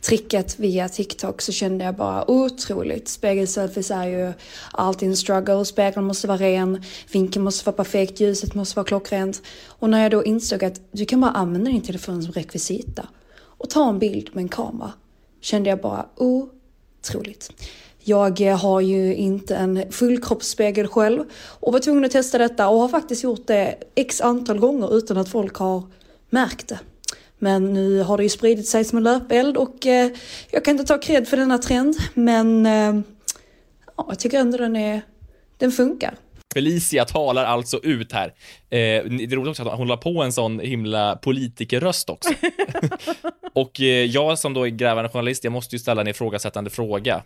tricket 0.01 0.59
via 0.59 0.89
TikTok 0.89 1.41
så 1.41 1.51
kände 1.51 1.85
jag 1.85 1.95
bara 1.95 2.31
otroligt. 2.31 3.07
Spegelselfies 3.07 3.91
är 3.91 4.05
ju 4.05 4.33
alltid 4.71 5.09
en 5.09 5.17
struggle, 5.17 5.65
spegeln 5.65 6.05
måste 6.05 6.27
vara 6.27 6.37
ren, 6.37 6.83
vinkeln 7.11 7.45
måste 7.45 7.65
vara 7.65 7.75
perfekt, 7.75 8.19
ljuset 8.19 8.55
måste 8.55 8.75
vara 8.75 8.85
klockrent. 8.85 9.41
Och 9.67 9.89
när 9.89 10.01
jag 10.01 10.11
då 10.11 10.23
insåg 10.23 10.63
att 10.63 10.81
du 10.91 11.05
kan 11.05 11.21
bara 11.21 11.31
använda 11.31 11.71
din 11.71 11.81
telefon 11.81 12.23
som 12.23 12.31
rekvisita 12.33 13.07
och 13.63 13.69
ta 13.69 13.89
en 13.89 13.99
bild 13.99 14.29
med 14.33 14.41
en 14.41 14.49
kamera 14.49 14.93
kände 15.41 15.69
jag 15.69 15.81
bara 15.81 16.05
oh, 16.15 16.45
otroligt. 16.99 17.51
Jag 17.99 18.41
eh, 18.41 18.57
har 18.57 18.81
ju 18.81 19.15
inte 19.15 19.55
en 19.55 19.91
fullkroppsspegel 19.91 20.87
själv 20.87 21.23
och 21.35 21.73
var 21.73 21.79
tvungen 21.79 22.05
att 22.05 22.11
testa 22.11 22.37
detta 22.37 22.67
och 22.67 22.79
har 22.79 22.87
faktiskt 22.87 23.23
gjort 23.23 23.47
det 23.47 23.75
x 23.95 24.21
antal 24.21 24.59
gånger 24.59 24.97
utan 24.97 25.17
att 25.17 25.29
folk 25.29 25.55
har 25.55 25.83
märkt 26.29 26.67
det. 26.67 26.79
Men 27.39 27.73
nu 27.73 28.01
har 28.01 28.17
det 28.17 28.23
ju 28.23 28.29
spridit 28.29 28.67
sig 28.67 28.83
som 28.85 28.97
en 28.97 29.03
löpeld 29.03 29.57
och 29.57 29.85
eh, 29.85 30.11
jag 30.51 30.65
kan 30.65 30.71
inte 30.71 30.85
ta 30.85 30.97
cred 30.97 31.27
för 31.27 31.37
denna 31.37 31.57
trend 31.57 31.95
men 32.13 32.65
eh, 32.65 33.01
ja, 33.97 34.05
jag 34.09 34.19
tycker 34.19 34.39
ändå 34.39 34.57
den, 34.57 34.75
är, 34.75 35.01
den 35.57 35.71
funkar. 35.71 36.15
Felicia 36.53 37.05
talar 37.05 37.45
alltså 37.45 37.79
ut 37.83 38.11
här. 38.11 38.27
Eh, 38.27 38.29
det 38.69 39.23
är 39.23 39.35
roligt 39.35 39.49
också 39.49 39.69
att 39.69 39.77
hon 39.77 39.87
la 39.87 39.97
på 39.97 40.23
en 40.23 40.33
sån 40.33 40.59
himla 40.59 41.15
politikerröst 41.15 42.09
också. 42.09 42.33
och 43.53 43.81
eh, 43.81 43.85
jag 43.85 44.39
som 44.39 44.53
då 44.53 44.67
är 44.67 44.69
grävande 44.69 45.09
journalist, 45.09 45.43
jag 45.43 45.53
måste 45.53 45.75
ju 45.75 45.79
ställa 45.79 46.01
en 46.01 46.07
ifrågasättande 46.07 46.69
fråga. 46.69 47.23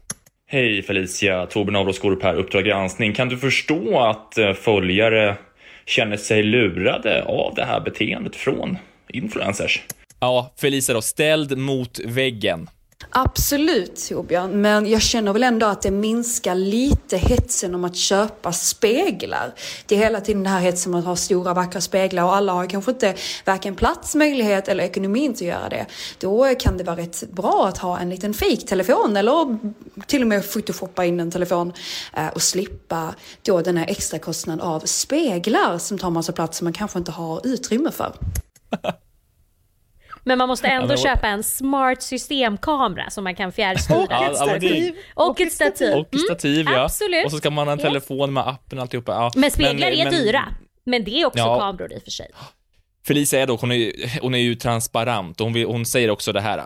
Hej 0.50 0.82
Felicia, 0.82 1.46
Torbjörn 1.46 1.76
Avråskorup 1.76 2.24
här, 2.24 2.34
Uppdrag 2.34 2.66
granskning. 2.66 3.14
Kan 3.14 3.30
du 3.30 3.38
förstå 3.38 4.00
att 4.00 4.38
eh, 4.38 4.54
följare 4.54 5.38
känner 5.86 6.18
sig 6.18 6.44
lurade 6.44 7.24
av 7.24 7.54
det 7.56 7.66
här 7.66 7.80
beteendet 7.80 8.36
från 8.36 8.78
influencers? 9.10 9.82
Ja, 10.20 10.54
Felicia 10.58 10.96
då, 10.96 11.02
ställd 11.02 11.58
mot 11.58 12.00
väggen. 12.00 12.70
Absolut 13.10 13.96
Torbjörn, 14.10 14.62
men 14.62 14.90
jag 14.90 15.02
känner 15.02 15.34
väl 15.34 15.44
ändå 15.44 15.66
att 15.66 15.82
det 15.82 15.92
minskar 15.92 16.56
lite 16.56 17.18
hetsen 17.18 17.76
om 17.76 17.84
att 17.84 17.96
köpa 17.96 18.54
speglar. 18.54 19.54
Det 19.86 19.96
är 19.96 20.00
hela 20.00 20.22
tiden 20.22 20.44
den 20.44 20.54
här 20.54 20.60
hetsen 20.60 20.94
om 20.94 21.00
att 21.00 21.06
ha 21.06 21.16
stora 21.16 21.54
vackra 21.54 21.82
speglar 21.82 22.24
och 22.24 22.36
alla 22.36 22.54
har 22.54 22.66
kanske 22.66 22.92
inte 22.92 23.16
varken 23.46 23.76
plats, 23.76 24.16
möjlighet 24.16 24.68
eller 24.68 24.84
ekonomin 24.84 25.34
till 25.34 25.48
att 25.48 25.60
göra 25.60 25.70
det. 25.70 25.86
Då 26.20 26.56
kan 26.60 26.78
det 26.78 26.84
vara 26.84 26.98
rätt 26.98 27.32
bra 27.32 27.68
att 27.68 27.78
ha 27.78 28.00
en 28.00 28.10
liten 28.10 28.34
fake-telefon 28.34 29.18
eller 29.18 29.58
till 30.08 30.22
och 30.22 30.28
med 30.28 30.52
photoshoppa 30.52 31.06
in 31.06 31.20
en 31.20 31.32
telefon 31.32 31.74
eh, 32.14 32.28
och 32.28 32.42
slippa 32.42 33.16
då 33.42 33.62
den 33.62 33.78
här 33.78 33.86
extra 33.88 34.20
kostnaden 34.20 34.62
av 34.62 34.80
speglar 34.80 35.78
som 35.78 35.98
tar 35.98 36.10
massa 36.10 36.32
plats 36.32 36.58
som 36.58 36.66
man 36.66 36.74
kanske 36.74 37.00
inte 37.00 37.12
har 37.12 37.48
utrymme 37.48 37.92
för. 37.92 38.16
Men 40.28 40.38
man 40.38 40.48
måste 40.48 40.68
ändå 40.68 40.88
men- 40.88 40.98
köpa 40.98 41.28
en 41.28 41.44
smart 41.44 42.02
systemkamera 42.04 43.10
som 43.10 43.24
man 43.24 43.36
kan 43.36 43.52
fjärrstyra. 43.52 44.08
Ja, 44.10 44.46
men 44.46 44.60
det- 44.60 44.94
Och 45.14 45.42
ett 45.42 45.54
stativ. 45.54 45.94
Och 45.96 46.20
stativ, 46.20 46.62
Mm, 46.62 46.74
ja. 46.74 46.84
Absolut. 46.84 47.26
Och 47.26 47.32
så 47.32 47.38
ska 47.38 47.50
man 47.50 47.68
ha 47.68 47.72
en 47.74 47.80
telefon 47.80 48.34
med 48.34 48.48
appen 48.48 48.78
och 48.78 48.82
alltihopa. 48.82 49.12
Ja. 49.12 49.32
Men 49.36 49.52
speglar 49.52 49.88
är 49.88 50.04
men- 50.04 50.14
dyra. 50.14 50.44
Men 50.84 51.04
det 51.04 51.22
är 51.22 51.26
också 51.26 51.40
Ja. 51.40 51.60
kameror 51.60 51.94
i 51.94 51.98
och 51.98 52.04
för 52.04 52.12
sig. 52.12 52.28
Felicia 53.08 53.42
är 53.42 53.48
dock, 53.48 53.62
hon 53.62 53.72
är, 53.72 53.76
ju- 53.76 53.94
hon 54.22 54.34
är 54.34 54.40
ju 54.40 54.56
transparent 54.56 55.40
och 55.42 55.46
hon, 55.46 55.54
vill, 55.54 55.66
hon 55.66 55.86
säger 55.86 56.10
också 56.10 56.32
det 56.32 56.42
här. 56.42 56.64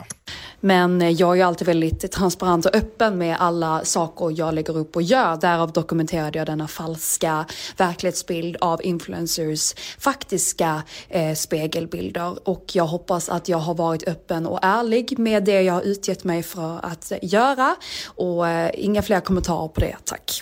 Men 0.59 1.01
eh, 1.01 1.09
jag 1.09 1.31
är 1.31 1.35
ju 1.35 1.41
alltid 1.41 1.67
väldigt 1.67 2.11
transparent 2.11 2.65
och 2.65 2.75
öppen 2.75 3.17
med 3.17 3.35
alla 3.39 3.85
saker 3.85 4.33
jag 4.37 4.53
lägger 4.53 4.77
upp 4.77 4.95
och 4.95 5.01
gör. 5.01 5.37
Därav 5.37 5.71
dokumenterade 5.71 6.37
jag 6.39 6.47
denna 6.47 6.67
falska 6.67 7.45
verklighetsbild 7.77 8.57
av 8.61 8.83
influencers 8.83 9.73
faktiska 9.99 10.83
eh, 11.09 11.33
spegelbilder. 11.33 12.49
Och 12.49 12.65
jag 12.73 12.85
hoppas 12.85 13.29
att 13.29 13.49
jag 13.49 13.57
har 13.57 13.73
varit 13.73 14.07
öppen 14.07 14.45
och 14.47 14.59
ärlig 14.61 15.19
med 15.19 15.43
det 15.43 15.61
jag 15.61 15.73
har 15.73 15.81
utgett 15.81 16.23
mig 16.23 16.43
för 16.43 16.79
att 16.85 17.11
göra. 17.21 17.75
Och 18.05 18.47
eh, 18.47 18.71
inga 18.73 19.01
fler 19.01 19.19
kommentarer 19.19 19.67
på 19.67 19.79
det, 19.81 19.95
tack. 20.05 20.41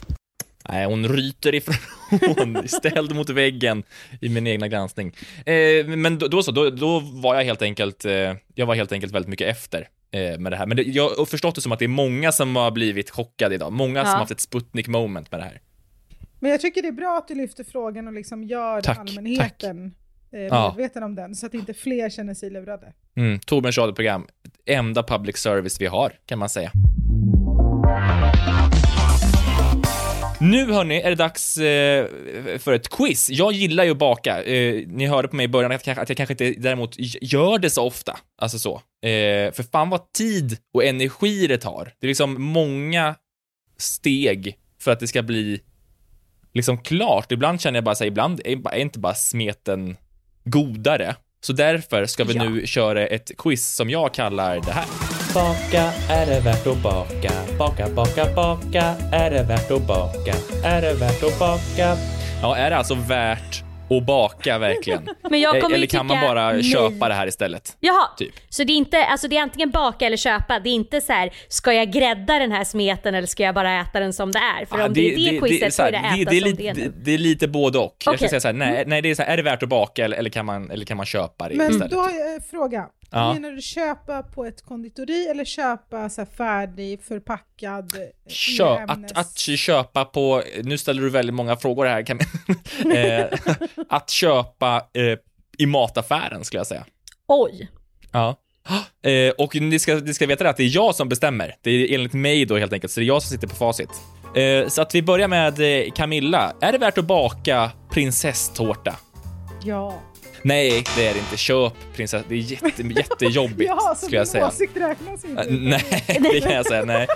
Nej, 0.72 0.86
hon 0.86 1.08
ryter 1.08 1.56
ifrån, 1.56 2.68
ställd 2.68 3.16
mot 3.16 3.30
väggen 3.30 3.84
i 4.22 4.30
min 4.30 4.48
egna 4.48 4.68
granskning. 4.68 5.16
Eh, 5.46 5.86
men 5.88 6.20
då, 6.20 6.28
då 6.28 6.44
så, 6.44 6.52
då, 6.52 6.70
då 6.70 7.00
var 7.00 7.36
jag 7.36 7.44
helt 7.44 7.62
enkelt, 7.62 8.06
eh, 8.06 8.34
jag 8.56 8.66
var 8.66 8.76
helt 8.76 8.92
enkelt 8.92 9.14
väldigt 9.14 9.30
mycket 9.30 9.48
efter 9.48 9.88
eh, 10.12 10.40
med 10.40 10.52
det 10.52 10.56
här. 10.58 10.66
Men 10.66 10.78
det, 10.78 10.84
jag 10.84 11.10
har 11.10 11.26
förstått 11.26 11.56
det 11.56 11.62
som 11.62 11.72
att 11.72 11.80
det 11.80 11.86
är 11.86 11.90
många 11.90 12.32
som 12.32 12.56
har 12.56 12.72
blivit 12.72 13.10
chockade 13.10 13.56
idag. 13.56 13.72
Många 13.74 14.00
som 14.02 14.08
Ja. 14.08 14.12
har 14.14 14.20
haft 14.20 14.32
ett 14.32 14.40
Sputnik 14.40 14.88
moment 14.88 15.32
med 15.32 15.40
det 15.40 15.44
här. 15.44 15.62
Men 16.40 16.52
jag 16.52 16.62
tycker 16.62 16.82
det 16.82 16.88
är 16.88 16.92
bra 16.92 17.18
att 17.18 17.28
du 17.28 17.36
lyfter 17.36 17.64
frågan 17.64 18.08
och 18.08 18.14
liksom 18.14 18.44
gör 18.44 18.82
Tack, 18.82 18.98
allmänheten 19.00 19.96
eh, 20.34 20.40
Ja. 20.40 20.74
medveten 20.78 21.04
om 21.04 21.16
den 21.16 21.36
så 21.36 21.46
att 21.46 21.54
inte 21.54 21.74
fler 21.74 22.10
känner 22.10 22.34
sig 22.34 22.50
lurade. 22.50 22.94
Mm, 23.18 23.40
Torbjörns 23.40 23.78
radioprogram, 23.78 24.28
enda 24.66 25.04
public 25.04 25.38
service 25.38 25.82
vi 25.82 25.86
har, 25.86 26.12
kan 26.26 26.40
man 26.40 26.50
säga. 26.50 26.72
Nu 30.42 30.72
hörni, 30.74 31.02
är 31.02 31.10
det 31.10 31.16
dags 31.16 31.58
eh, 31.58 32.08
för 32.60 32.74
ett 32.74 32.90
quiz. 32.90 33.30
Jag 33.30 33.52
gillar 33.54 33.84
ju 33.84 33.92
att 33.92 33.98
baka. 33.98 34.44
Eh, 34.44 34.88
ni 34.88 35.08
hörde 35.08 35.28
på 35.28 35.36
mig 35.36 35.44
i 35.44 35.48
början 35.48 35.72
att, 35.72 35.88
jag- 35.88 36.00
att 36.00 36.10
jag 36.10 36.18
kanske 36.18 36.34
inte 36.34 36.52
däremot 36.62 36.96
gör 37.22 37.60
det 37.60 37.70
så 37.70 37.84
ofta. 37.86 38.18
Alltså 38.42 38.60
så. 38.60 38.76
Eh, 39.08 39.52
för 39.54 39.72
fan 39.72 39.90
vad 39.90 40.12
tid 40.12 40.58
och 40.74 40.84
energi 40.84 41.48
det 41.48 41.58
tar. 41.58 41.94
Det 42.00 42.06
är 42.06 42.08
liksom 42.08 42.42
många 42.44 43.16
steg 43.78 44.56
för 44.82 44.92
att 44.92 45.00
det 45.00 45.08
ska 45.08 45.22
bli 45.24 45.62
liksom 46.54 46.78
klart. 46.78 47.32
Ibland 47.32 47.62
känner 47.62 47.78
jag 47.78 47.84
bara 47.84 47.96
så 47.96 48.04
här, 48.04 48.08
ibland 48.12 48.42
är, 48.46 48.74
är 48.74 48.80
inte 48.80 49.00
bara 49.00 49.16
smeten 49.16 49.98
godare. 50.44 51.16
Så 51.42 51.54
därför 51.54 52.06
ska 52.06 52.24
vi 52.24 52.34
nu 52.34 52.68
köra 52.68 53.08
ett 53.08 53.32
quiz 53.38 53.76
som 53.76 53.90
jag 53.90 54.14
kallar 54.14 54.60
det 54.66 54.72
här. 54.72 54.86
Baka, 55.34 55.92
är 56.10 56.26
det 56.26 56.40
värt 56.40 56.68
att 56.68 56.84
baka? 56.84 57.32
Baka, 57.58 57.90
baka, 57.90 58.26
baka, 58.36 58.84
är 59.12 59.30
det 59.32 59.44
värt 59.44 59.72
att 59.72 59.88
baka? 59.88 60.34
Är 60.64 60.82
det 60.82 60.94
värt 60.94 61.24
att 61.24 61.40
baka? 61.40 61.98
Ja, 62.42 62.58
är 62.58 62.70
det 62.70 62.78
alltså 62.78 62.96
värt 62.96 63.64
att 63.90 64.06
baka 64.06 64.58
verkligen? 64.58 65.10
Men 65.30 65.40
jag 65.40 65.62
kommer 65.62 65.70
ju 65.70 65.76
Eller 65.76 65.88
kan 65.88 66.06
man 66.06 66.22
bara 66.22 66.52
nej. 66.54 66.64
köpa 66.64 67.08
det 67.10 67.14
här 67.14 67.28
istället? 67.28 67.78
Jaha, 67.80 68.08
Typ. 68.18 68.34
så 68.50 68.64
det 68.64 68.74
är 68.74 68.76
inte, 68.76 69.06
alltså 69.06 69.28
det 69.28 69.38
är 69.38 69.42
antingen 69.42 69.70
baka 69.72 70.06
eller 70.06 70.18
köpa. 70.18 70.60
Det 70.60 70.70
är 70.70 70.74
inte 70.74 71.02
så 71.02 71.14
här, 71.14 71.34
ska 71.48 71.74
jag 71.74 71.92
grädda 71.92 72.40
den 72.40 72.52
här 72.52 72.64
smeten 72.64 73.16
eller 73.16 73.28
ska 73.28 73.44
jag 73.44 73.56
bara 73.56 73.82
äta 73.82 74.00
den 74.00 74.14
som 74.14 74.32
det 74.32 74.40
är? 74.40 74.66
För 74.66 74.78
Ja, 74.80 74.86
om 74.86 74.94
det, 74.94 75.14
är 75.14 75.32
det, 75.32 75.40
quizet 75.40 75.74
så 75.74 75.84
är 75.84 75.92
det 75.92 75.98
äta 75.98 76.16
det, 76.16 76.26
det, 76.26 76.38
är 76.38 76.42
som 76.42 76.50
lite, 76.50 76.64
det 76.64 76.70
är 76.70 76.74
det, 76.74 76.82
nu. 76.82 76.94
det 77.04 77.12
är 77.14 77.18
lite 77.18 77.48
både 77.48 77.80
och. 77.80 77.96
Jag 78.06 78.20
ska 78.20 78.30
säga 78.30 78.40
så 78.40 78.48
här, 78.48 78.54
nej, 78.54 78.84
nej 78.88 79.02
det 79.02 79.10
är 79.10 79.16
så 79.16 79.24
här, 79.24 79.34
är 79.34 79.38
det 79.38 79.44
värt 79.44 79.64
att 79.64 79.70
baka 79.70 80.06
eller, 80.06 80.18
eller, 80.18 80.30
kan, 80.30 80.46
man, 80.46 80.72
eller 80.72 80.86
kan 80.86 80.98
man 80.98 81.06
köpa 81.06 81.50
det 81.50 81.56
Men 81.56 81.72
istället? 81.72 81.92
då 81.92 82.00
har 82.00 82.10
jag 82.12 82.34
en 82.36 82.42
fråga. 82.42 82.86
Ja. 83.12 83.34
Menar 83.34 83.52
du 83.52 83.62
köpa 83.62 84.24
på 84.24 84.46
ett 84.46 84.62
konditori 84.62 85.28
eller 85.28 85.46
köpa 85.46 86.10
så 86.10 86.22
här 86.22 86.28
färdig 86.38 87.04
förpackad 87.04 87.94
eh, 87.96 88.32
Kö, 88.32 88.86
att, 88.88 89.18
att 89.18 89.38
köpa 89.38 90.06
på, 90.06 90.44
nu 90.64 90.78
ställer 90.78 91.02
du 91.02 91.10
väldigt 91.10 91.36
många 91.36 91.56
frågor 91.56 91.86
här, 91.86 92.04
kan, 92.04 92.20
eh, 92.96 93.26
att 93.90 94.10
köpa 94.10 94.88
eh, 94.94 95.18
i 95.58 95.66
mataffären 95.66 96.44
skulle 96.46 96.60
jag 96.60 96.68
säga. 96.68 96.86
Oj. 97.28 97.70
Ja. 98.12 98.36
Eh, 99.02 99.32
och 99.38 99.56
ni 99.56 99.80
ska, 99.80 99.96
ni 99.96 100.14
ska 100.14 100.28
veta 100.28 100.44
det 100.44 100.50
att 100.50 100.58
det 100.58 100.64
är 100.64 100.76
jag 100.76 100.96
som 100.96 101.10
bestämmer. 101.10 101.56
Det 101.62 101.72
är 101.72 101.96
enligt 101.96 102.14
mig 102.14 102.46
då 102.46 102.58
helt 102.58 102.74
enkelt, 102.74 102.94
så 102.94 103.00
det 103.00 103.04
är 103.04 103.08
jag 103.08 103.24
som 103.24 103.30
sitter 103.30 103.48
på 103.48 103.56
facit. 103.56 103.90
Så 104.68 104.82
att 104.82 104.96
vi 104.96 105.02
börjar 105.02 105.28
med 105.28 105.60
Camilla. 105.96 106.54
Är 106.62 106.72
det 106.72 106.78
värt 106.78 106.98
att 106.98 107.06
baka 107.06 107.72
prinsesstårta? 107.90 108.96
Ja. 109.64 110.02
Nej, 110.42 110.84
det 110.96 111.08
är 111.08 111.14
det 111.14 111.20
inte. 111.20 111.38
Köp 111.38 111.74
prinsess... 111.96 112.24
Det 112.28 112.36
är 112.36 112.40
jätte, 112.40 112.82
jättejobbigt, 113.00 113.72
ja, 113.78 113.96
så 113.96 114.06
skulle 114.06 114.18
jag 114.18 114.28
säga. 114.28 114.48
åsikt 114.48 114.78
räknas 114.78 115.26
inte. 115.26 115.42
Eh, 115.42 115.48
Nej, 115.50 116.04
det 116.34 116.42
kan 116.42 116.52
jag 116.52 116.66
säga. 116.66 116.86
Nej. 116.86 117.08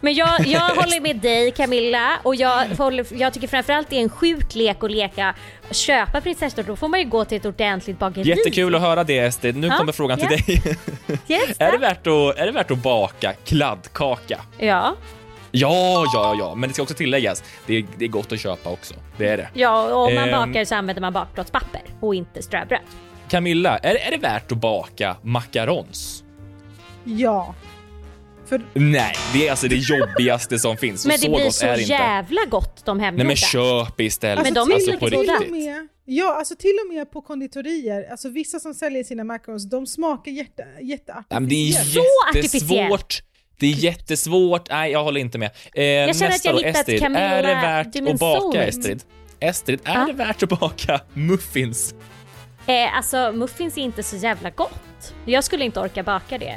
Men 0.00 0.14
jag, 0.14 0.46
jag 0.46 0.60
håller 0.76 1.00
med 1.00 1.16
dig 1.16 1.50
Camilla 1.50 2.18
och 2.22 2.34
jag, 2.34 2.64
håller, 2.66 3.06
jag 3.10 3.32
tycker 3.34 3.48
framförallt 3.48 3.90
det 3.90 3.96
är 3.96 4.00
en 4.02 4.08
sjuk 4.08 4.54
lek 4.54 4.84
att 4.84 4.90
leka 4.90 5.34
köpa 5.70 6.20
prinsesstårta. 6.20 6.68
Då 6.68 6.76
får 6.76 6.88
man 6.88 7.00
ju 7.00 7.06
gå 7.06 7.24
till 7.24 7.38
ett 7.38 7.44
ordentligt 7.46 7.98
bageri. 7.98 8.28
Jättekul 8.28 8.74
att 8.74 8.80
höra 8.80 9.04
det 9.04 9.18
Estrid. 9.18 9.56
Nu 9.56 9.66
Ja, 9.66 9.76
kommer 9.78 9.92
frågan 9.92 10.18
till 10.18 10.28
ja. 10.30 10.36
dig. 10.36 10.76
Yes, 11.28 11.56
är, 11.58 11.72
det 11.72 11.78
värt 11.78 12.06
att, 12.06 12.38
är 12.38 12.46
det 12.46 12.52
värt 12.52 12.70
att 12.70 12.82
baka 12.82 13.32
kladdkaka? 13.32 14.40
Ja. 14.58 14.96
Ja, 15.50 16.04
ja, 16.14 16.34
ja, 16.38 16.54
men 16.54 16.68
det 16.68 16.74
ska 16.74 16.82
också 16.82 16.94
tilläggas, 16.94 17.42
det 17.66 17.74
är, 17.74 17.84
det 17.98 18.04
är 18.04 18.08
gott 18.08 18.32
att 18.32 18.40
köpa 18.40 18.70
också. 18.70 18.94
Det 19.16 19.28
är 19.28 19.36
det. 19.36 19.48
Ja, 19.54 19.94
och 19.94 20.06
om 20.08 20.14
man 20.14 20.28
Ehm. 20.28 20.48
bakar 20.52 20.64
så 20.64 20.74
använder 20.74 21.00
man 21.00 21.12
bakplåtspapper 21.12 21.80
och 22.00 22.14
inte 22.14 22.42
ströbröd. 22.42 22.80
Camilla, 23.28 23.78
är, 23.78 23.94
är 23.94 24.10
det 24.10 24.16
värt 24.16 24.52
att 24.52 24.58
baka 24.58 25.16
macarons? 25.22 26.24
Ja. 27.04 27.54
För 28.46 28.62
Nej, 28.74 29.14
det 29.32 29.46
är 29.46 29.50
alltså 29.50 29.68
det 29.68 29.76
jobbigaste 29.76 30.58
som 30.58 30.76
finns. 30.76 31.06
Men 31.06 31.16
det 31.20 31.28
blir 31.28 31.50
så 31.50 31.66
är 31.66 31.74
det 31.76 31.80
inte. 31.82 31.92
jävla 31.92 32.40
gott 32.50 32.84
de 32.84 33.00
hemgjorda. 33.00 33.24
Nej 33.24 33.26
men 33.26 33.36
köp 33.36 34.00
istället. 34.00 34.44
Men 34.44 34.54
de 34.54 34.70
är 34.70 34.74
alltså, 34.74 34.98
på 34.98 35.06
riktigt. 35.06 35.50
med, 35.50 35.88
ja, 36.04 36.34
alltså 36.38 36.56
till 36.56 36.74
och 36.86 36.94
med 36.94 37.10
på 37.10 37.22
konditorier, 37.22 38.10
alltså 38.10 38.28
vissa 38.28 38.60
som 38.60 38.74
säljer 38.74 39.04
sina 39.04 39.24
macarons, 39.24 39.70
de 39.70 39.86
smakar 39.86 40.32
jätte, 40.32 40.64
jätteartificiellt. 40.82 41.48
Det 42.32 42.38
är 42.38 42.42
Så 42.42 42.54
jättesvårt. 42.54 43.22
Det 43.60 43.66
är 43.66 43.70
jättesvårt. 43.72 44.70
Nej, 44.70 44.92
jag 44.92 45.04
håller 45.04 45.20
inte 45.20 45.38
med. 45.38 45.50
Eh, 45.74 46.12
känner 46.14 46.28
att 46.34 46.44
jag 46.44 46.54
hittat 46.54 46.76
Estrid. 46.76 47.00
Camilla 47.00 47.20
Är 47.20 47.42
det 47.42 47.54
värt 47.54 48.12
att 48.12 48.18
baka, 48.20 48.64
Estrid? 48.64 49.02
Estrid, 49.40 49.80
är 49.84 49.94
Ja. 49.94 50.04
det 50.06 50.12
värt 50.12 50.42
att 50.42 50.48
baka 50.48 51.00
muffins? 51.14 51.94
Eh, 52.66 52.96
alltså 52.96 53.32
muffins 53.34 53.76
är 53.78 53.82
inte 53.82 54.02
så 54.02 54.16
jävla 54.16 54.50
gott. 54.50 55.14
Jag 55.24 55.44
skulle 55.44 55.64
inte 55.64 55.80
orka 55.80 56.02
baka 56.02 56.38
det. 56.38 56.56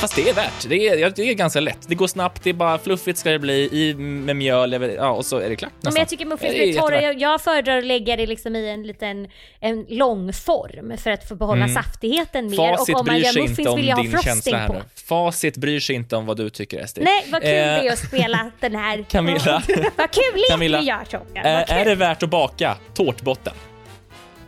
Fast 0.00 0.16
det 0.16 0.28
är 0.28 0.34
värt. 0.34 0.68
Det 0.68 0.88
är, 0.88 1.10
det 1.10 1.22
är 1.30 1.34
ganska 1.34 1.60
lätt. 1.60 1.78
Det 1.88 1.94
går 1.94 2.06
snabbt, 2.06 2.44
det 2.44 2.50
är 2.50 2.54
bara 2.54 2.78
fluffigt 2.78 3.18
ska 3.18 3.30
det 3.30 3.38
bli, 3.38 3.68
i 3.72 3.94
med 3.94 4.36
mjöl, 4.36 4.92
ja, 4.96 5.10
och 5.10 5.26
så 5.26 5.38
är 5.38 5.48
det 5.48 5.56
klart. 5.56 5.72
Men 5.72 5.78
nästan. 5.84 6.00
jag 6.00 6.08
tycker 6.08 6.26
muffins 6.26 6.54
blir 6.54 6.74
torra. 6.74 7.02
Jag, 7.02 7.20
jag 7.20 7.40
föredrar 7.40 7.78
att 7.78 7.84
lägga 7.84 8.16
det 8.16 8.26
liksom 8.26 8.56
i 8.56 8.70
en 8.70 8.82
liten 8.82 9.28
en 9.60 9.86
lång 9.88 10.32
form 10.32 10.96
för 10.98 11.10
att 11.10 11.28
få 11.28 11.34
behålla 11.34 11.64
Mm. 11.64 11.74
saftigheten 11.74 12.50
mer. 12.50 12.56
Facit 12.56 12.94
och 12.94 13.00
om 13.00 13.06
man 13.06 13.18
gör 13.18 13.42
muffins 13.42 13.76
vill 13.76 13.88
jag 13.88 13.96
ha 13.96 14.04
frosting 14.04 14.56
på. 14.66 14.76
Facit 15.08 15.56
bryr 15.56 15.80
sig 15.80 15.96
inte 15.96 16.16
om 16.16 16.26
vad 16.26 16.36
du 16.36 16.50
tycker, 16.50 16.78
Estrid. 16.78 17.04
Nej, 17.04 17.24
vad 17.32 17.42
kul 17.42 17.50
Eh, 17.50 17.54
det 17.56 17.88
är 17.88 17.92
att 17.92 17.98
spela 17.98 18.50
den 18.60 18.74
här. 18.74 19.04
Camilla. 19.08 19.62
vad 19.96 20.10
kul 20.10 20.34
lek 20.50 20.60
vi 20.60 20.86
gör 20.86 21.06
Vad 21.44 21.66
kul. 21.68 21.76
är 21.76 21.84
det 21.84 21.94
värt 21.94 22.22
att 22.22 22.30
baka 22.30 22.76
tårtbotten? 22.94 23.54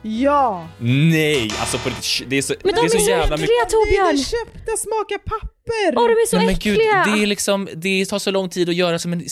Ja! 0.03 0.69
Nej, 0.81 1.51
alltså 1.61 1.79
på 1.79 1.89
riktigt, 1.89 2.31
det 2.31 2.37
är 2.39 2.43
så, 2.43 2.55
Men 2.65 2.75
de 2.75 2.81
det 2.81 2.87
är 2.87 2.89
så, 2.89 2.97
är 2.97 3.01
så 3.01 3.11
jävla 3.11 3.35
äckliga, 3.35 3.39
mycket. 3.39 3.71
Torbjörn! 3.71 4.17
Det 4.17 4.23
köpta 4.23 4.77
smakar 4.77 5.19
papper! 5.19 5.97
Åh, 5.97 6.07
de 6.09 6.13
är 6.13 6.27
så 6.27 6.37
Nej, 6.37 6.47
men 6.47 6.55
äckliga! 6.55 7.05
gud, 7.07 7.15
det 7.17 7.23
är 7.23 7.27
liksom, 7.27 7.69
det 7.77 8.05
tar 8.07 8.19
så 8.19 8.31
lång 8.31 8.49
tid 8.49 8.69
att 8.69 8.75
göra 8.75 8.99
som 8.99 9.13
en 9.13 9.23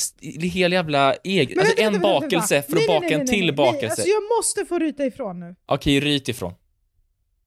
hel 0.43 0.73
jävla 0.73 1.15
egen, 1.25 1.59
alltså 1.59 1.75
vänta, 1.77 1.83
en 1.83 1.93
vänta, 1.93 2.09
bakelse 2.09 2.55
vänta. 2.55 2.71
för 2.71 2.77
att 2.77 2.79
nej, 2.79 2.87
baka 2.89 3.01
nej, 3.01 3.13
en 3.13 3.19
nej, 3.19 3.27
till 3.27 3.39
nej, 3.39 3.47
nej. 3.47 3.53
bakelse. 3.57 3.87
Alltså 3.87 4.07
jag 4.09 4.23
måste 4.39 4.65
få 4.65 4.79
ryta 4.79 5.05
ifrån 5.07 5.41
nu. 5.41 5.55
Okej, 5.67 6.01
ryt 6.01 6.29
ifrån. 6.29 6.53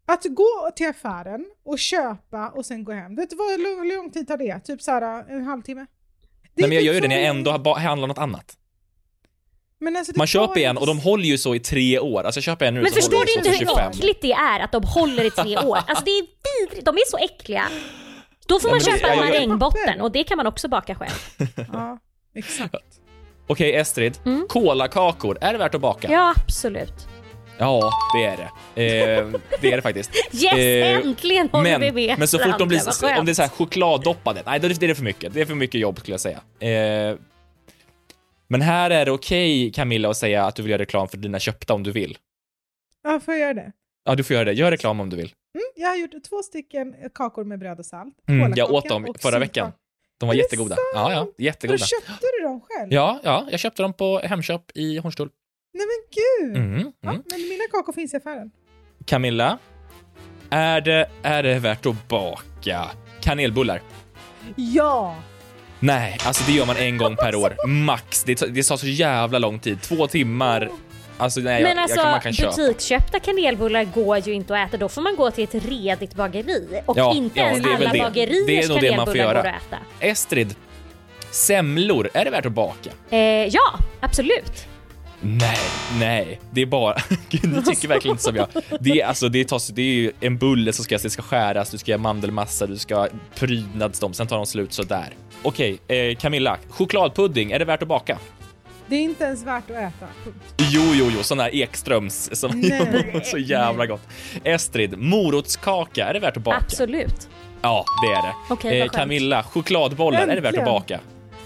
Att 0.08 0.24
gå 0.24 0.72
till 0.76 0.88
affären 0.90 1.46
och 1.66 1.80
köpa 1.80 2.50
och 2.50 2.66
sen 2.66 2.84
gå 2.84 2.92
hem. 2.92 3.16
Vet 3.16 3.30
du 3.30 3.36
vad 3.36 3.60
lång, 3.60 3.88
lång 3.88 4.12
tid 4.12 4.28
tar 4.28 4.38
det? 4.38 4.60
Typ 4.60 4.82
såhär 4.82 5.26
en 5.30 5.44
halvtimme? 5.46 5.86
Det 6.56 6.62
Nej, 6.62 6.70
men 6.70 6.72
jag 6.76 6.82
typ 6.82 6.86
gör 6.88 6.94
ju 6.94 7.00
det 7.00 7.08
när 7.08 7.16
så- 7.16 7.22
jag 7.22 7.30
ändå 7.30 7.74
handlar 7.74 8.08
något 8.08 8.18
annat. 8.18 8.56
Men 9.82 9.96
alltså, 9.96 10.12
det 10.12 10.18
Man 10.18 10.28
köper 10.28 10.60
en 10.60 10.78
och 10.78 10.88
de 10.88 11.00
håller 11.00 11.26
ju 11.26 11.38
så 11.38 11.56
i 11.56 11.60
tre 11.60 12.00
år. 12.00 12.24
Alltså 12.24 12.42
köper 12.42 12.66
jag 12.66 12.74
nu 12.74 12.82
Men 12.82 12.90
så 12.92 12.96
förstår 12.96 13.26
du 13.26 13.34
inte 13.34 13.50
hur 13.50 13.58
för 13.58 13.66
25. 13.66 13.92
äckligt 13.92 14.22
det 14.22 14.32
är 14.32 14.60
att 14.60 14.72
de 14.72 14.84
håller 14.84 15.24
i 15.24 15.30
tre 15.32 15.58
år? 15.58 15.78
Alltså 15.88 16.04
det 16.06 16.12
är 16.12 16.26
vidrigt, 16.66 16.86
de 16.86 16.96
är 16.96 17.10
så 17.12 17.18
äckliga. 17.18 17.66
Då 18.48 18.60
får 18.60 18.70
Ja, 18.70 18.74
man 18.76 18.80
det- 18.80 18.86
köpa 18.86 19.08
en 19.08 19.18
ja, 19.18 19.24
ja, 19.26 19.34
ja. 19.34 19.40
marängbotten 19.40 20.02
och 20.02 20.12
det 20.12 20.24
kan 20.24 20.38
man 20.38 20.48
också 20.48 20.68
baka 20.68 20.96
själv. 20.96 21.12
Ja, 21.74 21.98
exakt. 22.36 22.76
Okej 23.48 23.76
Estrid, 23.76 24.18
kolakakor, 24.48 25.38
är 25.42 25.52
det 25.54 25.60
värt 25.60 25.76
att 25.76 25.82
baka? 25.82 26.12
Ja, 26.12 26.34
absolut. 26.38 26.94
Ja, 27.58 27.92
det 28.16 28.26
är 28.26 28.38
det. 28.38 28.44
Eh, 29.22 29.28
det 29.62 29.72
är 29.72 29.76
det 29.76 29.82
faktiskt. 29.82 30.12
Yes, 30.44 30.54
Eh, 30.54 30.96
äntligen 30.96 31.50
håller 31.52 31.80
men, 31.80 31.82
vi 31.96 32.08
med 32.08 32.20
Men 32.20 32.28
så 32.28 32.40
fort 32.40 32.60
de 32.60 32.68
blir, 32.68 32.82
om 33.20 33.26
det 33.26 33.32
är 33.32 33.34
så 33.34 33.42
här 33.42 33.50
chokladdoppade, 33.50 34.44
nej 34.46 34.60
då 34.60 34.66
är 34.66 34.70
det 34.70 34.80
det 34.80 34.90
är 34.90 34.94
för 34.94 35.04
mycket. 35.04 35.34
Det 35.34 35.42
är 35.42 35.46
för 35.46 35.56
mycket 35.56 35.82
jobb 35.82 36.00
skulle 36.00 36.14
jag 36.14 36.22
säga. 36.22 36.40
Eh, 37.10 37.16
men 38.50 38.62
här 38.62 38.90
är 38.90 39.06
det 39.06 39.12
okej 39.12 39.72
Camilla 39.72 40.10
att 40.10 40.18
säga 40.18 40.46
att 40.46 40.56
du 40.56 40.62
vill 40.62 40.70
göra 40.72 40.82
reklam 40.82 41.08
för 41.08 41.18
dina 41.18 41.40
köpta 41.40 41.74
om 41.74 41.84
du 41.84 41.92
vill. 41.92 42.18
Ja, 43.04 43.20
får 43.20 43.34
jag 43.34 43.42
göra 43.42 43.54
det? 43.54 43.72
Ja, 44.06 44.16
du 44.16 44.24
får 44.24 44.34
göra 44.34 44.46
det. 44.46 44.54
Gör 44.54 44.72
reklam 44.72 45.00
om 45.00 45.10
du 45.10 45.16
vill. 45.18 45.34
Mm, 45.56 45.66
jag 45.76 45.90
har 45.90 45.96
gjort 45.96 46.24
två 46.30 46.44
stycken 46.44 46.96
kakor 47.14 47.44
med 47.44 47.60
bröd 47.60 47.80
och 47.80 47.86
salt. 47.86 48.16
Mm, 48.30 48.54
jag 48.56 48.72
åt 48.72 48.90
dem 48.90 49.06
och 49.06 49.20
förra 49.20 49.40
veckan. 49.40 49.72
De 50.20 50.28
var 50.28 50.34
jättegoda. 50.34 50.76
Ja, 50.96 51.14
ja, 51.14 51.28
jättegoda. 51.38 51.78
köpte 51.78 52.26
du 52.40 52.44
dem 52.44 52.62
själv? 52.62 52.94
Ja, 52.94 53.20
ja, 53.24 53.48
jag 53.52 53.60
köpte 53.60 53.82
dem 53.82 53.94
på 53.94 54.20
Hemköp 54.20 54.62
i 54.76 54.98
Hornstull. 54.98 55.30
Nej 55.74 55.86
men 55.88 56.10
gud! 56.16 56.58
Mm, 56.58 56.74
mm. 56.80 56.94
Men 57.02 57.42
mina 57.50 57.64
kakor 57.72 57.94
finns 57.94 58.14
i 58.14 58.18
affären. 58.18 58.52
Camilla, 59.06 59.58
är 60.50 60.82
det, 60.82 61.10
är 61.24 61.44
det 61.44 61.60
värt 61.60 61.86
att 61.86 62.08
baka 62.08 62.86
kanelbullar? 63.22 63.82
Ja! 64.56 65.16
Nej, 65.80 66.18
alltså 66.24 66.44
det 66.48 66.52
gör 66.52 66.66
man 66.66 66.78
en 66.78 66.98
gång 66.98 67.16
per 67.16 67.36
år, 67.36 67.68
max. 67.68 68.24
Det, 68.24 68.36
det 68.54 68.64
tar 68.68 68.78
så 68.78 68.88
jävla 68.88 69.40
lång 69.40 69.60
tid, 69.60 69.82
två 69.82 70.08
timmar. 70.08 70.70
Alltså 71.18 71.40
nej, 71.40 71.64
Men 71.64 71.72
jag, 71.72 71.82
alltså 71.84 71.98
jag, 71.98 72.04
kan- 72.06 72.12
man 72.12 72.34
kan 72.34 72.66
butiksköpta 72.66 73.20
kanelbullar 73.20 73.84
går 73.84 74.18
ju 74.18 74.34
inte 74.34 74.54
att 74.62 74.68
äta. 74.70 74.78
Då 74.78 74.90
får 74.90 75.02
man 75.02 75.16
gå 75.16 75.32
till 75.32 75.44
ett 75.44 75.56
redigt 75.70 76.14
bageri. 76.16 76.82
Och 76.86 76.98
Ja, 76.98 77.14
inte 77.16 77.40
ja, 77.40 77.46
ens 77.46 77.66
alla 77.68 77.92
det. 77.94 78.00
bageriers 78.00 78.48
Det 78.48 78.60
är 78.64 78.68
nog 78.70 78.82
det 78.82 78.96
man 78.96 79.06
får 79.06 79.18
göra. 79.18 79.42
går 79.42 79.50
att 79.50 79.56
äta. 79.56 79.78
Estrid, 80.00 80.56
semlor, 81.32 82.10
är 82.14 82.26
det 82.26 82.32
värt 82.32 82.46
att 82.46 82.52
baka? 82.52 82.90
Eh, 83.10 83.20
ja, 83.46 83.80
absolut. 84.00 84.66
Nej, 85.22 85.58
nej, 86.00 86.40
det 86.52 86.62
är 86.62 86.66
bara... 86.66 86.96
Gud, 87.30 87.54
ni 87.54 87.64
tycker 87.64 87.88
verkligen 87.88 88.14
inte 88.14 88.24
som 88.24 88.36
jag. 88.36 88.48
Det 88.80 89.02
är, 89.02 89.06
alltså, 89.06 89.30
det, 89.30 89.48
tas, 89.48 89.68
det 89.68 89.82
är 89.82 89.94
ju 89.94 90.12
en 90.20 90.38
bulle 90.38 90.74
som 90.74 90.86
ska, 90.86 90.98
det 90.98 91.10
ska 91.10 91.22
skäras, 91.22 91.72
du 91.72 91.78
ska 91.78 91.92
göra 91.92 92.02
mandelmassa, 92.02 92.68
du 92.68 92.78
ska 92.78 93.08
prydnads 93.36 94.00
dem, 94.00 94.14
sen 94.14 94.28
tar 94.28 94.36
de 94.36 94.46
slut 94.46 94.74
sådär. 94.74 95.14
Okej, 95.42 95.80
eh, 95.88 96.16
Camilla, 96.16 96.58
chokladpudding, 96.70 97.52
är 97.52 97.60
det 97.60 97.66
värt 97.66 97.82
att 97.82 97.88
baka? 97.88 98.18
Det 98.88 98.96
är 98.96 99.02
inte 99.02 99.24
ens 99.24 99.44
värt 99.44 99.64
att 99.70 99.78
äta. 99.78 100.08
Punkt. 100.24 100.38
Jo, 100.58 100.82
jo, 100.94 101.12
jo, 101.18 101.24
sån 101.24 101.38
där 101.38 101.56
Ekströms 101.56 102.40
som 102.40 102.52
Nej. 102.62 103.22
så 103.26 103.38
jävla 103.38 103.86
gott. 103.86 104.02
Estrid, 104.44 104.98
morotskaka, 104.98 106.06
är 106.06 106.14
det 106.14 106.20
värt 106.20 106.38
att 106.38 106.44
baka? 106.44 106.58
Absolut. 106.58 107.30
Ja, 107.62 107.86
det 108.04 108.14
är 108.14 108.22
det. 108.22 108.34
Vad 108.50 108.62
skönt. 108.62 108.92
Camilla, 108.92 109.44
chokladbollar, 109.44 110.22
är 110.22 110.36
det 110.36 110.42
värt 110.42 110.54
att 110.54 110.60
Äntligen. 110.60 110.66
baka? 110.66 111.00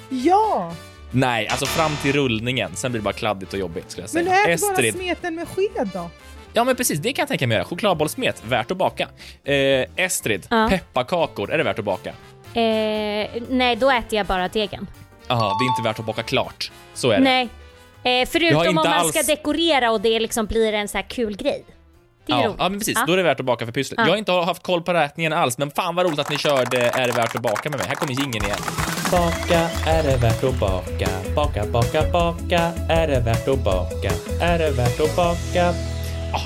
Ja! 0.09 0.73
Nej, 1.13 1.47
alltså 1.47 1.65
fram 1.65 1.91
till 2.01 2.13
rullningen, 2.13 2.71
sen 2.75 2.91
blir 2.91 2.99
det 2.99 3.03
bara 3.03 3.13
kladdigt 3.13 3.53
och 3.53 3.59
jobbigt 3.59 3.91
skulle 3.91 4.03
jag 4.03 4.09
säga. 4.09 4.23
Men 4.23 4.33
ät 4.33 4.61
bara 4.61 4.71
Estrid, 4.71 4.93
smeten 4.95 5.35
med 5.35 5.47
sked 5.47 5.89
då. 5.93 6.09
Ja 6.53 6.63
men 6.63 6.75
precis, 6.75 6.99
det 6.99 7.13
kan 7.13 7.21
jag 7.23 7.27
tänka 7.29 7.47
mig 7.47 7.55
göra. 7.57 7.65
Chokladbollsmet, 7.65 8.43
värt 8.45 8.71
att 8.71 8.77
baka. 8.77 9.07
Eh, 9.43 9.85
Estrid, 9.95 10.47
Ja. 10.49 10.67
pepparkakor, 10.69 11.51
är 11.51 11.57
det 11.57 11.63
värt 11.63 11.79
att 11.79 11.85
baka? 11.85 12.09
Eh, 12.09 13.29
nej, 13.49 13.75
då 13.75 13.91
äter 13.91 14.17
jag 14.17 14.25
bara 14.25 14.47
degen. 14.47 14.87
Jaha, 15.27 15.39
det 15.59 15.65
är 15.65 15.69
inte 15.79 15.89
värt 15.89 15.99
att 15.99 16.05
baka 16.05 16.23
klart. 16.23 16.71
Så 16.93 17.11
är 17.11 17.17
det. 17.17 17.23
Nej. 17.23 17.49
Eh, 18.21 18.27
förutom 18.31 18.67
om 18.67 18.75
man 18.75 18.87
alls- 18.87 19.09
ska 19.09 19.23
dekorera 19.23 19.91
och 19.91 20.01
det 20.01 20.19
liksom 20.19 20.45
blir 20.45 20.73
en 20.73 20.87
så 20.87 20.97
här 20.97 21.05
kul 21.09 21.35
grej. 21.37 21.63
Det 22.25 22.33
är 22.33 22.37
Ja, 22.37 22.45
roligt. 22.47 22.55
ja, 22.59 22.69
men 22.69 22.79
precis. 22.79 22.97
Ja. 22.97 23.03
Då 23.07 23.13
är 23.13 23.17
det 23.17 23.23
värt 23.23 23.39
att 23.39 23.45
baka 23.45 23.65
för 23.65 23.71
pysslet. 23.73 23.97
Ja. 23.97 24.03
Jag 24.03 24.11
har 24.11 24.17
inte 24.17 24.31
haft 24.31 24.63
koll 24.63 24.81
på 24.81 24.93
räkningen 24.93 25.33
alls, 25.33 25.57
men 25.57 25.71
fan 25.71 25.95
vad 25.95 26.05
roligt 26.05 26.19
att 26.19 26.29
ni 26.29 26.37
körde 26.37 26.77
Är 26.81 27.07
det 27.07 27.13
värt 27.13 27.35
att 27.35 27.41
baka 27.41 27.69
med 27.69 27.79
mig. 27.79 27.87
Här 27.87 27.95
kommer 27.95 28.13
jingeln 28.13 28.45
igen. 28.45 28.57
Baka, 29.11 29.59
är 29.87 30.03
det 30.03 30.17
värt 30.17 30.43
att 30.43 30.59
baka? 30.59 31.09
Baka, 31.35 31.65
baka, 31.65 32.03
baka, 32.11 32.71
är 32.89 33.07
det 33.07 33.19
värt 33.19 33.47
att 33.47 33.63
baka? 33.63 34.11
Är 34.41 34.59
det 34.59 34.71
värt 34.71 34.99
att 34.99 35.15
baka? 35.15 35.73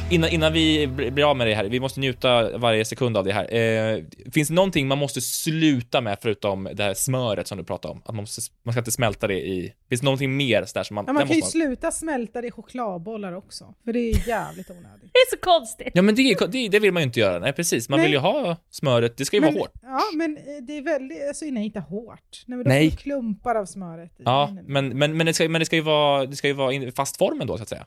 Innan, 0.10 0.30
innan 0.30 0.54
vi 0.54 0.88
blir 0.88 1.30
av 1.30 1.38
med 1.38 1.48
det 1.48 1.56
här, 1.56 1.66
vi 1.66 1.80
måste 1.80 2.00
njuta 2.00 2.58
varje 2.58 2.86
sekund 2.86 3.18
av 3.18 3.24
det 3.26 3.34
här. 3.34 3.54
Eh, 3.56 4.04
finns 4.32 4.48
det 4.48 4.54
någonting 4.54 4.88
man 4.88 4.98
måste 4.98 5.22
sluta 5.22 6.02
med 6.02 6.18
förutom 6.22 6.70
det 6.74 6.84
här 6.84 6.94
smöret 6.94 7.48
som 7.48 7.58
du 7.58 7.64
pratade 7.64 7.92
om? 7.92 8.02
Att 8.06 8.16
man, 8.16 8.16
måste, 8.16 8.42
man 8.64 8.74
ska 8.74 8.80
inte 8.80 8.92
smälta 8.92 9.28
det 9.28 9.34
i... 9.48 9.74
Finns 9.90 10.02
det 10.02 10.06
någonting 10.06 10.38
mer 10.38 10.66
så 10.66 10.80
där 10.80 10.84
som 10.84 10.96
man... 10.96 11.04
Ja, 11.08 11.14
man 11.14 11.28
kan 11.28 11.36
ju 11.36 11.42
man- 11.42 11.50
sluta 11.50 11.92
smälta 11.92 12.42
det 12.42 12.48
i 12.48 12.52
chokladbollar 12.52 13.34
också. 13.34 13.74
För 13.86 13.94
det 13.94 14.00
är 14.00 14.28
jävligt 14.28 14.70
onödigt. 14.70 15.10
Det 15.14 15.20
är 15.20 15.30
så 15.32 15.38
konstigt. 15.38 15.92
Ja 15.94 16.02
men 16.02 16.16
det, 16.16 16.22
är- 16.22 16.48
det, 16.48 16.70
det 16.70 16.80
vill 16.80 16.92
man 16.94 17.02
ju 17.02 17.06
inte 17.08 17.20
göra, 17.20 17.40
nej 17.40 17.54
precis. 17.54 17.90
Man 17.90 18.00
Nej. 18.00 18.06
vill 18.08 18.14
ju 18.14 18.20
ha 18.20 18.58
smöret, 18.70 19.18
det 19.18 19.26
ska 19.26 19.38
ju 19.38 19.42
men, 19.42 19.54
vara 19.54 19.62
hårt. 19.62 19.72
Ja, 19.82 20.02
men 20.14 20.38
eh, 20.38 20.44
det 20.68 20.78
är 20.78 20.82
väldigt, 20.82 21.28
alltså 21.28 21.46
nej 21.46 21.66
inte 21.66 21.80
hårt. 21.80 22.44
Nej, 22.46 22.58
men 22.58 22.64
då 22.64 22.70
Nej. 22.70 22.90
får 22.92 22.98
klumpar 22.98 23.56
av 23.56 23.66
smöret 23.66 24.12
i. 24.20 24.24
Ja, 24.26 24.58
men, 24.68 24.98
men, 24.98 25.18
men, 25.18 25.26
det 25.26 25.34
ska, 25.34 25.50
men 25.50 25.60
det 25.60 25.66
ska 25.66 25.76
ju 25.76 25.82
vara, 25.82 26.26
det 26.26 26.36
ska 26.36 26.48
ju 26.48 26.54
vara 26.54 26.74
i 26.74 26.92
fast 26.92 27.18
formen 27.18 27.48
då 27.48 27.58
så 27.58 27.64
att 27.64 27.70
säga. 27.70 27.86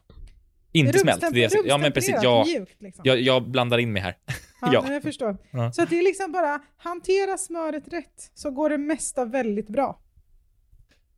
Inte 0.73 0.99
smält. 0.99 1.25
Det 1.33 1.45
är, 1.45 1.67
ja 1.67 1.79
men 1.79 1.93
precis, 1.93 2.15
jag, 2.23 2.47
mjukt, 2.47 2.83
liksom. 2.83 3.03
jag, 3.05 3.21
jag 3.21 3.51
blandar 3.51 3.79
in 3.79 3.93
mig 3.93 4.03
här. 4.03 4.17
Ja, 4.63 4.71
ja. 4.73 4.93
jag 4.93 5.03
förstår. 5.03 5.37
Ja. 5.51 5.73
Så 5.73 5.83
att 5.83 5.91
det 5.91 5.99
är 5.99 6.03
liksom 6.03 6.33
bara 6.33 6.61
hantera 6.77 7.39
smöret 7.39 7.85
rätt 7.93 8.31
så 8.35 8.51
går 8.51 8.71
det 8.71 8.79
mesta 8.79 9.25
väldigt 9.25 9.69
bra. 9.69 10.01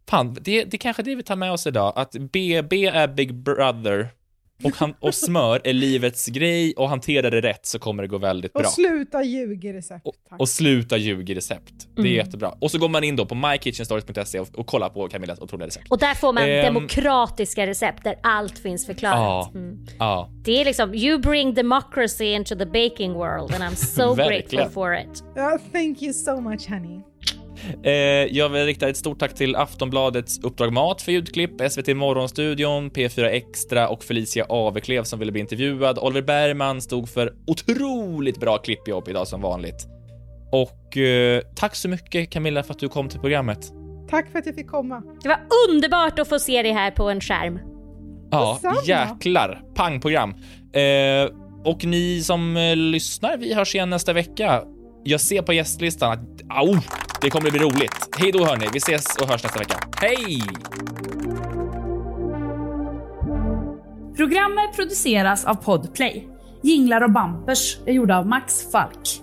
Fan, 0.09 0.37
det, 0.41 0.65
det 0.65 0.79
kanske 0.79 1.03
är 1.03 1.05
det 1.05 1.15
vi 1.15 1.23
tar 1.23 1.37
med 1.37 1.53
oss 1.53 1.67
idag, 1.67 1.93
att 1.97 2.13
BB 2.13 2.87
är 2.87 3.09
Big 3.09 3.35
Brother 3.35 4.09
och, 4.65 4.73
han, 4.77 4.95
och 5.01 5.15
smör 5.15 5.61
är 5.65 5.73
livets 5.73 6.27
grej 6.27 6.75
och 6.77 6.89
hanterar 6.89 7.31
det 7.31 7.41
rätt 7.41 7.67
så 7.67 7.79
kommer 7.79 8.03
det 8.03 8.09
gå 8.09 8.19
väldigt 8.19 8.53
bra. 8.53 8.63
Och 8.63 8.69
sluta 8.69 9.23
ljuga 9.25 9.71
i 9.71 9.73
recept. 9.73 10.07
tack. 10.29 10.41
Och 10.41 10.49
sluta 10.49 10.97
ljuga 10.97 11.33
i 11.33 11.37
recept. 11.37 11.73
Det 11.95 12.01
är 12.03 12.07
Mm. 12.07 12.13
jättebra. 12.17 12.55
Och 12.61 12.71
så 12.71 12.79
går 12.79 12.89
man 12.89 13.05
in 13.05 13.17
då 13.17 13.27
på 13.27 13.35
mykitchenstories.se 13.35 14.41
och, 14.41 14.49
och 14.59 14.67
kollar 14.67 14.89
på 14.89 15.09
Camillas 15.09 15.41
otroliga 15.41 15.67
recept. 15.67 15.87
Och 15.91 15.99
där 15.99 16.15
får 16.15 16.33
man 16.33 16.43
Ehm. 16.43 16.75
demokratiska 16.75 17.67
recept 17.67 18.05
där 18.05 18.15
allt 18.23 18.59
finns 18.59 18.87
förklarat. 18.87 19.17
Ja. 19.19 19.51
Mm. 19.55 19.87
Ja. 19.99 20.31
Det 20.45 20.61
är 20.61 20.65
liksom, 20.65 20.95
you 20.95 21.19
bring 21.19 21.55
democracy 21.55 22.25
into 22.25 22.55
the 22.57 22.67
baking 22.67 23.13
world 23.13 23.55
and 23.55 23.65
I'm 23.65 23.75
so 23.75 24.15
grateful 24.29 24.69
for 24.71 24.95
it. 24.95 25.25
Ja, 25.37 25.59
thank 25.73 26.03
you 26.03 26.13
so 26.13 26.41
much 26.41 26.69
honey. 26.69 27.01
Eh, 27.85 27.93
jag 28.37 28.49
vill 28.49 28.67
rikta 28.67 28.89
ett 28.89 28.97
stort 28.97 29.19
tack 29.19 29.35
till 29.35 29.57
Aftonbladets 29.57 30.39
Uppdrag 30.43 30.73
Mat 30.73 31.03
för 31.03 31.13
ljudklipp, 31.13 31.51
SVT 31.71 31.97
Morgonstudion, 31.97 32.91
P4 32.91 33.25
Extra 33.25 33.89
och 33.89 34.05
Felicia 34.05 34.45
Aveklev 34.49 35.05
som 35.05 35.19
ville 35.19 35.33
bli 35.33 35.41
intervjuad. 35.41 35.99
Oliver 35.99 36.23
Bergman 36.23 36.81
stod 36.81 37.09
för 37.09 37.33
otroligt 37.47 38.41
bra 38.41 38.59
klippjobb 38.59 39.09
idag 39.09 39.29
som 39.29 39.41
vanligt. 39.41 39.87
Och 40.53 40.97
eh, 40.97 41.41
tack 41.57 41.75
så 41.75 41.89
mycket 41.89 42.31
Camilla 42.31 42.63
för 42.63 42.73
att 42.73 42.79
du 42.81 42.89
kom 42.89 43.09
till 43.09 43.21
programmet. 43.21 43.73
Tack 44.11 44.31
för 44.33 44.39
att 44.39 44.47
jag 44.47 44.55
fick 44.55 44.67
komma. 44.71 45.03
Det 45.23 45.29
var 45.29 45.41
underbart 45.69 46.19
att 46.19 46.29
få 46.29 46.39
se 46.39 46.63
dig 46.63 46.73
här 46.73 46.91
på 46.91 47.11
en 47.11 47.21
skärm. 47.21 47.59
Ja, 48.31 48.53
Detsamma. 48.63 48.81
jäklar. 48.87 49.63
Pangprogram. 49.75 50.35
Eh, 50.73 51.31
och 51.65 51.85
ni 51.85 52.23
som 52.23 52.57
eh, 52.57 52.77
lyssnar, 52.77 53.37
vi 53.37 53.55
hörs 53.55 53.75
igen 53.75 53.91
nästa 53.91 54.13
vecka. 54.13 54.63
Jag 55.05 55.21
ser 55.21 55.43
på 55.43 55.53
gästlistan 55.53 56.13
att 56.13 56.43
au, 56.49 56.77
det 57.23 57.31
kommer 57.31 57.51
bli 57.51 57.61
roligt. 57.61 58.09
Hej 58.19 58.33
då 58.33 58.45
hörni, 58.45 58.67
vi 58.73 58.79
ses 58.79 59.17
och 59.17 59.29
hörs 59.29 59.43
nästa 59.43 59.59
vecka. 59.59 59.79
Hej! 59.97 60.43
Programmet 64.17 64.77
produceras 64.77 65.45
av 65.45 65.55
Podplay. 65.55 66.29
Jinglar 66.63 67.01
och 67.01 67.13
Bumpers 67.13 67.79
är 67.87 67.93
gjorda 67.93 68.19
av 68.19 68.27
Max 68.27 68.71
Falk. 68.73 69.23